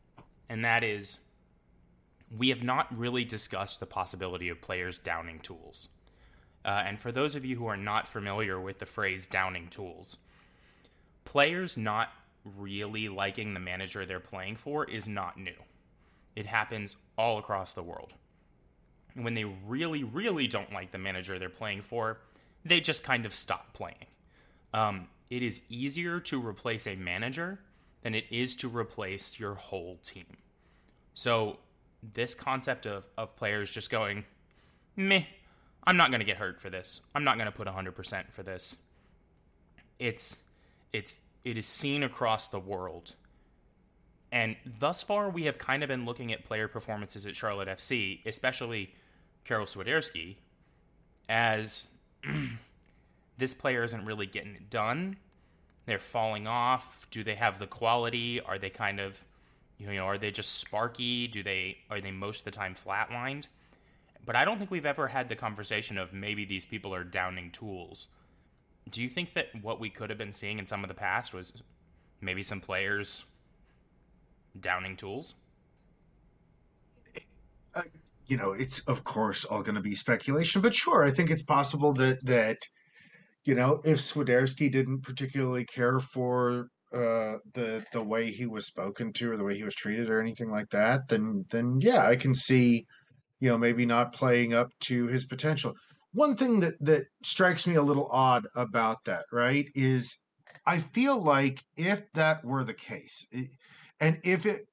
and 0.48 0.64
that 0.64 0.84
is 0.84 1.18
we 2.36 2.50
have 2.50 2.62
not 2.62 2.86
really 2.96 3.24
discussed 3.24 3.80
the 3.80 3.86
possibility 3.86 4.48
of 4.48 4.60
players 4.60 4.98
downing 4.98 5.40
tools 5.40 5.88
uh, 6.64 6.82
and 6.86 7.00
for 7.00 7.10
those 7.10 7.34
of 7.34 7.44
you 7.44 7.56
who 7.56 7.66
are 7.66 7.76
not 7.76 8.06
familiar 8.06 8.60
with 8.60 8.78
the 8.78 8.86
phrase 8.86 9.26
downing 9.26 9.68
tools 9.68 10.16
players 11.24 11.76
not 11.76 12.10
really 12.44 13.08
liking 13.08 13.54
the 13.54 13.60
manager 13.60 14.04
they're 14.04 14.20
playing 14.20 14.56
for 14.56 14.84
is 14.84 15.08
not 15.08 15.38
new. 15.38 15.54
It 16.34 16.46
happens 16.46 16.96
all 17.16 17.38
across 17.38 17.72
the 17.72 17.82
world. 17.82 18.12
When 19.14 19.34
they 19.34 19.44
really, 19.44 20.04
really 20.04 20.46
don't 20.46 20.72
like 20.72 20.92
the 20.92 20.98
manager 20.98 21.38
they're 21.38 21.50
playing 21.50 21.82
for, 21.82 22.18
they 22.64 22.80
just 22.80 23.04
kind 23.04 23.26
of 23.26 23.34
stop 23.34 23.74
playing. 23.74 24.06
Um, 24.72 25.08
it 25.30 25.42
is 25.42 25.62
easier 25.68 26.20
to 26.20 26.40
replace 26.40 26.86
a 26.86 26.96
manager 26.96 27.58
than 28.02 28.14
it 28.14 28.24
is 28.30 28.54
to 28.56 28.68
replace 28.68 29.38
your 29.38 29.54
whole 29.54 29.98
team. 30.02 30.36
So, 31.14 31.58
this 32.14 32.34
concept 32.34 32.84
of, 32.86 33.04
of 33.16 33.36
players 33.36 33.70
just 33.70 33.90
going, 33.90 34.24
meh, 34.96 35.24
I'm 35.84 35.96
not 35.96 36.10
going 36.10 36.20
to 36.20 36.26
get 36.26 36.36
hurt 36.36 36.60
for 36.60 36.68
this. 36.70 37.00
I'm 37.14 37.24
not 37.24 37.36
going 37.36 37.46
to 37.46 37.52
put 37.52 37.68
100% 37.68 38.32
for 38.32 38.42
this. 38.42 38.76
It's 39.98 40.38
it's 40.92 41.20
it 41.44 41.56
is 41.56 41.66
seen 41.66 42.02
across 42.02 42.48
the 42.48 42.58
world. 42.58 43.14
And 44.30 44.56
thus 44.78 45.02
far, 45.02 45.28
we 45.28 45.44
have 45.44 45.58
kind 45.58 45.82
of 45.82 45.88
been 45.88 46.04
looking 46.04 46.32
at 46.32 46.44
player 46.44 46.66
performances 46.66 47.26
at 47.26 47.36
Charlotte 47.36 47.68
FC, 47.68 48.20
especially 48.24 48.94
Karol 49.44 49.66
Swiderski, 49.66 50.36
as 51.28 51.88
this 53.38 53.54
player 53.54 53.82
isn't 53.82 54.04
really 54.04 54.26
getting 54.26 54.54
it 54.54 54.70
done. 54.70 55.16
They're 55.86 55.98
falling 55.98 56.46
off. 56.46 57.06
Do 57.10 57.24
they 57.24 57.34
have 57.34 57.58
the 57.58 57.66
quality? 57.66 58.40
Are 58.40 58.58
they 58.58 58.70
kind 58.70 59.00
of, 59.00 59.24
you 59.78 59.86
know, 59.86 60.04
are 60.04 60.18
they 60.18 60.30
just 60.30 60.54
sparky? 60.54 61.26
Do 61.26 61.42
they 61.42 61.78
are 61.90 62.00
they 62.00 62.12
most 62.12 62.40
of 62.40 62.44
the 62.44 62.50
time 62.50 62.74
flatlined? 62.74 63.46
But 64.24 64.36
I 64.36 64.44
don't 64.44 64.58
think 64.58 64.70
we've 64.70 64.86
ever 64.86 65.08
had 65.08 65.28
the 65.28 65.34
conversation 65.34 65.98
of 65.98 66.12
maybe 66.12 66.44
these 66.44 66.64
people 66.64 66.94
are 66.94 67.02
downing 67.02 67.50
tools 67.50 68.08
do 68.90 69.00
you 69.00 69.08
think 69.08 69.34
that 69.34 69.48
what 69.60 69.80
we 69.80 69.90
could 69.90 70.10
have 70.10 70.18
been 70.18 70.32
seeing 70.32 70.58
in 70.58 70.66
some 70.66 70.82
of 70.82 70.88
the 70.88 70.94
past 70.94 71.32
was 71.32 71.52
maybe 72.20 72.42
some 72.42 72.60
players 72.60 73.24
downing 74.58 74.96
tools? 74.96 75.34
Uh, 77.74 77.82
you 78.26 78.36
know, 78.36 78.52
it's 78.52 78.80
of 78.80 79.04
course 79.04 79.44
all 79.44 79.62
going 79.62 79.74
to 79.74 79.80
be 79.80 79.94
speculation, 79.94 80.60
but 80.60 80.74
sure, 80.74 81.04
I 81.04 81.10
think 81.10 81.30
it's 81.30 81.42
possible 81.42 81.92
that 81.94 82.24
that 82.26 82.68
you 83.44 83.54
know 83.54 83.80
if 83.84 83.98
Swiderski 83.98 84.70
didn't 84.70 85.02
particularly 85.02 85.64
care 85.64 86.00
for 86.00 86.68
uh, 86.92 87.38
the 87.54 87.84
the 87.92 88.02
way 88.02 88.30
he 88.30 88.46
was 88.46 88.66
spoken 88.66 89.12
to 89.14 89.32
or 89.32 89.36
the 89.36 89.44
way 89.44 89.56
he 89.56 89.64
was 89.64 89.74
treated 89.74 90.10
or 90.10 90.20
anything 90.20 90.50
like 90.50 90.68
that, 90.70 91.08
then 91.08 91.44
then 91.50 91.80
yeah, 91.80 92.06
I 92.06 92.16
can 92.16 92.34
see 92.34 92.86
you 93.40 93.48
know 93.48 93.58
maybe 93.58 93.86
not 93.86 94.12
playing 94.12 94.54
up 94.54 94.68
to 94.80 95.06
his 95.08 95.24
potential. 95.24 95.74
One 96.12 96.36
thing 96.36 96.60
that 96.60 96.74
that 96.80 97.04
strikes 97.22 97.66
me 97.66 97.76
a 97.76 97.82
little 97.82 98.08
odd 98.12 98.46
about 98.54 99.04
that, 99.06 99.24
right, 99.32 99.66
is 99.74 100.18
I 100.66 100.78
feel 100.78 101.20
like 101.20 101.62
if 101.76 102.02
that 102.12 102.44
were 102.44 102.64
the 102.64 102.74
case, 102.74 103.26
and 104.00 104.18
if 104.22 104.46
it 104.46 104.66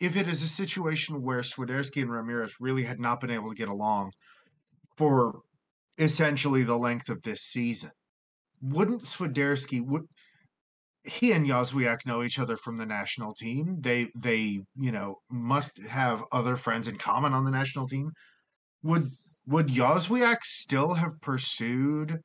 if 0.00 0.16
it 0.16 0.26
is 0.26 0.42
a 0.42 0.48
situation 0.48 1.22
where 1.22 1.40
Swiderski 1.40 2.02
and 2.02 2.10
Ramirez 2.10 2.56
really 2.60 2.82
had 2.82 2.98
not 2.98 3.20
been 3.20 3.30
able 3.30 3.50
to 3.50 3.54
get 3.54 3.68
along 3.68 4.10
for 4.96 5.42
essentially 5.96 6.64
the 6.64 6.76
length 6.76 7.08
of 7.08 7.22
this 7.22 7.42
season, 7.42 7.92
wouldn't 8.62 9.02
Swiderski 9.02 9.84
would 9.84 10.04
he 11.04 11.32
and 11.32 11.46
Jozwiak 11.46 12.06
know 12.06 12.22
each 12.22 12.38
other 12.38 12.56
from 12.56 12.78
the 12.78 12.86
national 12.86 13.34
team. 13.34 13.76
They 13.80 14.08
they 14.16 14.60
you 14.76 14.92
know 14.92 15.16
must 15.30 15.78
have 15.88 16.22
other 16.32 16.56
friends 16.56 16.88
in 16.88 16.96
common 16.96 17.32
on 17.32 17.44
the 17.44 17.50
national 17.50 17.88
team. 17.88 18.10
Would 18.82 19.08
would 19.46 19.68
Jozwiak 19.68 20.44
still 20.44 20.94
have 20.94 21.20
pursued 21.20 22.18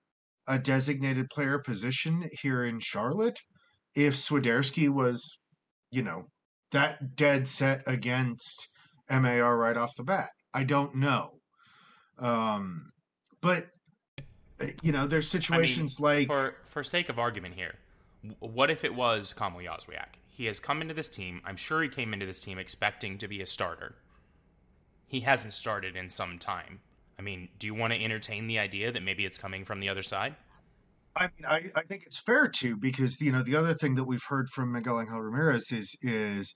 a 0.47 0.59
designated 0.59 1.29
player 1.29 1.59
position 1.59 2.29
here 2.41 2.63
in 2.65 2.79
Charlotte 2.79 3.39
if 3.95 4.13
Swiderski 4.15 4.89
was, 4.89 5.39
you 5.91 6.03
know, 6.03 6.23
that 6.71 7.15
dead 7.15 7.47
set 7.47 7.81
against 7.87 8.69
MAR 9.09 9.57
right 9.57 9.77
off 9.77 9.95
the 9.97 10.03
bat? 10.03 10.29
I 10.53 10.63
don't 10.63 10.95
know. 10.95 11.39
Um, 12.19 12.87
but 13.41 13.67
you 14.81 14.91
know, 14.91 15.07
there's 15.07 15.27
situations 15.27 15.97
I 15.99 16.03
mean, 16.03 16.17
like 16.19 16.27
for 16.27 16.55
for 16.63 16.83
sake 16.83 17.09
of 17.09 17.19
argument 17.19 17.55
here, 17.55 17.75
what 18.39 18.69
if 18.69 18.83
it 18.83 18.95
was 18.95 19.33
Kamil 19.33 19.61
Jozwiak? 19.61 20.15
He 20.27 20.45
has 20.45 20.59
come 20.59 20.81
into 20.81 20.93
this 20.93 21.07
team. 21.07 21.41
I'm 21.45 21.55
sure 21.55 21.81
he 21.81 21.89
came 21.89 22.13
into 22.13 22.25
this 22.25 22.39
team 22.39 22.57
expecting 22.57 23.17
to 23.19 23.27
be 23.27 23.41
a 23.41 23.47
starter. 23.47 23.95
He 25.07 25.21
hasn't 25.21 25.53
started 25.53 25.95
in 25.95 26.09
some 26.09 26.37
time. 26.37 26.79
I 27.17 27.21
mean, 27.21 27.49
do 27.57 27.65
you 27.65 27.73
want 27.73 27.93
to 27.93 28.03
entertain 28.03 28.47
the 28.47 28.59
idea 28.59 28.91
that 28.91 29.01
maybe 29.01 29.25
it's 29.25 29.37
coming 29.37 29.63
from 29.63 29.79
the 29.79 29.89
other 29.89 30.03
side? 30.03 30.35
I 31.15 31.23
mean, 31.23 31.45
I, 31.47 31.71
I 31.75 31.81
think 31.83 32.03
it's 32.05 32.17
fair 32.17 32.47
to 32.47 32.77
because 32.77 33.19
you 33.21 33.31
know 33.31 33.41
the 33.41 33.55
other 33.55 33.73
thing 33.73 33.95
that 33.95 34.03
we've 34.03 34.23
heard 34.23 34.49
from 34.49 34.71
Miguel 34.71 34.99
Angel 34.99 35.21
Ramirez 35.21 35.71
is 35.71 35.95
is 36.01 36.53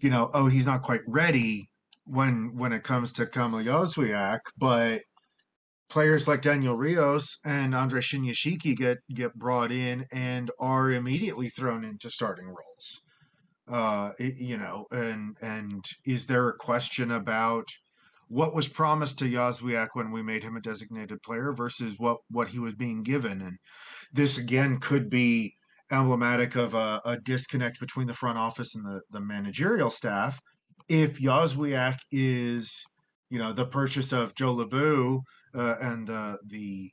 you 0.00 0.10
know 0.10 0.30
oh 0.34 0.46
he's 0.46 0.66
not 0.66 0.82
quite 0.82 1.00
ready 1.08 1.68
when 2.04 2.52
when 2.54 2.72
it 2.72 2.84
comes 2.84 3.12
to 3.14 3.26
Kamil 3.26 3.64
Jozwiak, 3.64 4.40
but 4.56 5.00
players 5.88 6.26
like 6.26 6.42
Daniel 6.42 6.76
Rios 6.76 7.38
and 7.44 7.74
Andre 7.74 8.00
Shinyashiki 8.00 8.76
get 8.76 8.98
get 9.12 9.34
brought 9.34 9.72
in 9.72 10.06
and 10.12 10.50
are 10.58 10.90
immediately 10.90 11.48
thrown 11.48 11.84
into 11.84 12.10
starting 12.10 12.48
roles. 12.48 13.02
Uh, 13.66 14.12
you 14.18 14.58
know, 14.58 14.86
and 14.90 15.36
and 15.40 15.84
is 16.04 16.26
there 16.26 16.48
a 16.48 16.56
question 16.58 17.10
about 17.12 17.68
what 18.28 18.54
was 18.54 18.68
promised 18.68 19.18
to 19.18 19.24
Jozwiak 19.30 19.88
when 19.92 20.10
we 20.10 20.22
made 20.22 20.42
him 20.42 20.56
a 20.56 20.60
designated 20.60 21.22
player 21.22 21.52
versus 21.52 21.96
what 21.98 22.18
what 22.30 22.48
he 22.48 22.58
was 22.58 22.74
being 22.74 23.02
given, 23.02 23.40
and 23.40 23.56
this 24.12 24.38
again 24.38 24.78
could 24.80 25.08
be 25.08 25.54
emblematic 25.90 26.56
of 26.56 26.74
a, 26.74 27.00
a 27.04 27.18
disconnect 27.18 27.78
between 27.78 28.06
the 28.06 28.14
front 28.14 28.38
office 28.38 28.74
and 28.74 28.84
the 28.84 29.00
the 29.10 29.20
managerial 29.20 29.90
staff. 29.90 30.40
If 30.88 31.18
Jozwiak 31.18 31.98
is, 32.10 32.84
you 33.34 33.40
know, 33.40 33.52
the 33.52 33.66
purchase 33.66 34.12
of 34.12 34.32
Joe 34.36 34.54
LeBou 34.54 35.20
uh, 35.56 35.74
and 35.80 36.06
the 36.06 36.38
the 36.46 36.92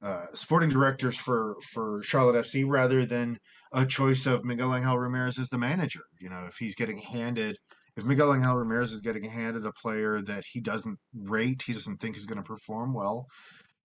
uh, 0.00 0.26
sporting 0.32 0.68
directors 0.68 1.16
for 1.16 1.56
for 1.72 2.00
Charlotte 2.04 2.44
FC 2.44 2.64
rather 2.64 3.04
than 3.04 3.36
a 3.72 3.84
choice 3.84 4.24
of 4.24 4.44
Miguel 4.44 4.76
Angel 4.76 4.96
Ramirez 4.96 5.40
as 5.40 5.48
the 5.48 5.58
manager. 5.58 6.04
You 6.20 6.30
know, 6.30 6.44
if 6.46 6.54
he's 6.56 6.76
getting 6.76 6.98
handed, 6.98 7.56
if 7.96 8.04
Miguel 8.04 8.32
Angel 8.32 8.54
Ramirez 8.54 8.92
is 8.92 9.00
getting 9.00 9.24
handed 9.24 9.66
a 9.66 9.72
player 9.72 10.20
that 10.20 10.44
he 10.52 10.60
doesn't 10.60 11.00
rate, 11.16 11.62
he 11.66 11.72
doesn't 11.72 11.96
think 11.96 12.16
is 12.16 12.26
going 12.26 12.40
to 12.40 12.44
perform 12.44 12.94
well, 12.94 13.26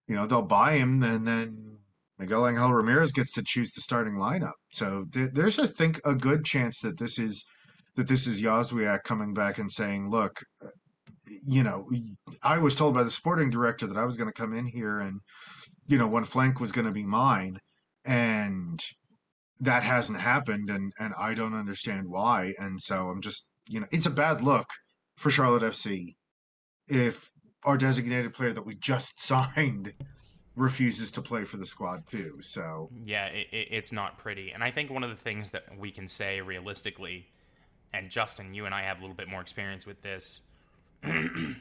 you 0.07 0.15
know, 0.15 0.27
they'll 0.27 0.43
buy 0.43 0.73
him 0.73 1.01
and 1.01 1.27
then 1.27 1.79
Miguel 2.19 2.47
Angel 2.47 2.73
Ramirez 2.73 3.11
gets 3.11 3.33
to 3.33 3.43
choose 3.43 3.71
the 3.71 3.81
starting 3.81 4.17
lineup. 4.17 4.57
So 4.71 5.05
th- 5.11 5.31
there's, 5.33 5.57
I 5.57 5.65
think, 5.65 5.99
a 6.05 6.13
good 6.13 6.45
chance 6.45 6.79
that 6.81 6.99
this 6.99 7.17
is 7.17 7.43
that 7.95 8.07
this 8.07 8.27
is 8.27 8.39
Jozwiak 8.39 9.01
coming 9.03 9.33
back 9.33 9.57
and 9.57 9.71
saying, 9.71 10.11
"Look, 10.11 10.39
you 11.47 11.63
know, 11.63 11.89
I 12.43 12.57
was 12.57 12.75
told 12.75 12.93
by 12.93 13.03
the 13.03 13.11
sporting 13.11 13.49
director 13.49 13.87
that 13.87 13.97
I 13.97 14.05
was 14.05 14.17
going 14.17 14.29
to 14.29 14.33
come 14.33 14.53
in 14.53 14.65
here 14.65 14.99
and 14.99 15.21
you 15.87 15.97
know, 15.97 16.07
one 16.07 16.25
flank 16.25 16.59
was 16.59 16.71
going 16.71 16.85
to 16.85 16.93
be 16.93 17.05
mine, 17.05 17.59
and 18.05 18.83
that 19.61 19.83
hasn't 19.83 20.19
happened, 20.19 20.69
and 20.69 20.93
and 20.99 21.13
I 21.17 21.33
don't 21.33 21.55
understand 21.55 22.07
why, 22.07 22.53
and 22.59 22.79
so 22.79 23.07
I'm 23.07 23.21
just, 23.21 23.49
you 23.67 23.79
know, 23.79 23.87
it's 23.91 24.05
a 24.05 24.11
bad 24.11 24.41
look 24.41 24.67
for 25.15 25.31
Charlotte 25.31 25.63
FC 25.63 26.15
if 26.89 27.31
our 27.63 27.77
designated 27.77 28.33
player 28.33 28.53
that 28.53 28.65
we 28.65 28.75
just 28.75 29.19
signed 29.25 29.93
refuses 30.55 31.11
to 31.11 31.21
play 31.21 31.43
for 31.45 31.57
the 31.57 31.65
squad 31.65 31.99
too. 32.07 32.37
So 32.41 32.89
yeah, 33.05 33.27
it, 33.27 33.47
it, 33.51 33.67
it's 33.71 33.91
not 33.91 34.17
pretty, 34.17 34.51
and 34.51 34.63
I 34.63 34.71
think 34.71 34.91
one 34.91 35.03
of 35.03 35.09
the 35.09 35.15
things 35.15 35.51
that 35.51 35.65
we 35.77 35.89
can 35.89 36.07
say 36.07 36.41
realistically, 36.41 37.27
and 37.93 38.09
Justin, 38.09 38.53
you 38.53 38.65
and 38.65 38.75
I 38.75 38.83
have 38.83 38.97
a 38.97 39.01
little 39.01 39.15
bit 39.15 39.29
more 39.29 39.41
experience 39.41 39.85
with 39.85 40.01
this. 40.01 40.41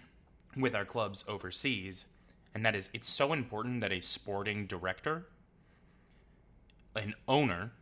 with 0.57 0.75
our 0.75 0.85
clubs 0.85 1.25
overseas 1.29 2.07
and 2.57 2.65
that 2.65 2.75
is 2.75 2.89
it's 2.95 3.07
so 3.07 3.35
important 3.35 3.83
that 3.83 3.93
a 3.93 4.01
sporting 4.01 4.65
director, 4.65 5.27
an 6.95 7.13
owner, 7.29 7.73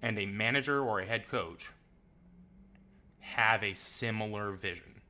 and 0.00 0.18
a 0.18 0.24
manager 0.24 0.80
or 0.80 1.00
a 1.00 1.04
head 1.04 1.28
coach 1.28 1.68
have 3.20 3.62
a 3.62 3.74
similar 3.74 4.52
vision 4.52 5.02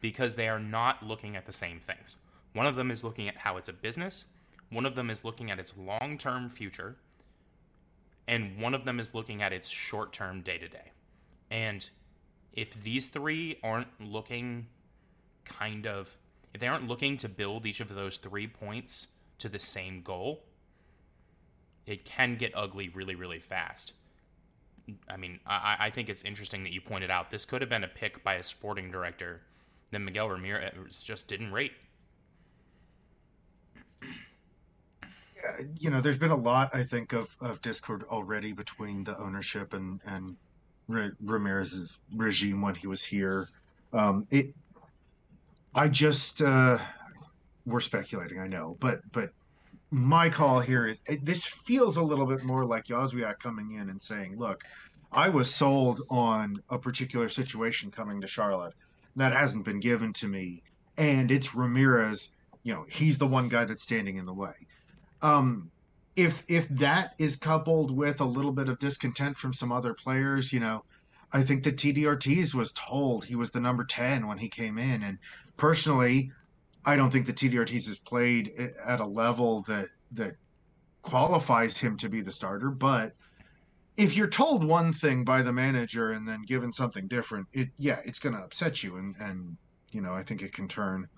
because 0.00 0.36
they 0.36 0.48
are 0.48 0.60
not 0.60 1.02
looking 1.02 1.34
at 1.34 1.46
the 1.46 1.52
same 1.52 1.80
things. 1.80 2.16
One 2.52 2.64
of 2.64 2.76
them 2.76 2.92
is 2.92 3.02
looking 3.02 3.28
at 3.28 3.38
how 3.38 3.56
it's 3.56 3.68
a 3.68 3.72
business, 3.72 4.24
one 4.70 4.86
of 4.86 4.94
them 4.94 5.10
is 5.10 5.24
looking 5.24 5.50
at 5.50 5.58
its 5.58 5.74
long 5.76 6.16
term 6.16 6.50
future, 6.50 6.94
and 8.28 8.62
one 8.62 8.72
of 8.72 8.84
them 8.84 9.00
is 9.00 9.16
looking 9.16 9.42
at 9.42 9.52
its 9.52 9.68
short 9.68 10.12
term 10.12 10.42
day 10.42 10.58
to 10.58 10.68
day. 10.68 10.92
And 11.50 11.90
if 12.58 12.82
these 12.82 13.06
three 13.06 13.56
aren't 13.62 13.88
looking 14.00 14.66
kind 15.44 15.86
of 15.86 16.16
if 16.52 16.60
they 16.60 16.66
aren't 16.66 16.88
looking 16.88 17.16
to 17.18 17.28
build 17.28 17.66
each 17.66 17.78
of 17.78 17.94
those 17.94 18.16
three 18.16 18.48
points 18.48 19.06
to 19.38 19.48
the 19.48 19.60
same 19.60 20.02
goal, 20.02 20.42
it 21.86 22.04
can 22.04 22.34
get 22.34 22.52
ugly 22.56 22.88
really, 22.88 23.14
really 23.14 23.38
fast. 23.38 23.92
I 25.08 25.16
mean, 25.16 25.38
I, 25.46 25.76
I 25.78 25.90
think 25.90 26.08
it's 26.08 26.24
interesting 26.24 26.64
that 26.64 26.72
you 26.72 26.80
pointed 26.80 27.10
out 27.10 27.30
this 27.30 27.44
could 27.44 27.60
have 27.60 27.68
been 27.70 27.84
a 27.84 27.88
pick 27.88 28.24
by 28.24 28.34
a 28.34 28.42
sporting 28.42 28.90
director 28.90 29.42
that 29.92 30.00
Miguel 30.00 30.28
Ramirez 30.28 31.00
just 31.00 31.28
didn't 31.28 31.52
rate. 31.52 31.72
you 35.78 35.90
know, 35.90 36.00
there's 36.00 36.18
been 36.18 36.30
a 36.30 36.36
lot, 36.36 36.74
I 36.74 36.82
think, 36.82 37.12
of, 37.12 37.36
of 37.40 37.60
discord 37.62 38.02
already 38.04 38.52
between 38.52 39.04
the 39.04 39.16
ownership 39.18 39.74
and 39.74 40.00
and 40.06 40.36
Ramirez's 40.88 41.98
regime 42.16 42.62
when 42.62 42.74
he 42.74 42.86
was 42.86 43.04
here. 43.04 43.48
Um, 43.92 44.26
it 44.30 44.54
I 45.74 45.88
just 45.88 46.42
uh, 46.42 46.78
we're 47.66 47.80
speculating, 47.80 48.40
I 48.40 48.46
know, 48.46 48.76
but 48.80 49.00
but 49.12 49.30
my 49.90 50.28
call 50.28 50.60
here 50.60 50.86
is 50.86 51.00
this 51.22 51.44
feels 51.44 51.96
a 51.96 52.02
little 52.02 52.26
bit 52.26 52.44
more 52.44 52.64
like 52.64 52.84
Jozwiak 52.84 53.38
coming 53.38 53.72
in 53.72 53.90
and 53.90 54.00
saying, 54.00 54.38
"Look, 54.38 54.64
I 55.12 55.28
was 55.28 55.54
sold 55.54 56.00
on 56.10 56.62
a 56.70 56.78
particular 56.78 57.28
situation 57.28 57.90
coming 57.90 58.20
to 58.20 58.26
Charlotte 58.26 58.74
that 59.16 59.32
hasn't 59.32 59.64
been 59.64 59.80
given 59.80 60.12
to 60.14 60.28
me, 60.28 60.62
and 60.96 61.30
it's 61.30 61.54
Ramirez. 61.54 62.32
You 62.62 62.74
know, 62.74 62.86
he's 62.88 63.18
the 63.18 63.26
one 63.26 63.48
guy 63.48 63.64
that's 63.64 63.82
standing 63.82 64.16
in 64.16 64.26
the 64.26 64.34
way." 64.34 64.54
Um, 65.22 65.70
if 66.18 66.44
if 66.48 66.68
that 66.68 67.14
is 67.18 67.36
coupled 67.36 67.96
with 67.96 68.20
a 68.20 68.24
little 68.24 68.52
bit 68.52 68.68
of 68.68 68.78
discontent 68.80 69.36
from 69.36 69.52
some 69.52 69.70
other 69.70 69.94
players, 69.94 70.52
you 70.52 70.58
know, 70.58 70.82
I 71.32 71.42
think 71.42 71.62
that 71.62 71.78
Titi 71.78 72.06
Ortiz 72.06 72.54
was 72.54 72.72
told 72.72 73.24
he 73.24 73.36
was 73.36 73.52
the 73.52 73.60
number 73.60 73.84
10 73.84 74.26
when 74.26 74.38
he 74.38 74.48
came 74.48 74.78
in. 74.78 75.02
And 75.04 75.18
personally, 75.56 76.32
I 76.84 76.96
don't 76.96 77.10
think 77.10 77.26
that 77.26 77.36
Titi 77.36 77.56
Ortiz 77.56 77.86
has 77.86 77.98
played 77.98 78.50
eh, 78.58 78.68
at 78.84 79.00
a 79.00 79.06
level 79.06 79.62
that, 79.68 79.86
that 80.12 80.36
qualifies 81.02 81.78
him 81.78 81.96
to 81.98 82.08
be 82.08 82.20
the 82.20 82.32
starter. 82.32 82.70
But 82.70 83.12
if 83.96 84.16
you're 84.16 84.26
told 84.26 84.64
one 84.64 84.92
thing 84.92 85.24
by 85.24 85.42
the 85.42 85.52
manager 85.52 86.10
and 86.10 86.26
then 86.26 86.42
given 86.42 86.72
something 86.72 87.06
different, 87.06 87.46
it, 87.52 87.68
yeah, 87.76 88.00
it's 88.04 88.18
going 88.18 88.34
to 88.34 88.42
upset 88.42 88.82
you. 88.82 88.96
And, 88.96 89.14
and, 89.20 89.56
you 89.92 90.00
know, 90.00 90.14
I 90.14 90.24
think 90.24 90.42
it 90.42 90.52
can 90.52 90.66
turn, 90.66 91.08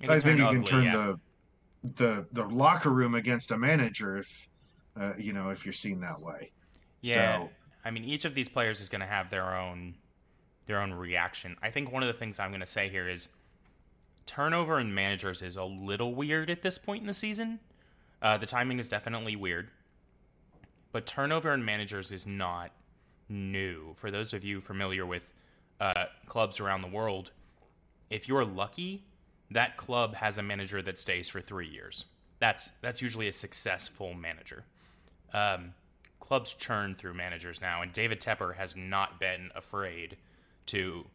can 0.00 0.10
I 0.10 0.20
think 0.20 0.38
it 0.38 0.44
ugly, 0.44 0.56
can 0.56 0.64
turn 0.64 0.84
yeah. 0.84 0.92
the, 0.96 1.20
the, 1.82 2.26
the 2.32 2.44
locker 2.46 2.90
room 2.90 3.14
against 3.14 3.50
a 3.52 3.58
manager 3.58 4.16
if, 4.18 4.48
uh, 4.98 5.12
you 5.18 5.32
know, 5.32 5.50
if 5.50 5.64
you're 5.64 5.72
seen 5.72 6.00
that 6.00 6.20
way. 6.20 6.50
Yeah. 7.02 7.38
So, 7.38 7.50
I 7.84 7.90
mean, 7.90 8.04
each 8.04 8.24
of 8.24 8.34
these 8.34 8.48
players 8.48 8.80
is 8.80 8.88
going 8.88 9.00
to 9.00 9.06
have 9.06 9.30
their 9.30 9.56
own 9.56 9.94
their 10.66 10.82
own 10.82 10.92
reaction. 10.92 11.56
I 11.62 11.70
think 11.70 11.92
one 11.92 12.02
of 12.02 12.08
the 12.08 12.12
things 12.12 12.40
I'm 12.40 12.50
going 12.50 12.60
to 12.60 12.66
say 12.66 12.88
here 12.88 13.08
is 13.08 13.28
turnover 14.26 14.80
in 14.80 14.92
managers 14.92 15.40
is 15.40 15.56
a 15.56 15.64
little 15.64 16.14
weird 16.14 16.50
at 16.50 16.62
this 16.62 16.76
point 16.76 17.02
in 17.02 17.06
the 17.06 17.14
season. 17.14 17.60
Uh, 18.20 18.36
the 18.36 18.46
timing 18.46 18.80
is 18.80 18.88
definitely 18.88 19.36
weird, 19.36 19.70
but 20.90 21.06
turnover 21.06 21.52
in 21.54 21.64
managers 21.64 22.10
is 22.10 22.26
not 22.26 22.72
new. 23.28 23.92
For 23.94 24.10
those 24.10 24.32
of 24.32 24.42
you 24.42 24.60
familiar 24.60 25.06
with 25.06 25.32
uh, 25.80 26.06
clubs 26.26 26.58
around 26.58 26.82
the 26.82 26.88
world, 26.88 27.30
if 28.10 28.26
you're 28.26 28.44
lucky, 28.44 29.04
that 29.50 29.76
club 29.76 30.14
has 30.14 30.38
a 30.38 30.42
manager 30.42 30.82
that 30.82 30.98
stays 30.98 31.28
for 31.28 31.40
three 31.40 31.68
years. 31.68 32.04
That's 32.38 32.70
that's 32.82 33.00
usually 33.00 33.28
a 33.28 33.32
successful 33.32 34.14
manager. 34.14 34.64
Um, 35.32 35.74
clubs 36.20 36.54
churn 36.54 36.94
through 36.94 37.14
managers 37.14 37.60
now, 37.60 37.82
and 37.82 37.92
David 37.92 38.20
Tepper 38.20 38.56
has 38.56 38.76
not 38.76 39.20
been 39.20 39.50
afraid 39.54 40.16
to 40.66 41.06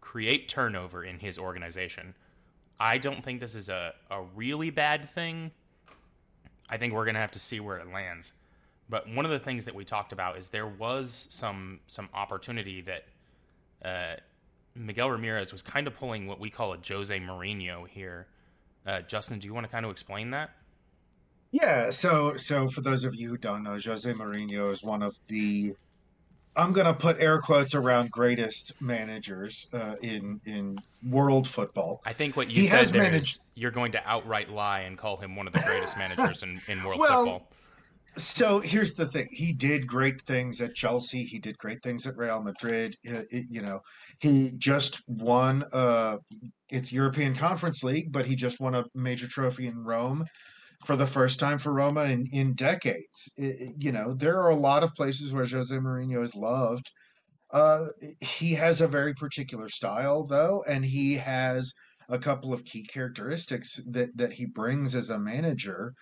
create 0.00 0.48
turnover 0.48 1.04
in 1.04 1.18
his 1.18 1.38
organization. 1.38 2.14
I 2.78 2.98
don't 2.98 3.24
think 3.24 3.40
this 3.40 3.54
is 3.54 3.68
a, 3.68 3.94
a 4.10 4.22
really 4.34 4.70
bad 4.70 5.08
thing. 5.08 5.52
I 6.68 6.76
think 6.76 6.94
we're 6.94 7.04
going 7.04 7.14
to 7.14 7.20
have 7.20 7.30
to 7.32 7.38
see 7.38 7.60
where 7.60 7.78
it 7.78 7.86
lands. 7.92 8.32
But 8.88 9.08
one 9.08 9.24
of 9.24 9.30
the 9.30 9.38
things 9.38 9.64
that 9.64 9.74
we 9.74 9.84
talked 9.84 10.12
about 10.12 10.38
is 10.38 10.48
there 10.48 10.66
was 10.66 11.26
some 11.30 11.80
some 11.86 12.08
opportunity 12.12 12.82
that 12.82 13.04
uh, 13.84 14.16
Miguel 14.74 15.10
Ramirez 15.10 15.52
was 15.52 15.62
kind 15.62 15.86
of 15.86 15.94
pulling 15.94 16.26
what 16.26 16.40
we 16.40 16.50
call 16.50 16.72
a 16.72 16.78
Jose 16.86 17.18
Mourinho 17.18 17.86
here. 17.88 18.26
Uh, 18.86 19.00
Justin, 19.00 19.38
do 19.38 19.46
you 19.46 19.54
want 19.54 19.64
to 19.66 19.70
kind 19.70 19.84
of 19.84 19.92
explain 19.92 20.30
that? 20.30 20.50
Yeah, 21.50 21.90
so 21.90 22.36
so 22.36 22.68
for 22.68 22.80
those 22.80 23.04
of 23.04 23.14
you 23.14 23.28
who 23.28 23.36
don't 23.36 23.62
know, 23.62 23.78
Jose 23.78 24.10
Mourinho 24.10 24.72
is 24.72 24.82
one 24.82 25.02
of 25.02 25.18
the 25.28 25.74
I'm 26.56 26.72
going 26.72 26.86
to 26.86 26.94
put 26.94 27.18
air 27.18 27.40
quotes 27.40 27.74
around 27.74 28.10
greatest 28.10 28.80
managers 28.80 29.66
uh, 29.72 29.94
in 30.02 30.40
in 30.46 30.78
world 31.06 31.46
football. 31.46 32.02
I 32.04 32.12
think 32.12 32.36
what 32.36 32.50
you 32.50 32.62
he 32.62 32.68
said 32.68 32.88
there 32.88 33.02
managed... 33.02 33.36
is 33.36 33.40
you're 33.54 33.70
going 33.70 33.92
to 33.92 34.02
outright 34.06 34.50
lie 34.50 34.80
and 34.80 34.98
call 34.98 35.18
him 35.18 35.36
one 35.36 35.46
of 35.46 35.52
the 35.52 35.60
greatest 35.60 35.96
managers 35.96 36.42
in, 36.42 36.60
in 36.68 36.82
world 36.84 37.00
well, 37.00 37.24
football. 37.24 37.51
So 38.16 38.60
here's 38.60 38.94
the 38.94 39.06
thing: 39.06 39.28
he 39.30 39.52
did 39.52 39.86
great 39.86 40.22
things 40.22 40.60
at 40.60 40.74
Chelsea. 40.74 41.24
He 41.24 41.38
did 41.38 41.56
great 41.58 41.82
things 41.82 42.06
at 42.06 42.16
Real 42.16 42.42
Madrid. 42.42 42.94
It, 43.02 43.26
it, 43.30 43.46
you 43.50 43.62
know, 43.62 43.80
he 44.20 44.52
just 44.58 45.02
won 45.06 45.64
uh, 45.72 46.18
it's 46.68 46.92
European 46.92 47.34
Conference 47.34 47.82
League, 47.82 48.12
but 48.12 48.26
he 48.26 48.36
just 48.36 48.60
won 48.60 48.74
a 48.74 48.84
major 48.94 49.26
trophy 49.26 49.66
in 49.66 49.84
Rome 49.84 50.24
for 50.84 50.96
the 50.96 51.06
first 51.06 51.38
time 51.38 51.58
for 51.58 51.72
Roma 51.72 52.04
in, 52.04 52.26
in 52.32 52.54
decades. 52.54 53.30
It, 53.36 53.76
you 53.78 53.92
know, 53.92 54.14
there 54.14 54.38
are 54.38 54.50
a 54.50 54.56
lot 54.56 54.82
of 54.82 54.94
places 54.94 55.32
where 55.32 55.46
Jose 55.46 55.74
Mourinho 55.74 56.22
is 56.22 56.34
loved. 56.34 56.90
Uh, 57.52 57.86
he 58.20 58.54
has 58.54 58.80
a 58.80 58.88
very 58.88 59.14
particular 59.14 59.68
style, 59.68 60.24
though, 60.24 60.64
and 60.68 60.84
he 60.84 61.14
has 61.14 61.72
a 62.08 62.18
couple 62.18 62.52
of 62.52 62.64
key 62.64 62.82
characteristics 62.82 63.80
that, 63.86 64.16
that 64.16 64.32
he 64.32 64.46
brings 64.46 64.94
as 64.94 65.10
a 65.10 65.18
manager. 65.18 65.94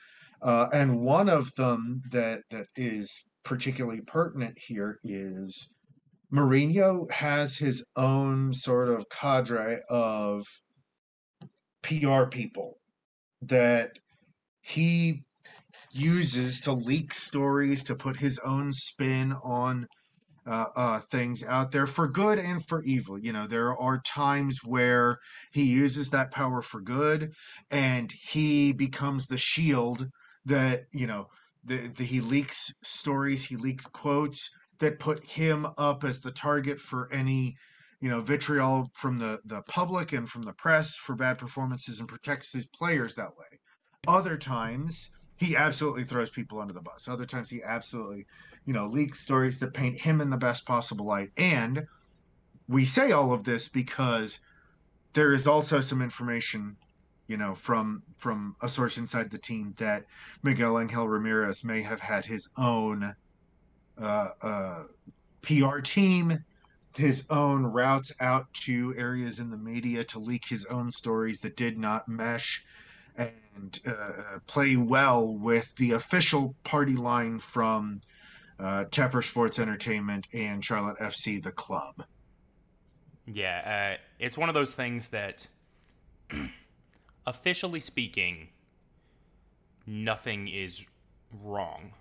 Uh, 0.43 0.69
and 0.73 1.01
one 1.01 1.29
of 1.29 1.55
them 1.57 2.03
that, 2.11 2.43
that 2.51 2.67
is 2.77 3.25
particularly 3.45 4.01
pertinent 4.01 4.59
here 4.59 4.99
is 5.05 5.69
Mourinho 6.33 7.11
has 7.11 7.57
his 7.57 7.85
own 7.97 8.53
sort 8.53 8.89
of 8.89 9.09
cadre 9.09 9.81
of 9.89 10.47
PR 11.83 12.25
people 12.25 12.79
that 13.43 13.99
he 14.61 15.23
uses 15.93 16.61
to 16.61 16.73
leak 16.73 17.13
stories 17.13 17.83
to 17.85 17.95
put 17.95 18.17
his 18.17 18.39
own 18.41 18.73
spin 18.73 19.33
on 19.43 19.87
uh, 20.47 20.67
uh, 20.75 21.01
things 21.11 21.45
out 21.45 21.71
there 21.71 21.87
for 21.87 22.09
good 22.09 22.39
and 22.39 22.65
for 22.67 22.83
evil. 22.85 23.19
You 23.19 23.33
know, 23.33 23.47
there 23.47 23.77
are 23.77 24.01
times 24.01 24.61
where 24.65 25.19
he 25.53 25.65
uses 25.65 26.11
that 26.11 26.31
power 26.31 26.63
for 26.63 26.81
good 26.81 27.33
and 27.71 28.11
he 28.13 28.73
becomes 28.73 29.27
the 29.27 29.39
shield 29.39 30.09
that, 30.51 30.85
you 30.93 31.07
know, 31.07 31.29
the, 31.65 31.77
the, 31.77 32.05
he 32.05 32.21
leaks 32.21 32.73
stories, 32.83 33.45
he 33.45 33.57
leaks 33.57 33.87
quotes 33.87 34.51
that 34.79 34.99
put 34.99 35.25
him 35.25 35.67
up 35.79 36.05
as 36.05 36.21
the 36.21 36.31
target 36.31 36.81
for 36.81 37.13
any 37.13 37.57
you 38.01 38.09
know 38.09 38.23
vitriol 38.23 38.89
from 38.95 39.19
the 39.19 39.39
the 39.45 39.63
public 39.63 40.13
and 40.13 40.29
from 40.29 40.43
the 40.43 40.55
press 40.55 40.97
for 40.97 41.15
bad 41.15 41.39
performances 41.39 42.01
and 42.01 42.09
protects 42.09 42.53
his 42.53 42.67
players 42.67 43.15
that 43.15 43.37
way. 43.37 43.61
Other 44.09 44.37
times 44.37 45.11
he 45.37 45.55
absolutely 45.57 46.05
throws 46.05 46.31
people 46.31 46.61
under 46.61 46.73
the 46.73 46.83
bus. 46.83 47.09
Other 47.09 47.27
times 47.27 47.51
he 47.51 47.63
absolutely 47.63 48.27
you 48.65 48.73
know 48.73 48.87
leaks 48.87 49.21
stories 49.21 49.59
that 49.61 49.75
paint 49.75 50.01
him 50.01 50.21
in 50.21 50.31
the 50.31 50.39
best 50.39 50.67
possible 50.67 51.07
light. 51.07 51.31
And 51.37 51.85
we 52.69 52.85
say 52.85 53.13
all 53.13 53.33
of 53.35 53.45
this 53.45 53.69
because 53.69 54.41
there 55.13 55.35
is 55.35 55.47
also 55.47 55.81
some 55.81 56.01
information 56.01 56.77
you 57.31 57.37
know 57.37 57.55
from 57.55 58.03
from 58.19 58.57
a 58.61 58.69
source 58.69 58.99
inside 58.99 59.31
the 59.31 59.39
team 59.39 59.73
that 59.79 60.05
Miguel 60.43 60.81
Angel 60.81 61.09
Ramirez 61.09 61.63
may 61.63 61.81
have 61.81 62.01
had 62.01 62.25
his 62.25 62.49
own 62.57 63.15
uh, 63.97 64.29
uh, 64.43 64.83
PR 65.43 65.79
team, 65.79 66.45
his 66.97 67.25
own 67.31 67.63
routes 67.63 68.13
out 68.19 68.53
to 68.53 68.95
areas 68.97 69.39
in 69.39 69.49
the 69.49 69.57
media 69.57 70.03
to 70.05 70.19
leak 70.19 70.45
his 70.49 70.67
own 70.67 70.91
stories 70.91 71.39
that 71.41 71.57
did 71.57 71.79
not 71.79 72.09
mesh 72.09 72.65
and 73.17 73.81
uh, 73.87 74.39
play 74.47 74.77
well 74.77 75.33
with 75.33 75.73
the 75.77 75.93
official 75.93 76.57
party 76.65 76.97
line 76.97 77.39
from 77.39 78.01
uh, 78.59 78.85
Tepper 78.91 79.23
Sports 79.23 79.61
Entertainment 79.61 80.27
and 80.35 80.65
Charlotte 80.65 80.99
FC, 80.99 81.41
the 81.41 81.53
club. 81.53 82.03
Yeah, 83.27 83.95
uh, 83.95 84.03
it's 84.19 84.37
one 84.37 84.49
of 84.49 84.55
those 84.55 84.75
things 84.75 85.09
that, 85.09 85.47
officially 87.31 87.79
speaking, 87.79 88.49
nothing 89.87 90.49
is 90.49 90.85
wrong. 91.45 91.93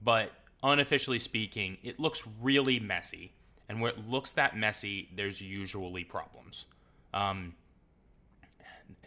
But 0.00 0.30
unofficially 0.62 1.18
speaking, 1.18 1.78
it 1.82 1.98
looks 1.98 2.22
really 2.40 2.78
messy. 2.78 3.32
And 3.68 3.80
where 3.80 3.90
it 3.90 4.08
looks 4.08 4.32
that 4.34 4.56
messy, 4.56 5.08
there's 5.16 5.40
usually 5.40 6.04
problems. 6.04 6.66
Um, 7.12 7.54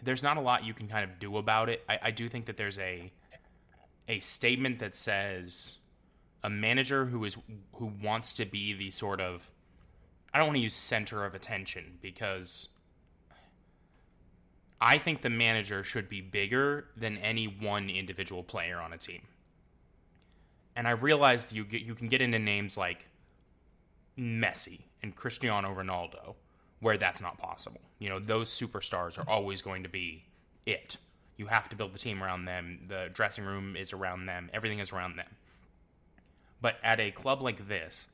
there's 0.04 0.24
not 0.24 0.36
a 0.36 0.42
lot 0.42 0.66
you 0.66 0.74
can 0.74 0.88
kind 0.88 1.10
of 1.10 1.20
do 1.20 1.38
about 1.38 1.70
it. 1.70 1.84
I, 1.88 2.00
I 2.04 2.12
do 2.12 2.28
think 2.28 2.46
that 2.48 2.58
there's 2.58 2.80
a 2.80 3.12
a 4.10 4.20
statement 4.22 4.80
that 4.80 4.96
says 4.96 5.76
a 6.44 6.50
manager 6.50 7.06
who 7.06 7.24
is 7.26 7.38
who 7.74 7.92
wants 8.02 8.34
to 8.34 8.46
be 8.46 8.74
the 8.74 8.90
sort 8.90 9.22
of 9.22 9.52
I 10.34 10.40
don't 10.40 10.48
want 10.48 10.58
to 10.58 10.64
use 10.64 10.74
center 10.74 11.24
of 11.24 11.36
attention 11.36 12.00
because 12.02 12.70
I 14.80 14.98
think 14.98 15.22
the 15.22 15.30
manager 15.30 15.84
should 15.84 16.08
be 16.08 16.22
bigger 16.22 16.86
than 16.96 17.18
any 17.18 17.46
one 17.46 17.90
individual 17.90 18.44
player 18.44 18.80
on 18.80 18.94
a 18.94 18.98
team 18.98 19.22
and 20.78 20.88
I 20.88 20.92
realized 20.92 21.52
you 21.52 21.66
get, 21.66 21.82
you 21.82 21.96
can 21.96 22.08
get 22.08 22.22
into 22.22 22.38
names 22.38 22.78
like 22.78 23.08
Messi 24.18 24.82
and 25.02 25.16
Cristiano 25.16 25.74
Ronaldo, 25.74 26.36
where 26.82 27.00
that's 27.00 27.20
not 27.20 27.40
possible. 27.40 27.82
You 27.98 28.10
know, 28.10 28.20
those 28.20 28.52
superstars 28.52 29.18
are 29.18 29.28
always 29.28 29.64
going 29.64 29.82
to 29.82 29.90
be 29.90 30.26
it. 30.68 30.98
You 31.36 31.48
have 31.48 31.68
to 31.70 31.76
build 31.76 31.96
the 31.96 32.00
team 32.00 32.24
around 32.24 32.46
them. 32.46 32.82
The 32.88 33.10
dressing 33.12 33.44
room 33.44 33.76
is 33.76 33.92
around 33.92 34.28
them. 34.28 34.52
Everything 34.54 34.78
is 34.78 34.92
around 34.92 35.16
them. 35.16 35.30
But 36.62 36.76
at 36.84 37.00
a 37.00 37.10
club 37.10 37.42
like 37.42 37.68
this, 37.68 38.06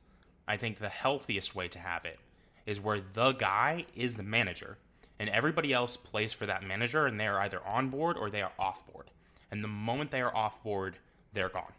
I 0.48 0.56
think 0.56 0.78
the 0.78 0.88
healthiest 0.88 1.54
way 1.54 1.68
to 1.68 1.78
have 1.78 2.06
it 2.06 2.18
is 2.64 2.80
where 2.80 3.00
the 3.00 3.32
guy 3.32 3.84
is 3.94 4.14
the 4.14 4.22
manager 4.22 4.78
and 5.18 5.28
everybody 5.28 5.72
else 5.72 5.96
plays 5.96 6.32
for 6.32 6.46
that 6.46 6.62
manager 6.62 7.06
and 7.06 7.18
they 7.18 7.26
are 7.26 7.38
either 7.40 7.64
on 7.66 7.88
board 7.88 8.16
or 8.16 8.30
they 8.30 8.42
are 8.42 8.52
off 8.58 8.86
board. 8.92 9.10
And 9.50 9.62
the 9.62 9.68
moment 9.68 10.10
they 10.10 10.20
are 10.20 10.34
off 10.34 10.62
board, 10.62 10.96
they're 11.32 11.48
gone. 11.48 11.72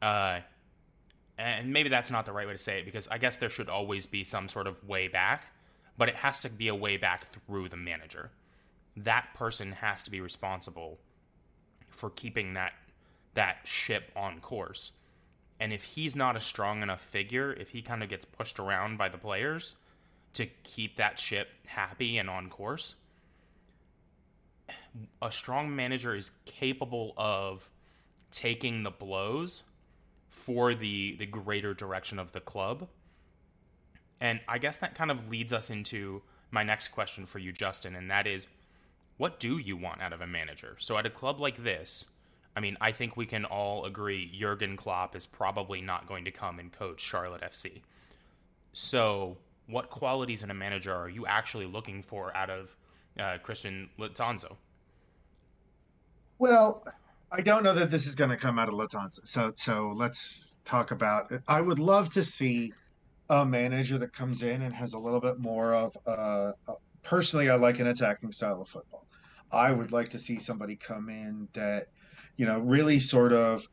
Uh, 0.00 0.40
and 1.38 1.72
maybe 1.72 1.88
that's 1.88 2.10
not 2.10 2.26
the 2.26 2.32
right 2.32 2.46
way 2.46 2.52
to 2.52 2.58
say 2.58 2.78
it 2.78 2.84
because 2.84 3.08
I 3.08 3.18
guess 3.18 3.36
there 3.36 3.50
should 3.50 3.68
always 3.68 4.06
be 4.06 4.24
some 4.24 4.48
sort 4.48 4.66
of 4.66 4.82
way 4.86 5.08
back, 5.08 5.52
but 5.96 6.08
it 6.08 6.16
has 6.16 6.40
to 6.40 6.50
be 6.50 6.68
a 6.68 6.74
way 6.74 6.96
back 6.96 7.26
through 7.26 7.68
the 7.68 7.76
manager. 7.76 8.30
That 8.96 9.28
person 9.34 9.72
has 9.72 10.02
to 10.04 10.10
be 10.10 10.20
responsible 10.20 10.98
for 11.88 12.10
keeping 12.10 12.54
that 12.54 12.72
that 13.34 13.58
ship 13.64 14.10
on 14.16 14.40
course. 14.40 14.92
And 15.60 15.72
if 15.72 15.84
he's 15.84 16.16
not 16.16 16.36
a 16.36 16.40
strong 16.40 16.82
enough 16.82 17.00
figure, 17.00 17.52
if 17.52 17.70
he 17.70 17.82
kind 17.82 18.02
of 18.02 18.08
gets 18.08 18.24
pushed 18.24 18.58
around 18.58 18.96
by 18.96 19.08
the 19.08 19.18
players 19.18 19.76
to 20.34 20.46
keep 20.62 20.96
that 20.96 21.18
ship 21.18 21.48
happy 21.66 22.18
and 22.18 22.30
on 22.30 22.48
course, 22.48 22.96
a 25.22 25.30
strong 25.30 25.74
manager 25.74 26.14
is 26.14 26.32
capable 26.44 27.14
of 27.16 27.68
taking 28.30 28.82
the 28.82 28.90
blows 28.90 29.62
for 30.28 30.74
the 30.74 31.16
the 31.16 31.26
greater 31.26 31.74
direction 31.74 32.18
of 32.18 32.32
the 32.32 32.40
club. 32.40 32.88
And 34.20 34.40
I 34.48 34.58
guess 34.58 34.76
that 34.78 34.94
kind 34.94 35.10
of 35.10 35.28
leads 35.28 35.52
us 35.52 35.70
into 35.70 36.22
my 36.50 36.62
next 36.62 36.88
question 36.88 37.26
for 37.26 37.38
you, 37.38 37.52
Justin, 37.52 37.94
and 37.94 38.10
that 38.10 38.26
is 38.26 38.46
what 39.16 39.38
do 39.38 39.58
you 39.58 39.76
want 39.76 40.00
out 40.00 40.12
of 40.12 40.20
a 40.20 40.26
manager? 40.26 40.76
So 40.78 40.96
at 40.96 41.04
a 41.04 41.10
club 41.10 41.40
like 41.40 41.62
this, 41.62 42.06
I 42.56 42.60
mean, 42.60 42.76
I 42.80 42.92
think 42.92 43.16
we 43.16 43.26
can 43.26 43.44
all 43.44 43.84
agree 43.84 44.30
Jurgen 44.38 44.76
Klopp 44.76 45.14
is 45.14 45.26
probably 45.26 45.80
not 45.80 46.06
going 46.06 46.24
to 46.24 46.30
come 46.30 46.58
and 46.58 46.72
coach 46.72 47.00
Charlotte 47.00 47.42
FC. 47.42 47.82
So, 48.72 49.36
what 49.70 49.90
qualities 49.90 50.42
in 50.42 50.50
a 50.50 50.54
manager 50.54 50.94
are 50.94 51.08
you 51.08 51.26
actually 51.26 51.66
looking 51.66 52.02
for 52.02 52.36
out 52.36 52.50
of 52.50 52.76
uh, 53.18 53.38
Christian 53.42 53.90
Lattanzio? 53.98 54.56
Well, 56.38 56.84
I 57.32 57.42
don't 57.42 57.62
know 57.62 57.74
that 57.74 57.90
this 57.90 58.06
is 58.06 58.14
going 58.14 58.30
to 58.30 58.36
come 58.36 58.58
out 58.58 58.68
of 58.68 58.74
Lattanzio. 58.74 59.26
So 59.26 59.52
so 59.54 59.92
let's 59.94 60.58
talk 60.64 60.90
about 60.90 61.30
it. 61.30 61.42
I 61.46 61.60
would 61.60 61.78
love 61.78 62.10
to 62.10 62.24
see 62.24 62.72
a 63.28 63.46
manager 63.46 63.98
that 63.98 64.12
comes 64.12 64.42
in 64.42 64.62
and 64.62 64.74
has 64.74 64.92
a 64.92 64.98
little 64.98 65.20
bit 65.20 65.38
more 65.38 65.74
of 65.74 65.96
uh, 66.06 66.52
uh, 66.68 66.74
personally 67.02 67.48
I 67.48 67.54
like 67.54 67.78
an 67.78 67.86
attacking 67.86 68.32
style 68.32 68.60
of 68.60 68.68
football. 68.68 69.06
I 69.52 69.72
would 69.72 69.92
like 69.92 70.10
to 70.10 70.18
see 70.18 70.38
somebody 70.38 70.76
come 70.76 71.08
in 71.08 71.48
that 71.52 71.86
you 72.36 72.46
know 72.46 72.58
really 72.58 72.98
sort 72.98 73.32
of 73.32 73.68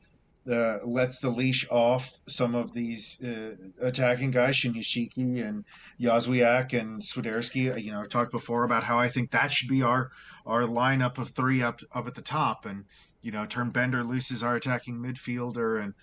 uh, 0.52 0.78
lets 0.86 1.20
the 1.20 1.30
leash 1.30 1.68
off 1.70 2.20
some 2.28 2.56
of 2.56 2.74
these 2.74 3.22
uh, 3.24 3.56
attacking 3.82 4.32
guys, 4.32 4.56
Shinyashiki 4.56 5.46
and 5.46 5.66
Jozwiak 6.00 6.80
and 6.80 7.02
Swiderski. 7.02 7.74
Uh, 7.74 7.76
you 7.76 7.92
know, 7.92 8.02
I 8.02 8.08
talked 8.08 8.32
before 8.32 8.64
about 8.64 8.84
how 8.84 8.98
I 8.98 9.08
think 9.10 9.32
that 9.32 9.52
should 9.52 9.70
be 9.70 9.84
our 9.84 10.12
our 10.46 10.62
lineup 10.62 11.18
of 11.18 11.30
three 11.30 11.62
up 11.62 11.82
up 11.94 12.08
at 12.08 12.16
the 12.16 12.22
top, 12.22 12.66
and 12.66 12.86
you 13.22 13.32
know, 13.32 13.46
turn 13.46 13.72
Bender 13.72 14.04
loose 14.04 14.32
as 14.32 14.44
our 14.44 14.56
attacking 14.56 14.96
midfielder, 14.96 15.84
and 15.84 15.94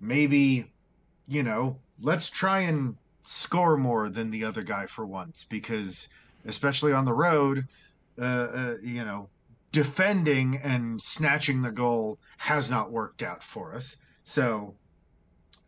maybe, 0.00 0.72
you 1.28 1.42
know, 1.42 1.78
let's 2.00 2.28
try 2.28 2.60
and 2.60 2.96
score 3.22 3.76
more 3.76 4.08
than 4.08 4.30
the 4.30 4.44
other 4.44 4.62
guy 4.62 4.86
for 4.86 5.06
once, 5.06 5.44
because 5.48 6.08
especially 6.44 6.92
on 6.92 7.04
the 7.04 7.14
road, 7.14 7.68
uh, 8.20 8.24
uh, 8.24 8.74
you 8.82 9.04
know, 9.04 9.28
defending 9.72 10.60
and 10.62 11.00
snatching 11.00 11.62
the 11.62 11.72
goal 11.72 12.18
has 12.36 12.70
not 12.70 12.92
worked 12.92 13.22
out 13.22 13.42
for 13.42 13.74
us. 13.74 13.96
So 14.24 14.74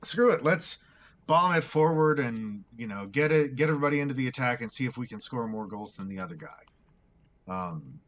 screw 0.02 0.30
it. 0.30 0.44
Let's 0.44 0.78
bomb 1.26 1.54
it 1.54 1.64
forward 1.64 2.18
and 2.18 2.62
you 2.76 2.86
know 2.86 3.06
get 3.06 3.32
it 3.32 3.56
get 3.56 3.70
everybody 3.70 4.00
into 4.00 4.12
the 4.12 4.28
attack 4.28 4.60
and 4.60 4.70
see 4.70 4.84
if 4.84 4.98
we 4.98 5.06
can 5.06 5.20
score 5.20 5.48
more 5.48 5.66
goals 5.66 5.96
than 5.96 6.06
the 6.06 6.18
other 6.18 6.36
guy. 6.36 6.48
Um, 7.48 7.98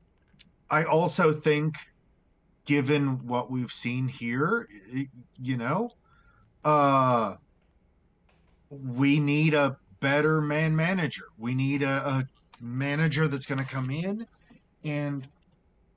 I 0.71 0.85
also 0.85 1.33
think 1.33 1.77
given 2.67 3.27
what 3.27 3.51
we've 3.51 3.71
seen 3.71 4.09
here, 4.09 4.69
you 5.41 5.57
know, 5.57 5.91
uh, 6.65 7.37
we 8.71 9.21
need 9.21 9.55
a 9.55 9.79
better 10.01 10.41
man 10.41 10.75
manager. 10.75 11.27
We 11.39 11.55
need 11.55 11.83
a, 11.83 12.09
a 12.09 12.29
manager 12.61 13.29
that's 13.29 13.47
going 13.47 13.65
to 13.65 13.65
come 13.65 13.91
in 13.91 14.27
and 14.85 15.27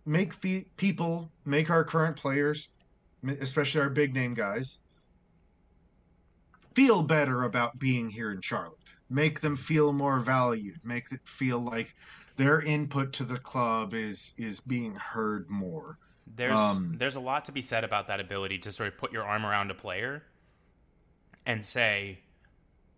make 0.09 0.33
fe- 0.33 0.65
people, 0.75 1.31
make 1.45 1.69
our 1.69 1.83
current 1.83 2.17
players, 2.17 2.69
especially 3.39 3.79
our 3.79 3.89
big 3.89 4.13
name 4.13 4.33
guys, 4.33 4.79
feel 6.73 7.03
better 7.03 7.43
about 7.43 7.77
being 7.77 8.09
here 8.09 8.31
in 8.31 8.41
Charlotte. 8.41 8.75
Make 9.09 9.39
them 9.39 9.55
feel 9.55 9.93
more 9.93 10.19
valued. 10.19 10.79
Make 10.83 11.11
it 11.11 11.21
feel 11.25 11.59
like 11.59 11.95
their 12.37 12.61
input 12.61 13.13
to 13.13 13.23
the 13.23 13.37
club 13.37 13.93
is 13.93 14.33
is 14.37 14.59
being 14.59 14.95
heard 14.95 15.49
more. 15.49 15.97
There's 16.35 16.53
um, 16.53 16.95
there's 16.97 17.15
a 17.15 17.19
lot 17.19 17.45
to 17.45 17.51
be 17.51 17.61
said 17.61 17.83
about 17.83 18.07
that 18.07 18.19
ability 18.19 18.59
to 18.59 18.71
sort 18.71 18.87
of 18.87 18.97
put 18.97 19.11
your 19.11 19.23
arm 19.23 19.45
around 19.45 19.71
a 19.71 19.75
player 19.75 20.23
and 21.45 21.65
say, 21.65 22.19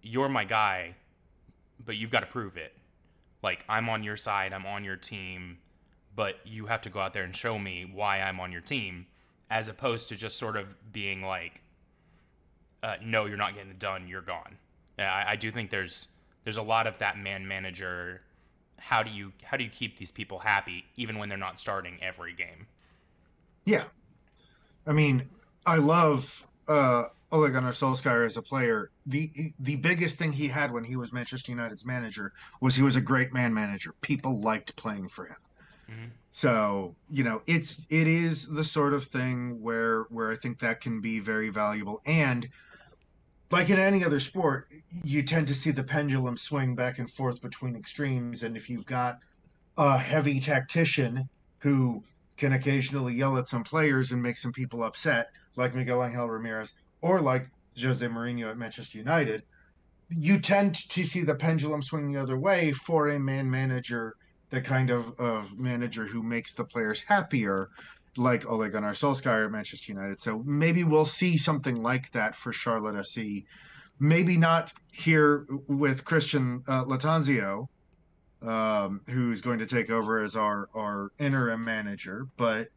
you're 0.02 0.30
my 0.30 0.44
guy, 0.44 0.96
but 1.84 1.96
you've 1.96 2.12
got 2.12 2.22
to 2.22 2.26
prove 2.26 2.58
it. 2.58 2.74
Like 3.42 3.66
I'm 3.68 3.90
on 3.90 4.04
your 4.04 4.18
side, 4.18 4.54
I'm 4.54 4.66
on 4.66 4.84
your 4.84 4.98
team, 4.98 5.58
but 6.16 6.36
you 6.46 6.66
have 6.66 6.82
to 6.82 6.90
go 6.90 7.00
out 7.00 7.14
there 7.14 7.24
and 7.24 7.36
show 7.36 7.58
me 7.58 7.90
why 7.92 8.22
I'm 8.22 8.40
on 8.40 8.52
your 8.52 8.62
team, 8.62 9.08
as 9.50 9.68
opposed 9.68 10.10
to 10.10 10.16
just 10.16 10.38
sort 10.38 10.58
of 10.58 10.76
being 10.92 11.22
like, 11.22 11.64
uh, 12.84 12.96
"No, 13.04 13.26
you're 13.26 13.38
not 13.38 13.54
getting 13.56 13.72
it 13.72 13.80
done. 13.80 14.08
You're 14.08 14.22
gone." 14.22 14.58
I, 14.98 15.26
I 15.30 15.36
do 15.36 15.52
think 15.52 15.70
there's 15.70 16.08
there's 16.44 16.58
a 16.58 16.62
lot 16.62 16.88
of 16.88 16.98
that 17.00 17.18
man 17.18 17.48
manager. 17.48 18.22
How 18.78 19.04
do 19.04 19.12
you 19.12 19.32
how 19.44 19.58
do 19.58 19.64
you 19.64 19.70
keep 19.70 19.98
these 19.98 20.12
people 20.12 20.40
happy 20.40 20.86
even 20.96 21.18
when 21.18 21.30
they're 21.30 21.38
not 21.38 21.60
starting 21.60 21.98
every 22.02 22.34
game? 22.34 22.68
Yeah, 23.64 23.84
I 24.88 24.94
mean, 24.94 25.30
I 25.66 25.76
love 25.76 26.48
uh, 26.68 27.04
Ole 27.32 27.50
Gunnar 27.50 27.72
Solskjaer 27.72 28.26
as 28.26 28.38
a 28.38 28.42
player. 28.42 28.90
The 29.06 29.32
the 29.60 29.76
biggest 29.78 30.18
thing 30.18 30.34
he 30.34 30.48
had 30.48 30.72
when 30.72 30.84
he 30.84 30.96
was 30.96 31.14
Manchester 31.14 31.52
United's 31.52 31.86
manager 31.86 32.34
was 32.60 32.76
he 32.76 32.84
was 32.84 32.96
a 32.96 33.02
great 33.02 33.34
man 33.34 33.54
manager. 33.54 33.94
People 34.02 34.40
liked 34.42 34.76
playing 34.76 35.10
for 35.10 35.26
him. 35.26 35.38
Mm-hmm. 35.90 36.08
So 36.32 36.96
you 37.10 37.24
know, 37.24 37.42
it's 37.48 37.86
it 37.90 38.08
is 38.08 38.48
the 38.48 38.64
sort 38.64 38.94
of 38.94 39.04
thing 39.04 39.62
where 39.62 40.04
where 40.04 40.32
I 40.32 40.36
think 40.36 40.60
that 40.60 40.82
can 40.82 41.02
be 41.02 41.20
very 41.20 41.50
valuable 41.50 42.02
and 42.06 42.48
like 43.52 43.70
in 43.70 43.78
any 43.78 44.04
other 44.04 44.20
sport, 44.20 44.70
you 45.04 45.24
tend 45.24 45.48
to 45.48 45.54
see 45.54 45.72
the 45.72 45.84
pendulum 45.84 46.38
swing 46.38 46.74
back 46.76 47.00
and 47.00 47.10
forth 47.10 47.42
between 47.42 47.76
extremes. 47.76 48.44
And 48.44 48.56
if 48.56 48.70
you've 48.70 48.86
got 48.86 49.20
a 49.78 49.98
heavy 49.98 50.40
tactician 50.40 51.28
who 51.60 52.04
can 52.38 52.54
occasionally 52.54 53.14
yell 53.14 53.38
at 53.38 53.48
some 53.48 53.64
players 53.64 54.12
and 54.12 54.22
make 54.22 54.38
some 54.38 54.54
people 54.54 54.84
upset, 54.84 55.32
like 55.58 55.76
Miguel 55.76 56.04
Angel 56.04 56.30
Ramirez 56.30 56.74
or 57.02 57.20
like 57.20 57.50
Jose 57.80 58.06
Mourinho 58.06 58.50
at 58.50 58.58
Manchester 58.58 58.98
United, 58.98 59.44
you 60.10 60.40
tend 60.40 60.76
to 60.90 61.06
see 61.06 61.24
the 61.24 61.36
pendulum 61.36 61.82
swing 61.82 62.12
the 62.12 62.20
other 62.20 62.38
way 62.38 62.72
for 62.72 63.10
a 63.10 63.20
man 63.20 63.50
manager, 63.50 64.16
the 64.52 64.62
kind 64.62 64.90
of, 64.90 65.20
of 65.20 65.58
manager 65.58 66.06
who 66.06 66.22
makes 66.22 66.54
the 66.54 66.64
players 66.64 67.02
happier 67.02 67.70
like 68.18 68.50
Ole 68.50 68.68
Gunnar 68.70 68.92
Solskjaer 68.92 69.46
at 69.46 69.52
Manchester 69.52 69.94
United. 69.94 70.20
So 70.20 70.44
maybe 70.46 70.84
we'll 70.84 71.06
see 71.06 71.38
something 71.38 71.82
like 71.82 72.12
that 72.12 72.36
for 72.36 72.52
Charlotte 72.52 72.96
FC. 72.96 73.46
Maybe 74.00 74.38
not 74.38 74.74
here 74.92 75.46
with 75.68 76.04
Christian 76.06 76.64
uh, 76.68 76.84
Lattanzio, 76.84 77.68
um, 78.42 79.02
who's 79.10 79.42
going 79.42 79.60
to 79.60 79.66
take 79.66 79.90
over 79.90 80.20
as 80.20 80.36
our 80.36 80.70
our 80.74 81.12
interim 81.20 81.64
manager, 81.64 82.28
but 82.36 82.70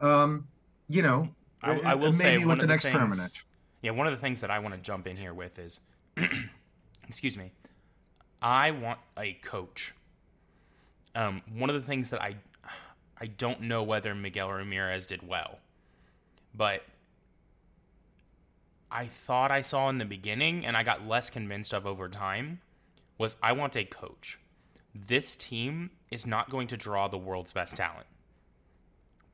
um, 0.00 0.48
you 0.88 1.02
know, 1.02 1.28
I, 1.62 1.80
I 1.80 1.94
will 1.94 2.12
maybe 2.12 2.40
say 2.40 2.44
with 2.44 2.58
the, 2.58 2.62
the 2.62 2.66
next 2.66 2.84
things, 2.84 2.96
permanent. 2.96 3.42
Yeah, 3.82 3.92
one 3.92 4.06
of 4.06 4.12
the 4.12 4.20
things 4.20 4.40
that 4.40 4.50
I 4.50 4.58
want 4.58 4.74
to 4.74 4.80
jump 4.80 5.06
in 5.06 5.16
here 5.16 5.34
with 5.34 5.58
is, 5.58 5.80
excuse 7.08 7.36
me, 7.36 7.52
I 8.40 8.70
want 8.70 8.98
a 9.18 9.34
coach. 9.34 9.92
Um, 11.14 11.42
one 11.54 11.70
of 11.70 11.76
the 11.76 11.86
things 11.86 12.10
that 12.10 12.22
I 12.22 12.36
I 13.20 13.26
don't 13.26 13.62
know 13.62 13.82
whether 13.82 14.14
Miguel 14.14 14.50
Ramirez 14.50 15.06
did 15.06 15.26
well, 15.26 15.58
but 16.54 16.82
I 18.90 19.06
thought 19.06 19.50
I 19.50 19.60
saw 19.60 19.88
in 19.88 19.98
the 19.98 20.04
beginning, 20.04 20.66
and 20.66 20.76
I 20.76 20.82
got 20.82 21.06
less 21.06 21.30
convinced 21.30 21.72
of 21.72 21.86
over 21.86 22.08
time, 22.08 22.60
was 23.16 23.36
I 23.42 23.52
want 23.52 23.76
a 23.76 23.84
coach. 23.84 24.38
This 24.94 25.36
team 25.36 25.90
is 26.10 26.26
not 26.26 26.50
going 26.50 26.66
to 26.66 26.76
draw 26.76 27.08
the 27.08 27.16
world's 27.16 27.52
best 27.52 27.76
talent. 27.76 28.06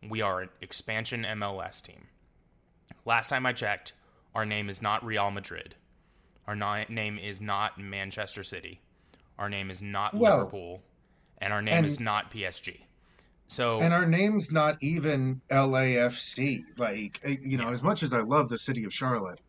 We 0.08 0.20
are 0.20 0.42
an 0.42 0.50
expansion 0.60 1.24
MLS 1.24 1.82
team. 1.82 2.06
Last 3.04 3.28
time 3.28 3.46
I 3.46 3.52
checked, 3.52 3.94
our 4.34 4.46
name 4.46 4.68
is 4.68 4.80
not 4.80 5.04
Real 5.04 5.30
Madrid. 5.30 5.74
Our 6.46 6.54
name 6.88 7.18
is 7.18 7.40
not 7.40 7.80
Manchester 7.80 8.44
City. 8.44 8.80
Our 9.38 9.48
name 9.48 9.70
is 9.70 9.82
not 9.82 10.14
well, 10.14 10.38
Liverpool. 10.38 10.82
And 11.38 11.52
our 11.52 11.62
name 11.62 11.74
and, 11.74 11.86
is 11.86 12.00
not 12.00 12.32
PSG. 12.32 12.80
So 13.48 13.80
and 13.80 13.94
our 13.94 14.06
name's 14.06 14.52
not 14.52 14.76
even 14.82 15.40
LAFC. 15.50 16.64
Like 16.78 17.20
eh, 17.24 17.36
you 17.40 17.56
know, 17.56 17.68
yeah. 17.68 17.72
as 17.72 17.82
much 17.82 18.02
as 18.02 18.12
I 18.12 18.20
love 18.20 18.48
the 18.48 18.58
city 18.58 18.84
of 18.84 18.92
Charlotte, 18.92 19.40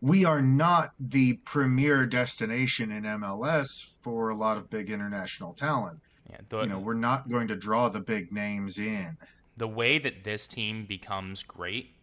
we 0.00 0.24
are 0.24 0.40
not 0.42 0.92
the 0.98 1.34
premier 1.44 2.06
destination 2.06 2.92
in 2.92 3.02
MLS 3.02 3.98
for 4.02 4.30
a 4.30 4.34
lot 4.34 4.56
of 4.56 4.70
big 4.70 4.90
international 4.90 5.52
talent. 5.52 6.00
Yeah, 6.30 6.36
the, 6.48 6.60
you 6.60 6.68
know, 6.68 6.78
we're 6.78 6.94
not 6.94 7.28
going 7.28 7.48
to 7.48 7.56
draw 7.56 7.88
the 7.88 8.00
big 8.00 8.32
names 8.32 8.78
in. 8.78 9.16
The 9.56 9.68
way 9.68 9.98
that 9.98 10.24
this 10.24 10.46
team 10.46 10.86
becomes 10.86 11.42
great 11.42 11.94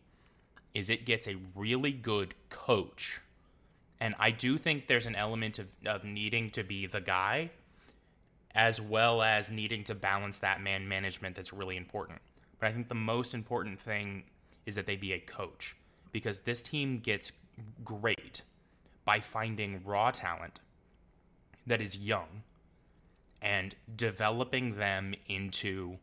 is 0.73 0.89
it 0.89 1.05
gets 1.05 1.27
a 1.27 1.35
really 1.55 1.91
good 1.91 2.35
coach. 2.49 3.21
And 3.99 4.15
I 4.19 4.31
do 4.31 4.57
think 4.57 4.87
there's 4.87 5.07
an 5.07 5.15
element 5.15 5.59
of, 5.59 5.71
of 5.85 6.03
needing 6.03 6.51
to 6.51 6.63
be 6.63 6.85
the 6.85 7.01
guy 7.01 7.51
as 8.59 8.81
well 8.81 9.21
as 9.21 9.49
needing 9.49 9.85
to 9.85 9.95
balance 9.95 10.39
that 10.39 10.61
man 10.61 10.85
management 10.85 11.33
that's 11.33 11.53
really 11.53 11.77
important. 11.77 12.19
But 12.59 12.67
I 12.67 12.73
think 12.73 12.89
the 12.89 12.93
most 12.93 13.33
important 13.33 13.79
thing 13.79 14.23
is 14.65 14.75
that 14.75 14.85
they 14.85 14.97
be 14.97 15.13
a 15.13 15.19
coach 15.19 15.77
because 16.11 16.39
this 16.39 16.61
team 16.61 16.99
gets 16.99 17.31
great 17.85 18.41
by 19.05 19.21
finding 19.21 19.81
raw 19.85 20.11
talent 20.11 20.59
that 21.67 21.79
is 21.79 21.95
young 21.95 22.43
and 23.41 23.75
developing 23.95 24.75
them 24.75 25.13
into 25.27 25.97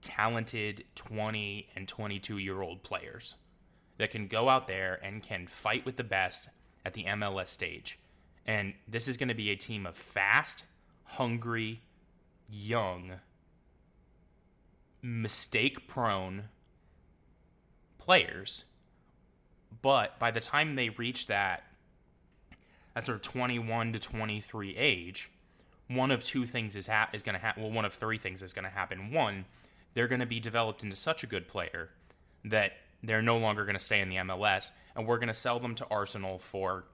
talented 0.00 0.84
20 0.94 1.68
and 1.76 1.86
22 1.86 2.38
year 2.38 2.62
old 2.62 2.82
players 2.82 3.34
that 3.98 4.10
can 4.10 4.28
go 4.28 4.48
out 4.48 4.66
there 4.66 4.98
and 5.04 5.22
can 5.22 5.46
fight 5.46 5.84
with 5.84 5.96
the 5.96 6.04
best 6.04 6.48
at 6.86 6.94
the 6.94 7.04
MLS 7.04 7.48
stage. 7.48 7.98
And 8.46 8.72
this 8.88 9.06
is 9.08 9.18
going 9.18 9.28
to 9.28 9.34
be 9.34 9.50
a 9.50 9.56
team 9.56 9.84
of 9.84 9.94
fast, 9.94 10.64
hungry, 11.04 11.80
young, 12.48 13.12
mistake 15.02 15.86
prone 15.86 16.44
players. 17.98 18.64
But 19.82 20.18
by 20.18 20.30
the 20.30 20.40
time 20.40 20.76
they 20.76 20.88
reach 20.90 21.26
that, 21.26 21.64
that 22.94 23.04
sort 23.04 23.16
of 23.16 23.22
21 23.22 23.92
to 23.92 23.98
23 23.98 24.76
age, 24.76 25.30
one 25.88 26.10
of 26.10 26.24
two 26.24 26.46
things 26.46 26.76
is 26.76 26.86
ha- 26.86 27.10
is 27.12 27.22
going 27.22 27.34
to 27.34 27.40
happen. 27.40 27.62
Well, 27.62 27.72
one 27.72 27.84
of 27.84 27.92
three 27.92 28.18
things 28.18 28.42
is 28.42 28.52
going 28.52 28.64
to 28.64 28.70
happen. 28.70 29.12
One, 29.12 29.44
they're 29.92 30.08
going 30.08 30.20
to 30.20 30.26
be 30.26 30.40
developed 30.40 30.82
into 30.82 30.96
such 30.96 31.22
a 31.22 31.26
good 31.26 31.48
player 31.48 31.90
that 32.44 32.72
they're 33.02 33.22
no 33.22 33.36
longer 33.36 33.64
going 33.64 33.76
to 33.76 33.84
stay 33.84 34.00
in 34.00 34.08
the 34.08 34.16
MLS, 34.16 34.70
and 34.96 35.06
we're 35.06 35.18
going 35.18 35.28
to 35.28 35.34
sell 35.34 35.60
them 35.60 35.74
to 35.74 35.86
Arsenal 35.90 36.38
for 36.38 36.84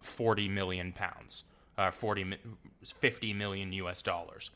40 0.00 0.48
million 0.48 0.92
pounds 0.92 1.44
uh, 1.80 1.90
40, 1.90 2.36
50 2.84 3.32
million 3.32 3.72
US 3.72 4.02
dollars. 4.02 4.50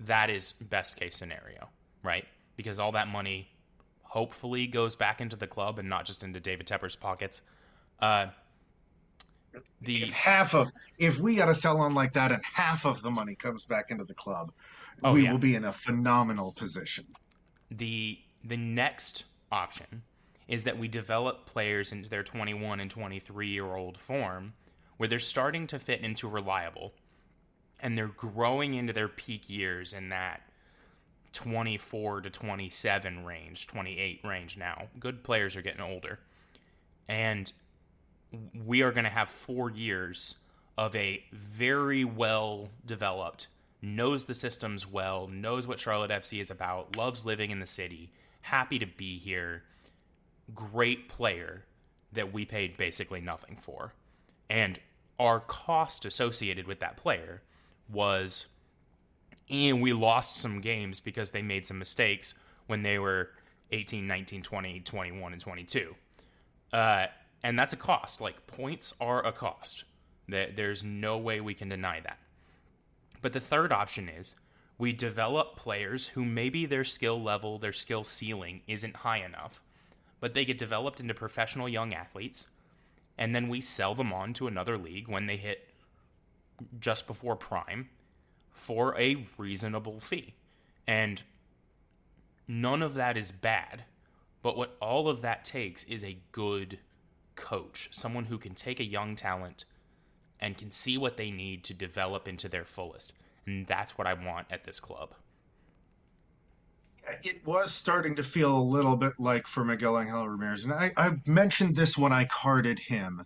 That 0.00 0.30
is 0.30 0.52
best 0.52 0.96
case 0.96 1.16
scenario, 1.16 1.68
right? 2.02 2.24
Because 2.56 2.78
all 2.78 2.92
that 2.92 3.08
money 3.08 3.50
hopefully 4.02 4.66
goes 4.66 4.96
back 4.96 5.20
into 5.20 5.36
the 5.36 5.46
club 5.46 5.78
and 5.78 5.88
not 5.88 6.06
just 6.06 6.22
into 6.22 6.40
David 6.40 6.66
Tepper's 6.66 6.96
pockets. 6.96 7.42
Uh, 8.00 8.28
the 9.82 10.04
if 10.04 10.10
half 10.12 10.54
of 10.54 10.72
if 10.98 11.20
we 11.20 11.36
got 11.36 11.44
to 11.44 11.54
sell 11.54 11.78
on 11.78 11.92
like 11.92 12.14
that 12.14 12.32
and 12.32 12.42
half 12.42 12.86
of 12.86 13.02
the 13.02 13.10
money 13.10 13.34
comes 13.34 13.66
back 13.66 13.90
into 13.90 14.04
the 14.04 14.14
club, 14.14 14.50
oh, 15.04 15.12
we 15.12 15.24
yeah. 15.24 15.30
will 15.30 15.38
be 15.38 15.54
in 15.54 15.64
a 15.64 15.72
phenomenal 15.72 16.52
position. 16.52 17.04
The 17.70 18.18
the 18.44 18.56
next 18.56 19.24
option 19.50 20.02
is 20.48 20.64
that 20.64 20.78
we 20.78 20.88
develop 20.88 21.44
players 21.44 21.92
into 21.92 22.08
their 22.08 22.22
21 22.22 22.80
and 22.80 22.90
23 22.90 23.48
year 23.48 23.74
old 23.76 23.98
form 23.98 24.54
where 24.96 25.08
they're 25.08 25.18
starting 25.18 25.66
to 25.68 25.78
fit 25.78 26.00
into 26.00 26.28
reliable 26.28 26.92
and 27.80 27.98
they're 27.98 28.06
growing 28.06 28.74
into 28.74 28.92
their 28.92 29.08
peak 29.08 29.50
years 29.50 29.92
in 29.92 30.08
that 30.10 30.42
24 31.32 32.20
to 32.22 32.30
27 32.30 33.24
range, 33.24 33.66
28 33.66 34.20
range 34.24 34.56
now. 34.56 34.88
Good 35.00 35.24
players 35.24 35.56
are 35.56 35.62
getting 35.62 35.80
older. 35.80 36.20
And 37.08 37.50
we 38.64 38.82
are 38.82 38.92
going 38.92 39.04
to 39.04 39.10
have 39.10 39.28
four 39.28 39.70
years 39.70 40.36
of 40.78 40.94
a 40.96 41.22
very 41.32 42.04
well 42.04 42.68
developed, 42.86 43.48
knows 43.82 44.24
the 44.24 44.34
systems 44.34 44.86
well, 44.86 45.26
knows 45.26 45.66
what 45.66 45.80
Charlotte 45.80 46.10
FC 46.10 46.40
is 46.40 46.50
about, 46.50 46.96
loves 46.96 47.26
living 47.26 47.50
in 47.50 47.60
the 47.60 47.66
city, 47.66 48.10
happy 48.42 48.78
to 48.78 48.86
be 48.86 49.18
here, 49.18 49.64
great 50.54 51.08
player 51.08 51.64
that 52.12 52.32
we 52.32 52.44
paid 52.44 52.76
basically 52.76 53.20
nothing 53.20 53.56
for. 53.56 53.92
And 54.48 54.78
our 55.18 55.40
cost 55.40 56.04
associated 56.04 56.66
with 56.66 56.80
that 56.80 56.96
player 56.96 57.42
was 57.88 58.46
and 59.50 59.82
we 59.82 59.92
lost 59.92 60.36
some 60.36 60.60
games 60.60 61.00
because 61.00 61.30
they 61.30 61.42
made 61.42 61.66
some 61.66 61.78
mistakes 61.78 62.34
when 62.66 62.82
they 62.82 62.98
were 62.98 63.30
18 63.70 64.06
19 64.06 64.42
20 64.42 64.80
21 64.80 65.32
and 65.32 65.40
22 65.40 65.94
uh, 66.72 67.06
and 67.42 67.58
that's 67.58 67.72
a 67.72 67.76
cost. 67.76 68.20
Like 68.20 68.46
points 68.46 68.94
are 69.00 69.24
a 69.24 69.32
cost. 69.32 69.84
There's 70.28 70.82
no 70.82 71.18
way 71.18 71.40
we 71.40 71.54
can 71.54 71.68
deny 71.68 72.00
that. 72.00 72.18
But 73.20 73.32
the 73.32 73.40
third 73.40 73.72
option 73.72 74.08
is 74.08 74.34
we 74.78 74.92
develop 74.92 75.56
players 75.56 76.08
who 76.08 76.24
maybe 76.24 76.64
their 76.64 76.84
skill 76.84 77.22
level 77.22 77.58
their 77.58 77.72
skill 77.72 78.04
ceiling 78.04 78.62
isn't 78.66 78.96
high 78.96 79.24
enough 79.24 79.62
but 80.18 80.34
they 80.34 80.44
get 80.44 80.58
developed 80.58 80.98
into 80.98 81.14
professional 81.14 81.68
young 81.68 81.94
athletes 81.94 82.46
and 83.18 83.34
then 83.34 83.48
we 83.48 83.60
sell 83.60 83.94
them 83.94 84.12
on 84.12 84.32
to 84.34 84.46
another 84.46 84.78
league 84.78 85.08
when 85.08 85.26
they 85.26 85.36
hit 85.36 85.68
just 86.80 87.06
before 87.06 87.36
prime 87.36 87.88
for 88.50 88.98
a 88.98 89.26
reasonable 89.36 90.00
fee. 90.00 90.34
And 90.86 91.22
none 92.46 92.82
of 92.82 92.94
that 92.94 93.16
is 93.16 93.32
bad. 93.32 93.84
But 94.42 94.56
what 94.56 94.76
all 94.80 95.08
of 95.08 95.22
that 95.22 95.44
takes 95.44 95.84
is 95.84 96.04
a 96.04 96.18
good 96.32 96.78
coach, 97.36 97.88
someone 97.92 98.24
who 98.24 98.38
can 98.38 98.54
take 98.54 98.80
a 98.80 98.84
young 98.84 99.16
talent 99.16 99.64
and 100.40 100.58
can 100.58 100.72
see 100.72 100.98
what 100.98 101.16
they 101.16 101.30
need 101.30 101.62
to 101.64 101.74
develop 101.74 102.26
into 102.26 102.48
their 102.48 102.64
fullest. 102.64 103.12
And 103.46 103.66
that's 103.66 103.96
what 103.96 104.06
I 104.06 104.14
want 104.14 104.48
at 104.50 104.64
this 104.64 104.80
club. 104.80 105.14
It 107.24 107.46
was 107.46 107.72
starting 107.72 108.16
to 108.16 108.22
feel 108.22 108.56
a 108.56 108.62
little 108.62 108.96
bit 108.96 109.12
like 109.18 109.46
for 109.46 109.64
Miguel 109.64 109.98
Angel 109.98 110.28
Ramirez. 110.28 110.64
And 110.64 110.72
I, 110.72 110.92
I've 110.96 111.26
mentioned 111.26 111.76
this 111.76 111.96
when 111.96 112.12
I 112.12 112.24
carded 112.24 112.78
him. 112.78 113.24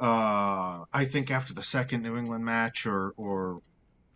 Uh, 0.00 0.84
I 0.92 1.04
think 1.04 1.30
after 1.30 1.54
the 1.54 1.62
second 1.62 2.02
New 2.02 2.16
England 2.16 2.44
match 2.44 2.86
or, 2.86 3.12
or 3.16 3.60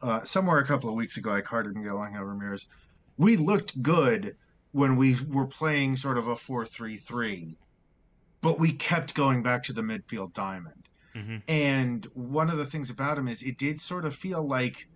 uh, 0.03 0.25
somewhere 0.25 0.59
a 0.59 0.67
couple 0.67 0.89
of 0.89 0.97
weeks 0.97 1.17
ago, 1.17 1.31
I 1.31 1.41
carded 1.41 1.77
Miguel 1.77 2.05
Angel 2.05 2.25
Ramirez. 2.25 2.67
We 3.17 3.37
looked 3.37 3.83
good 3.83 4.37
when 4.73 4.97
we 4.97 5.17
were 5.29 5.47
playing 5.47 5.97
sort 5.97 6.19
of 6.19 6.29
a 6.29 6.37
4 6.37 6.65
3 6.65 6.97
3, 6.97 7.59
but 8.43 8.59
we 8.59 8.73
kept 8.73 9.15
going 9.15 9.43
back 9.43 9.63
to 9.65 9.73
the 9.73 9.83
midfield 9.83 10.33
diamond. 10.33 10.89
Mm-hmm. 11.15 11.37
And 11.49 12.07
one 12.13 12.51
of 12.51 12.59
the 12.59 12.67
things 12.67 12.91
about 12.91 13.17
him 13.17 13.27
is 13.27 13.43
it 13.43 13.57
did 13.57 13.81
sort 13.81 14.05
of 14.05 14.15
feel 14.15 14.47
like, 14.47 14.87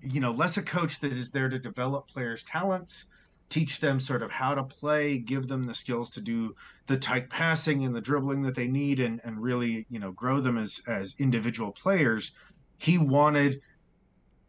you 0.00 0.20
know, 0.20 0.32
less 0.32 0.56
a 0.56 0.62
coach 0.62 0.98
that 1.00 1.12
is 1.12 1.30
there 1.30 1.48
to 1.48 1.58
develop 1.58 2.08
players' 2.08 2.42
talents, 2.42 3.04
teach 3.48 3.80
them 3.80 3.98
sort 3.98 4.22
of 4.22 4.30
how 4.30 4.54
to 4.54 4.62
play, 4.62 5.18
give 5.18 5.48
them 5.48 5.64
the 5.64 5.74
skills 5.74 6.10
to 6.10 6.20
do 6.20 6.54
the 6.86 6.96
tight 6.96 7.30
passing 7.30 7.84
and 7.84 7.94
the 7.94 8.00
dribbling 8.00 8.42
that 8.42 8.54
they 8.54 8.68
need 8.68 9.00
and, 9.00 9.20
and 9.24 9.42
really, 9.42 9.86
you 9.88 9.98
know, 9.98 10.12
grow 10.12 10.40
them 10.40 10.58
as, 10.58 10.80
as 10.86 11.14
individual 11.18 11.72
players. 11.72 12.32
He 12.78 12.98
wanted 12.98 13.60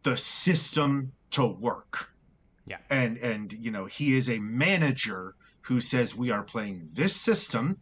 the 0.02 0.16
system 0.16 1.12
to 1.30 1.46
work. 1.46 2.10
Yeah. 2.66 2.78
And 2.88 3.18
and 3.18 3.52
you 3.52 3.70
know, 3.70 3.86
he 3.86 4.16
is 4.16 4.28
a 4.28 4.38
manager 4.38 5.34
who 5.62 5.80
says 5.80 6.14
we 6.14 6.30
are 6.30 6.42
playing 6.42 6.88
this 6.92 7.14
system 7.14 7.78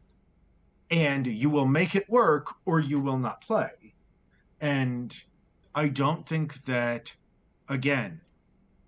and 0.90 1.26
you 1.26 1.50
will 1.50 1.66
make 1.66 1.94
it 1.94 2.08
work 2.08 2.54
or 2.64 2.80
you 2.80 3.00
will 3.00 3.18
not 3.18 3.40
play. 3.40 3.94
And 4.60 5.14
I 5.74 5.88
don't 5.88 6.26
think 6.26 6.64
that 6.64 7.14
again, 7.68 8.20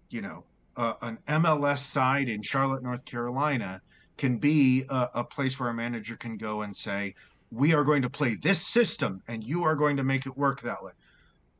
you 0.08 0.22
know, 0.22 0.44
uh, 0.76 0.94
an 1.02 1.18
MLS 1.28 1.78
side 1.78 2.28
in 2.28 2.42
Charlotte, 2.42 2.82
North 2.82 3.04
Carolina 3.04 3.80
can 4.16 4.38
be 4.38 4.84
a, 4.90 5.08
a 5.14 5.24
place 5.24 5.58
where 5.58 5.70
a 5.70 5.74
manager 5.74 6.16
can 6.16 6.36
go 6.36 6.62
and 6.62 6.76
say, 6.76 7.14
we 7.50 7.74
are 7.74 7.84
going 7.84 8.02
to 8.02 8.10
play 8.10 8.36
this 8.36 8.60
system 8.60 9.22
and 9.28 9.42
you 9.42 9.64
are 9.64 9.74
going 9.74 9.96
to 9.96 10.04
make 10.04 10.26
it 10.26 10.36
work 10.36 10.60
that 10.62 10.82
way. 10.82 10.92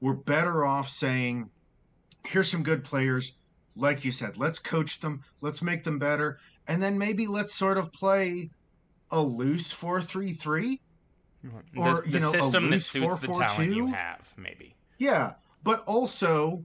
We're 0.01 0.15
better 0.15 0.65
off 0.65 0.89
saying, 0.89 1.51
here's 2.27 2.51
some 2.51 2.63
good 2.63 2.85
players. 2.85 3.35
Like 3.77 4.05
you 4.05 4.13
said, 4.13 4.37
let's 4.37 4.59
coach 4.59 5.01
them, 5.01 5.23
let's 5.41 5.63
make 5.63 5.85
them 5.85 5.99
better, 5.99 6.39
and 6.69 6.83
then 6.83 6.99
maybe 6.99 7.27
let's 7.27 7.55
sort 7.55 7.79
of 7.79 7.93
play 7.93 8.51
a 9.11 9.21
loose 9.21 9.73
four 9.73 10.03
three 10.03 10.33
three, 10.33 10.81
or 11.77 11.95
the, 11.95 12.03
the 12.03 12.11
you 12.11 12.21
know, 12.21 12.31
system 12.31 12.71
that 12.71 12.83
suits 12.83 13.21
the 13.21 13.29
talent 13.29 13.75
you 13.75 13.87
have, 13.87 14.33
maybe. 14.37 14.75
Yeah, 14.99 15.35
but 15.63 15.83
also 15.85 16.65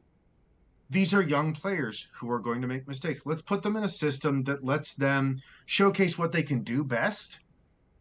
these 0.90 1.14
are 1.14 1.22
young 1.22 1.54
players 1.54 2.08
who 2.14 2.30
are 2.30 2.40
going 2.40 2.62
to 2.62 2.68
make 2.68 2.88
mistakes. 2.88 3.26
Let's 3.26 3.42
put 3.42 3.64
them 3.64 3.76
in 3.76 3.84
a 3.84 3.90
system 3.90 4.44
that 4.44 4.64
lets 4.64 4.94
them 4.94 5.38
showcase 5.66 6.18
what 6.18 6.32
they 6.32 6.44
can 6.44 6.62
do 6.64 6.84
best, 6.84 7.40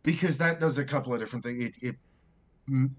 because 0.02 0.36
that 0.38 0.60
does 0.60 0.78
a 0.78 0.84
couple 0.84 1.14
of 1.14 1.20
different 1.20 1.44
things. 1.44 1.64
It, 1.64 1.74
it 1.80 1.96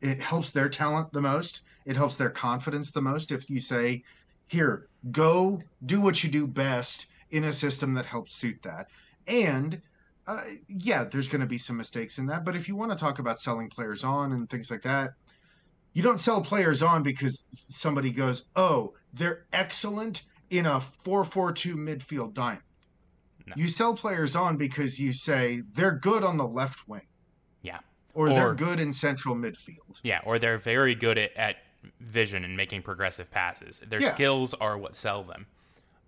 it 0.01 0.21
helps 0.21 0.51
their 0.51 0.69
talent 0.69 1.11
the 1.11 1.21
most. 1.21 1.61
It 1.85 1.95
helps 1.95 2.17
their 2.17 2.29
confidence 2.29 2.91
the 2.91 3.01
most. 3.01 3.31
If 3.31 3.49
you 3.49 3.59
say, 3.59 4.03
here, 4.47 4.87
go 5.11 5.59
do 5.85 6.01
what 6.01 6.23
you 6.23 6.29
do 6.29 6.45
best 6.45 7.07
in 7.31 7.45
a 7.45 7.53
system 7.53 7.93
that 7.95 8.05
helps 8.05 8.35
suit 8.35 8.61
that. 8.61 8.87
And 9.27 9.81
uh, 10.27 10.41
yeah, 10.67 11.03
there's 11.03 11.27
going 11.27 11.41
to 11.41 11.47
be 11.47 11.57
some 11.57 11.77
mistakes 11.77 12.17
in 12.17 12.27
that. 12.27 12.45
But 12.45 12.55
if 12.55 12.67
you 12.67 12.75
want 12.75 12.91
to 12.91 12.97
talk 12.97 13.19
about 13.19 13.39
selling 13.39 13.69
players 13.69 14.03
on 14.03 14.33
and 14.33 14.49
things 14.49 14.69
like 14.69 14.83
that, 14.83 15.13
you 15.93 16.03
don't 16.03 16.19
sell 16.19 16.41
players 16.41 16.83
on 16.83 17.03
because 17.03 17.45
somebody 17.67 18.11
goes, 18.11 18.45
oh, 18.55 18.93
they're 19.15 19.45
excellent 19.53 20.23
in 20.49 20.65
a 20.65 20.79
4 20.79 21.23
4 21.23 21.51
2 21.51 21.75
midfield 21.75 22.33
diamond. 22.33 22.61
No. 23.47 23.53
You 23.55 23.67
sell 23.67 23.93
players 23.93 24.35
on 24.35 24.57
because 24.57 24.99
you 24.99 25.13
say 25.13 25.61
they're 25.73 25.91
good 25.91 26.23
on 26.23 26.37
the 26.37 26.47
left 26.47 26.87
wing. 26.87 27.07
Yeah. 27.61 27.79
Or, 28.13 28.27
or 28.27 28.33
they're 28.33 28.53
good 28.55 28.79
in 28.79 28.91
central 28.91 29.35
midfield. 29.35 29.99
Yeah. 30.03 30.21
Or 30.25 30.39
they're 30.39 30.57
very 30.57 30.95
good 30.95 31.17
at, 31.17 31.35
at 31.37 31.57
vision 31.99 32.43
and 32.43 32.57
making 32.57 32.81
progressive 32.81 33.29
passes. 33.29 33.81
Their 33.87 34.01
yeah. 34.01 34.09
skills 34.09 34.53
are 34.55 34.77
what 34.77 34.95
sell 34.95 35.23
them. 35.23 35.45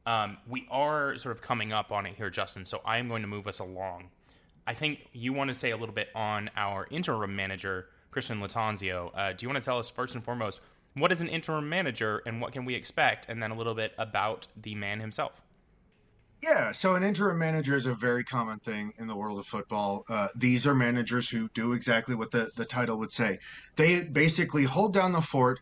Um, 0.07 0.37
we 0.47 0.67
are 0.71 1.17
sort 1.17 1.35
of 1.35 1.41
coming 1.41 1.73
up 1.73 1.91
on 1.91 2.05
it 2.05 2.15
here, 2.15 2.29
Justin. 2.29 2.65
So 2.65 2.81
I 2.85 2.97
am 2.97 3.07
going 3.07 3.21
to 3.21 3.27
move 3.27 3.47
us 3.47 3.59
along. 3.59 4.09
I 4.65 4.73
think 4.73 5.07
you 5.13 5.33
want 5.33 5.49
to 5.49 5.53
say 5.53 5.71
a 5.71 5.77
little 5.77 5.93
bit 5.93 6.09
on 6.15 6.49
our 6.55 6.87
interim 6.89 7.35
manager, 7.35 7.87
Christian 8.09 8.39
Lattanzio. 8.39 9.11
Uh, 9.13 9.33
do 9.33 9.45
you 9.45 9.49
want 9.49 9.61
to 9.61 9.65
tell 9.65 9.77
us 9.77 9.89
first 9.89 10.15
and 10.15 10.23
foremost 10.23 10.59
what 10.99 11.11
is 11.11 11.21
an 11.21 11.27
interim 11.27 11.69
manager 11.69 12.21
and 12.25 12.41
what 12.41 12.53
can 12.53 12.65
we 12.65 12.75
expect, 12.75 13.27
and 13.29 13.41
then 13.41 13.51
a 13.51 13.55
little 13.55 13.75
bit 13.75 13.93
about 13.97 14.47
the 14.55 14.75
man 14.75 14.99
himself? 14.99 15.41
Yeah, 16.41 16.71
so 16.71 16.93
an 16.93 17.03
interim 17.03 17.39
manager 17.39 17.75
is 17.75 17.87
a 17.87 17.95
very 17.95 18.23
common 18.23 18.59
thing 18.59 18.93
in 18.99 19.07
the 19.07 19.15
world 19.15 19.39
of 19.39 19.47
football. 19.47 20.03
Uh, 20.07 20.27
these 20.35 20.67
are 20.67 20.75
managers 20.75 21.29
who 21.29 21.49
do 21.49 21.73
exactly 21.73 22.13
what 22.13 22.29
the, 22.29 22.51
the 22.55 22.65
title 22.65 22.97
would 22.99 23.11
say. 23.11 23.39
They 23.75 24.03
basically 24.03 24.63
hold 24.63 24.93
down 24.93 25.13
the 25.13 25.21
fort 25.21 25.59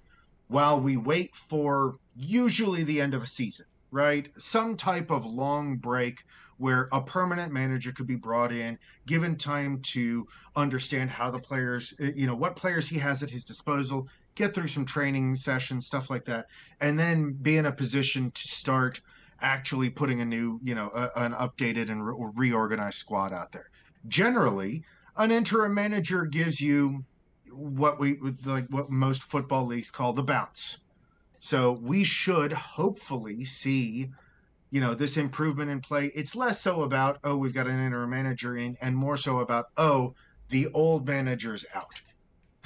while 0.47 0.79
we 0.79 0.97
wait 0.97 1.33
for 1.33 1.97
usually 2.17 2.83
the 2.83 2.99
end 2.99 3.13
of 3.13 3.23
a 3.23 3.27
season, 3.27 3.65
right? 3.91 4.29
Some 4.37 4.75
type 4.75 5.11
of 5.11 5.25
long 5.25 5.77
break 5.77 6.23
where 6.57 6.87
a 6.91 7.01
permanent 7.01 7.51
manager 7.51 7.91
could 7.91 8.07
be 8.07 8.15
brought 8.15 8.51
in, 8.51 8.77
given 9.05 9.37
time 9.37 9.79
to 9.81 10.27
understand 10.55 11.09
how 11.09 11.31
the 11.31 11.39
players, 11.39 11.93
you 11.99 12.27
know, 12.27 12.35
what 12.35 12.55
players 12.55 12.87
he 12.87 12.97
has 12.97 13.23
at 13.23 13.29
his 13.29 13.43
disposal, 13.43 14.07
get 14.35 14.53
through 14.53 14.67
some 14.67 14.85
training 14.85 15.35
sessions, 15.35 15.87
stuff 15.87 16.09
like 16.09 16.25
that, 16.25 16.47
and 16.81 16.99
then 16.99 17.33
be 17.33 17.57
in 17.57 17.65
a 17.65 17.71
position 17.71 18.31
to 18.31 18.47
start 18.47 19.01
actually 19.41 19.89
putting 19.89 20.21
a 20.21 20.25
new, 20.25 20.59
you 20.63 20.75
know, 20.75 20.89
a, 20.93 21.09
an 21.19 21.33
updated 21.33 21.89
and 21.89 22.05
re- 22.05 22.31
reorganized 22.35 22.97
squad 22.97 23.33
out 23.33 23.51
there. 23.51 23.69
Generally, 24.07 24.83
an 25.17 25.31
interim 25.31 25.73
manager 25.73 26.25
gives 26.25 26.59
you 26.59 27.03
what 27.51 27.99
we 27.99 28.17
like 28.45 28.65
what 28.69 28.89
most 28.89 29.23
football 29.23 29.65
leagues 29.65 29.89
call 29.89 30.13
the 30.13 30.23
bounce. 30.23 30.79
So 31.39 31.77
we 31.81 32.03
should 32.03 32.51
hopefully 32.51 33.45
see, 33.45 34.09
you 34.71 34.81
know, 34.81 34.93
this 34.93 35.15
improvement 35.15 35.69
in 35.69 35.79
play. 35.79 36.11
It's 36.15 36.35
less 36.35 36.59
so 36.59 36.83
about 36.83 37.19
oh 37.23 37.37
we've 37.37 37.53
got 37.53 37.67
an 37.67 37.79
interim 37.79 38.09
manager 38.09 38.57
in, 38.57 38.77
and 38.81 38.95
more 38.95 39.17
so 39.17 39.39
about 39.39 39.67
oh 39.77 40.15
the 40.49 40.67
old 40.73 41.07
manager's 41.07 41.65
out. 41.73 42.01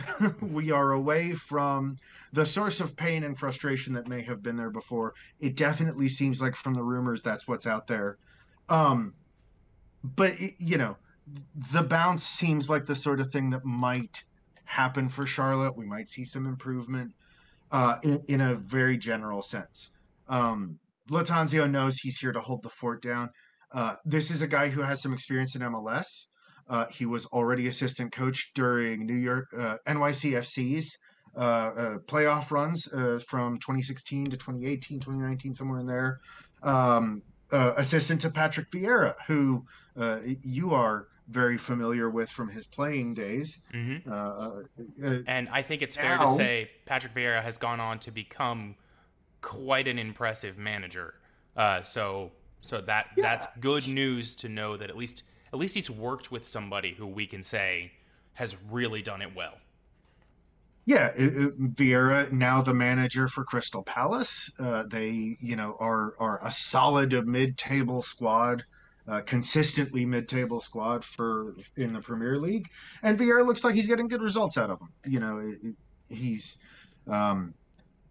we 0.42 0.72
are 0.72 0.92
away 0.92 1.34
from 1.34 1.98
the 2.32 2.46
source 2.46 2.80
of 2.80 2.96
pain 2.96 3.24
and 3.24 3.38
frustration 3.38 3.94
that 3.94 4.08
may 4.08 4.22
have 4.22 4.44
been 4.44 4.56
there 4.56 4.70
before. 4.70 5.14
It 5.40 5.56
definitely 5.56 6.10
seems 6.10 6.42
like 6.42 6.56
from 6.56 6.74
the 6.74 6.84
rumors 6.84 7.22
that's 7.22 7.48
what's 7.48 7.68
out 7.68 7.88
there. 7.88 8.18
Um, 8.70 9.14
but 10.04 10.40
it, 10.40 10.54
you 10.60 10.78
know, 10.78 10.98
the 11.72 11.84
bounce 11.84 12.24
seems 12.24 12.70
like 12.70 12.86
the 12.86 12.96
sort 12.96 13.20
of 13.20 13.32
thing 13.32 13.50
that 13.52 13.66
might 13.66 14.24
happen 14.66 15.10
for 15.10 15.26
Charlotte. 15.26 15.76
We 15.76 15.86
might 15.86 16.10
see 16.10 16.24
some 16.24 16.46
improvement 16.46 17.14
uh, 17.72 17.98
in, 18.04 18.24
in, 18.28 18.42
a 18.42 18.56
very 18.56 18.98
general 18.98 19.42
sense. 19.42 19.92
Um, 20.28 20.80
Lattanzio 21.10 21.70
knows 21.70 21.98
he's 21.98 22.18
here 22.18 22.32
to 22.32 22.40
hold 22.40 22.64
the 22.64 22.70
fort 22.70 23.02
down. 23.02 23.32
Uh, 23.72 23.96
this 24.06 24.32
is 24.32 24.42
a 24.42 24.48
guy 24.48 24.70
who 24.70 24.82
has 24.82 25.02
some 25.02 25.14
experience 25.14 25.56
in 25.56 25.62
MLS. 25.62 26.28
Uh, 26.70 26.86
he 26.92 27.06
was 27.06 27.26
already 27.28 27.68
assistant 27.68 28.12
coach 28.12 28.52
during 28.54 29.06
New 29.06 29.16
York 29.16 29.48
uh, 29.58 29.78
NYCFC's 29.88 30.98
uh, 31.36 31.40
uh, 31.40 31.98
playoff 32.06 32.52
runs 32.52 32.92
uh, 32.94 33.20
from 33.28 33.58
2016 33.60 34.26
to 34.26 34.38
2018, 34.38 35.00
2019, 35.00 35.54
somewhere 35.56 35.80
in 35.80 35.88
there. 35.88 36.20
Um, 36.64 37.22
assistant 37.52 38.22
to 38.22 38.30
Patrick 38.30 38.70
Vieira, 38.70 39.16
who 39.28 39.66
you 40.44 40.74
are 40.74 41.08
very 41.30 41.58
familiar 41.58 42.10
with 42.10 42.30
from 42.30 42.50
his 42.50 42.66
playing 42.66 43.14
days. 43.14 43.62
Mm-hmm. 43.74 44.12
Uh, 44.12 45.08
uh, 45.08 45.20
and 45.28 45.48
I 45.50 45.62
think 45.62 45.82
it's 45.82 45.96
now, 45.96 46.02
fair 46.02 46.18
to 46.18 46.34
say 46.34 46.72
Patrick 46.86 47.14
Vieira 47.14 47.42
has 47.42 47.58
gone 47.58 47.80
on 47.80 48.00
to 48.00 48.12
become 48.12 48.76
quite 49.42 49.88
an 49.88 50.00
impressive 50.00 50.58
manager. 50.58 51.14
Uh, 51.56 51.84
so 51.84 52.32
so 52.62 52.82
that 52.82 53.08
yeah. 53.16 53.24
that's 53.24 53.48
good 53.60 53.88
news 53.88 54.36
to 54.38 54.50
know 54.50 54.76
that 54.76 54.90
at 54.90 54.98
least 54.98 55.24
at 55.52 55.60
least 55.60 55.76
he's 55.76 55.90
worked 55.90 56.32
with 56.32 56.46
somebody 56.46 56.94
who 56.94 57.08
we 57.08 57.28
can 57.28 57.44
say 57.44 57.92
has 58.34 58.56
really 58.70 59.02
done 59.02 59.22
it 59.22 59.36
well. 59.36 59.58
Yeah, 60.86 61.12
it, 61.16 61.34
it, 61.36 61.76
Vieira 61.76 62.32
now 62.32 62.62
the 62.62 62.74
manager 62.74 63.28
for 63.28 63.44
Crystal 63.44 63.84
Palace. 63.84 64.52
Uh, 64.60 64.86
they, 64.90 65.38
you 65.40 65.56
know, 65.56 65.76
are 65.80 66.16
are 66.20 66.40
a 66.44 66.52
solid 66.52 67.28
mid-table 67.28 68.02
squad 68.02 68.64
uh, 69.10 69.22
consistently 69.22 70.06
mid-table 70.06 70.60
squad 70.60 71.04
for 71.04 71.56
in 71.76 71.94
the 71.94 72.02
Premier 72.02 72.38
League, 72.38 72.70
and 73.02 73.18
Vieira 73.18 73.46
looks 73.46 73.64
like 73.64 73.76
he's 73.76 73.88
getting 73.88 74.08
good 74.08 74.22
results 74.22 74.58
out 74.58 74.70
of 74.70 74.80
them. 74.80 74.90
You 75.06 75.20
know, 75.20 75.40
it, 75.40 75.76
he's 76.10 76.58
um, 77.08 77.54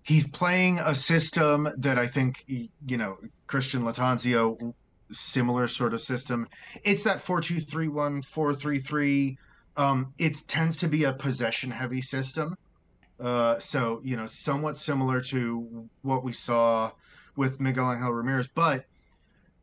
he's 0.02 0.26
playing 0.28 0.78
a 0.80 0.94
system 0.94 1.68
that 1.78 1.98
I 1.98 2.06
think 2.06 2.44
you 2.48 2.96
know 2.96 3.16
Christian 3.46 3.82
Lattanzio 3.82 4.74
similar 5.10 5.68
sort 5.68 5.94
of 5.94 6.00
system. 6.00 6.48
It's 6.84 7.04
that 7.04 7.18
4-2-3-1, 7.18 8.26
4-3-3. 8.26 9.36
Um, 9.76 10.12
it 10.18 10.42
tends 10.48 10.76
to 10.78 10.88
be 10.88 11.04
a 11.04 11.12
possession 11.12 11.70
heavy 11.70 12.02
system. 12.02 12.56
Uh, 13.20 13.58
so, 13.58 14.00
you 14.02 14.16
know, 14.16 14.26
somewhat 14.26 14.78
similar 14.78 15.20
to 15.20 15.88
what 16.02 16.22
we 16.22 16.32
saw 16.32 16.90
with 17.36 17.60
Miguel 17.60 17.92
Angel 17.92 18.12
Ramirez, 18.12 18.48
but 18.48 18.84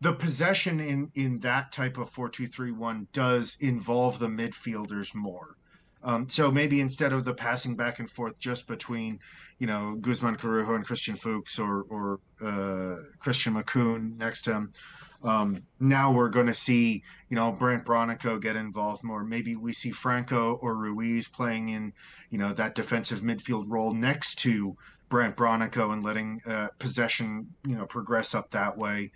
the 0.01 0.13
possession 0.13 0.79
in 0.79 1.11
in 1.15 1.39
that 1.39 1.71
type 1.71 1.97
of 1.97 2.11
4-2-3-1 2.11 3.07
does 3.13 3.57
involve 3.59 4.19
the 4.19 4.27
midfielders 4.27 5.15
more. 5.15 5.55
Um, 6.03 6.29
so 6.29 6.51
maybe 6.51 6.81
instead 6.81 7.13
of 7.13 7.25
the 7.25 7.33
passing 7.33 7.75
back 7.75 7.97
and 7.99 8.09
forth 8.09 8.39
just 8.39 8.67
between, 8.67 9.19
you 9.57 9.65
know, 9.65 9.95
Guzman 9.95 10.35
Corujo 10.35 10.75
and 10.75 10.85
Christian 10.85 11.15
Fuchs 11.15 11.57
or 11.57 11.83
or 11.89 12.19
uh, 12.41 12.97
Christian 13.19 13.55
Makoun 13.55 14.15
next 14.17 14.43
to 14.43 14.53
him, 14.53 14.73
um, 15.23 15.63
now 15.79 16.11
we're 16.11 16.29
going 16.29 16.47
to 16.47 16.53
see, 16.53 17.03
you 17.29 17.35
know, 17.35 17.51
Brandt 17.51 17.85
Bronico 17.85 18.41
get 18.41 18.55
involved 18.55 19.03
more. 19.03 19.23
Maybe 19.23 19.55
we 19.55 19.73
see 19.73 19.91
Franco 19.91 20.55
or 20.61 20.75
Ruiz 20.75 21.27
playing 21.27 21.69
in, 21.69 21.93
you 22.29 22.37
know, 22.37 22.53
that 22.53 22.75
defensive 22.75 23.21
midfield 23.21 23.65
role 23.67 23.93
next 23.93 24.35
to 24.39 24.75
Brandt 25.09 25.35
Bronico 25.35 25.93
and 25.93 26.03
letting 26.03 26.41
uh, 26.47 26.67
possession, 26.79 27.47
you 27.65 27.75
know, 27.75 27.85
progress 27.85 28.35
up 28.35 28.51
that 28.51 28.77
way. 28.77 29.11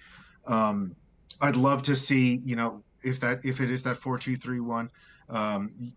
Um, 0.47 0.95
I'd 1.41 1.55
love 1.55 1.83
to 1.83 1.95
see, 1.95 2.41
you 2.43 2.55
know, 2.55 2.83
if 3.01 3.19
that 3.21 3.45
if 3.45 3.61
it 3.61 3.69
is 3.69 3.83
that 3.83 3.97
four 3.97 4.17
two 4.17 4.35
three 4.35 4.59
one. 4.59 4.89
Um, 5.29 5.93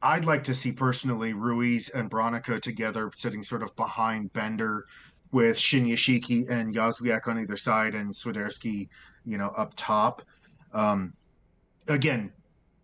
I'd 0.00 0.24
like 0.24 0.44
to 0.44 0.54
see 0.54 0.70
personally 0.70 1.32
Ruiz 1.32 1.88
and 1.88 2.08
Bronico 2.08 2.60
together, 2.62 3.10
sitting 3.16 3.42
sort 3.42 3.62
of 3.64 3.74
behind 3.74 4.32
Bender, 4.32 4.86
with 5.32 5.56
Shinyashiki 5.56 6.48
and 6.50 6.74
Jozwiak 6.74 7.26
on 7.26 7.38
either 7.38 7.56
side, 7.56 7.94
and 7.94 8.12
Swiderski, 8.12 8.88
you 9.24 9.38
know, 9.38 9.52
up 9.56 9.72
top. 9.76 10.22
Um, 10.72 11.14
again, 11.88 12.32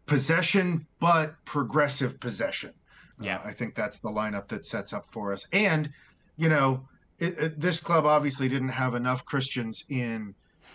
possession, 0.06 0.86
but 1.00 1.34
progressive 1.44 2.20
possession. 2.20 2.72
Yeah, 3.20 3.36
uh, 3.38 3.48
I 3.48 3.52
think 3.52 3.74
that's 3.74 4.00
the 4.00 4.08
lineup 4.08 4.48
that 4.48 4.66
sets 4.66 4.92
up 4.92 5.06
for 5.06 5.32
us. 5.32 5.46
And 5.52 5.90
you 6.36 6.48
know, 6.48 6.86
it, 7.18 7.38
it, 7.38 7.60
this 7.60 7.80
club 7.80 8.06
obviously 8.06 8.48
didn't 8.48 8.70
have 8.70 8.94
enough 8.94 9.24
Christians 9.24 9.84
in 9.88 10.34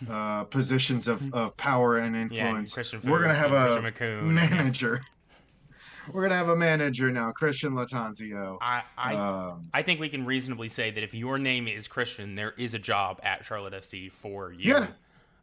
uh, 0.10 0.46
positions 0.46 1.08
of, 1.08 1.34
of 1.34 1.56
power 1.58 1.98
and 1.98 2.16
influence. 2.16 2.76
Yeah, 2.76 3.00
We're 3.04 3.20
going 3.20 3.30
to 3.30 3.36
have 3.36 3.52
a 3.52 3.82
Makoun, 3.82 4.24
manager. 4.32 5.02
We're 6.14 6.22
going 6.22 6.32
to 6.32 6.38
have 6.38 6.50
a 6.50 6.56
manager 6.56 7.12
now, 7.12 7.32
Christian 7.32 7.74
Lattanzio. 7.74 8.58
I 8.62 8.84
I, 8.98 9.16
um, 9.16 9.64
I 9.74 9.82
think 9.82 10.00
we 10.00 10.10
can 10.10 10.26
reasonably 10.26 10.68
say 10.68 10.92
that 10.92 11.04
if 11.04 11.14
your 11.14 11.38
name 11.38 11.68
is 11.68 11.88
Christian, 11.88 12.36
there 12.36 12.54
is 12.58 12.74
a 12.74 12.80
job 12.80 13.20
at 13.24 13.46
Charlotte 13.46 13.74
FC 13.74 14.12
for 14.12 14.52
you. 14.52 14.74
Yeah. 14.74 14.88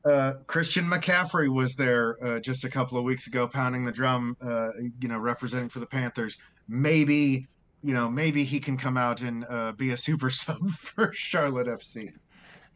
Uh, 0.04 0.34
Christian 0.46 0.84
McCaffrey 0.84 1.48
was 1.48 1.74
there 1.74 2.16
uh, 2.24 2.38
just 2.38 2.64
a 2.64 2.68
couple 2.68 2.96
of 2.96 3.04
weeks 3.04 3.26
ago, 3.26 3.48
pounding 3.48 3.84
the 3.84 3.90
drum, 3.90 4.36
uh, 4.40 4.68
you 5.00 5.08
know, 5.08 5.18
representing 5.18 5.68
for 5.68 5.80
the 5.80 5.86
Panthers. 5.86 6.38
Maybe, 6.68 7.48
you 7.82 7.92
know, 7.92 8.08
maybe 8.08 8.44
he 8.44 8.60
can 8.60 8.76
come 8.76 8.96
out 8.96 9.20
and 9.22 9.44
uh, 9.48 9.72
be 9.72 9.90
a 9.90 9.96
super 9.96 10.30
sub 10.30 10.70
for 10.78 11.12
Charlotte 11.12 11.66
FC. 11.66 12.10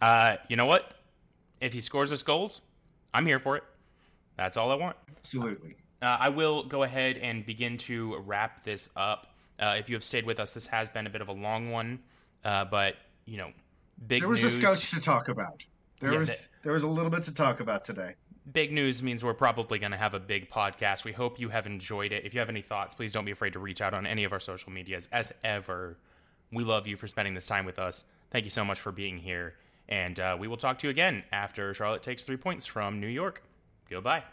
Uh, 0.01 0.37
you 0.49 0.57
know 0.57 0.67
what? 0.67 0.95
if 1.61 1.73
he 1.73 1.81
scores 1.81 2.11
us 2.11 2.23
goals, 2.23 2.61
I'm 3.13 3.27
here 3.27 3.39
for 3.39 3.57
it. 3.57 3.65
That's 4.37 4.57
all 4.57 4.71
I 4.71 4.75
want. 4.75 4.97
Absolutely. 5.19 5.77
Uh, 6.03 6.17
I 6.19 6.29
will 6.31 6.65
go 6.65 6.83
ahead 6.83 7.19
and 7.19 7.45
begin 7.45 7.77
to 7.79 8.17
wrap 8.25 8.65
this 8.65 8.89
up. 8.97 9.29
Uh, 9.59 9.77
if 9.79 9.89
you 9.89 9.95
have 9.95 10.05
stayed 10.05 10.25
with 10.25 10.41
us, 10.41 10.55
this 10.55 10.67
has 10.69 10.89
been 10.89 11.07
a 11.07 11.11
bit 11.11 11.21
of 11.21 11.29
a 11.29 11.33
long 11.33 11.71
one, 11.71 11.99
uh, 12.45 12.65
but 12.65 12.97
you 13.27 13.37
know, 13.37 13.53
big. 14.07 14.21
There 14.21 14.29
was 14.29 14.43
news. 14.43 14.57
a 14.57 14.61
scotch 14.61 14.91
to 14.93 15.01
talk 15.01 15.29
about. 15.29 15.63
There 16.01 16.13
yeah, 16.13 16.19
was 16.19 16.29
the, 16.29 16.47
there 16.63 16.73
was 16.73 16.83
a 16.83 16.89
little 16.89 17.11
bit 17.11 17.25
to 17.25 17.35
talk 17.35 17.61
about 17.61 17.85
today. 17.85 18.15
Big 18.51 18.73
news 18.73 19.03
means 19.03 19.23
we're 19.23 19.35
probably 19.35 19.79
going 19.79 19.93
to 19.93 19.99
have 19.99 20.15
a 20.15 20.19
big 20.19 20.51
podcast. 20.51 21.05
We 21.05 21.13
hope 21.13 21.39
you 21.39 21.51
have 21.51 21.67
enjoyed 21.67 22.11
it. 22.11 22.25
If 22.25 22.33
you 22.33 22.41
have 22.41 22.49
any 22.49 22.63
thoughts, 22.63 22.95
please 22.95 23.13
don't 23.13 23.27
be 23.27 23.31
afraid 23.31 23.53
to 23.53 23.59
reach 23.59 23.83
out 23.83 23.93
on 23.93 24.07
any 24.07 24.25
of 24.25 24.33
our 24.33 24.41
social 24.41 24.73
medias. 24.73 25.09
As 25.13 25.33
ever, 25.45 25.99
we 26.51 26.65
love 26.65 26.87
you 26.87 26.97
for 26.97 27.07
spending 27.07 27.35
this 27.35 27.47
time 27.47 27.67
with 27.67 27.79
us. 27.79 28.05
Thank 28.31 28.45
you 28.45 28.51
so 28.51 28.65
much 28.65 28.81
for 28.81 28.93
being 28.93 29.19
here. 29.19 29.55
And 29.89 30.19
uh, 30.19 30.37
we 30.41 30.49
will 30.49 30.57
talk 30.57 30.79
to 30.79 30.87
you 30.87 30.91
again 30.91 31.23
after 31.31 31.75
Charlotte 31.75 32.03
takes 32.03 32.25
three 32.25 32.39
points 32.39 32.65
from 32.65 32.99
New 32.99 33.09
York. 33.09 33.43
Goodbye. 33.89 34.25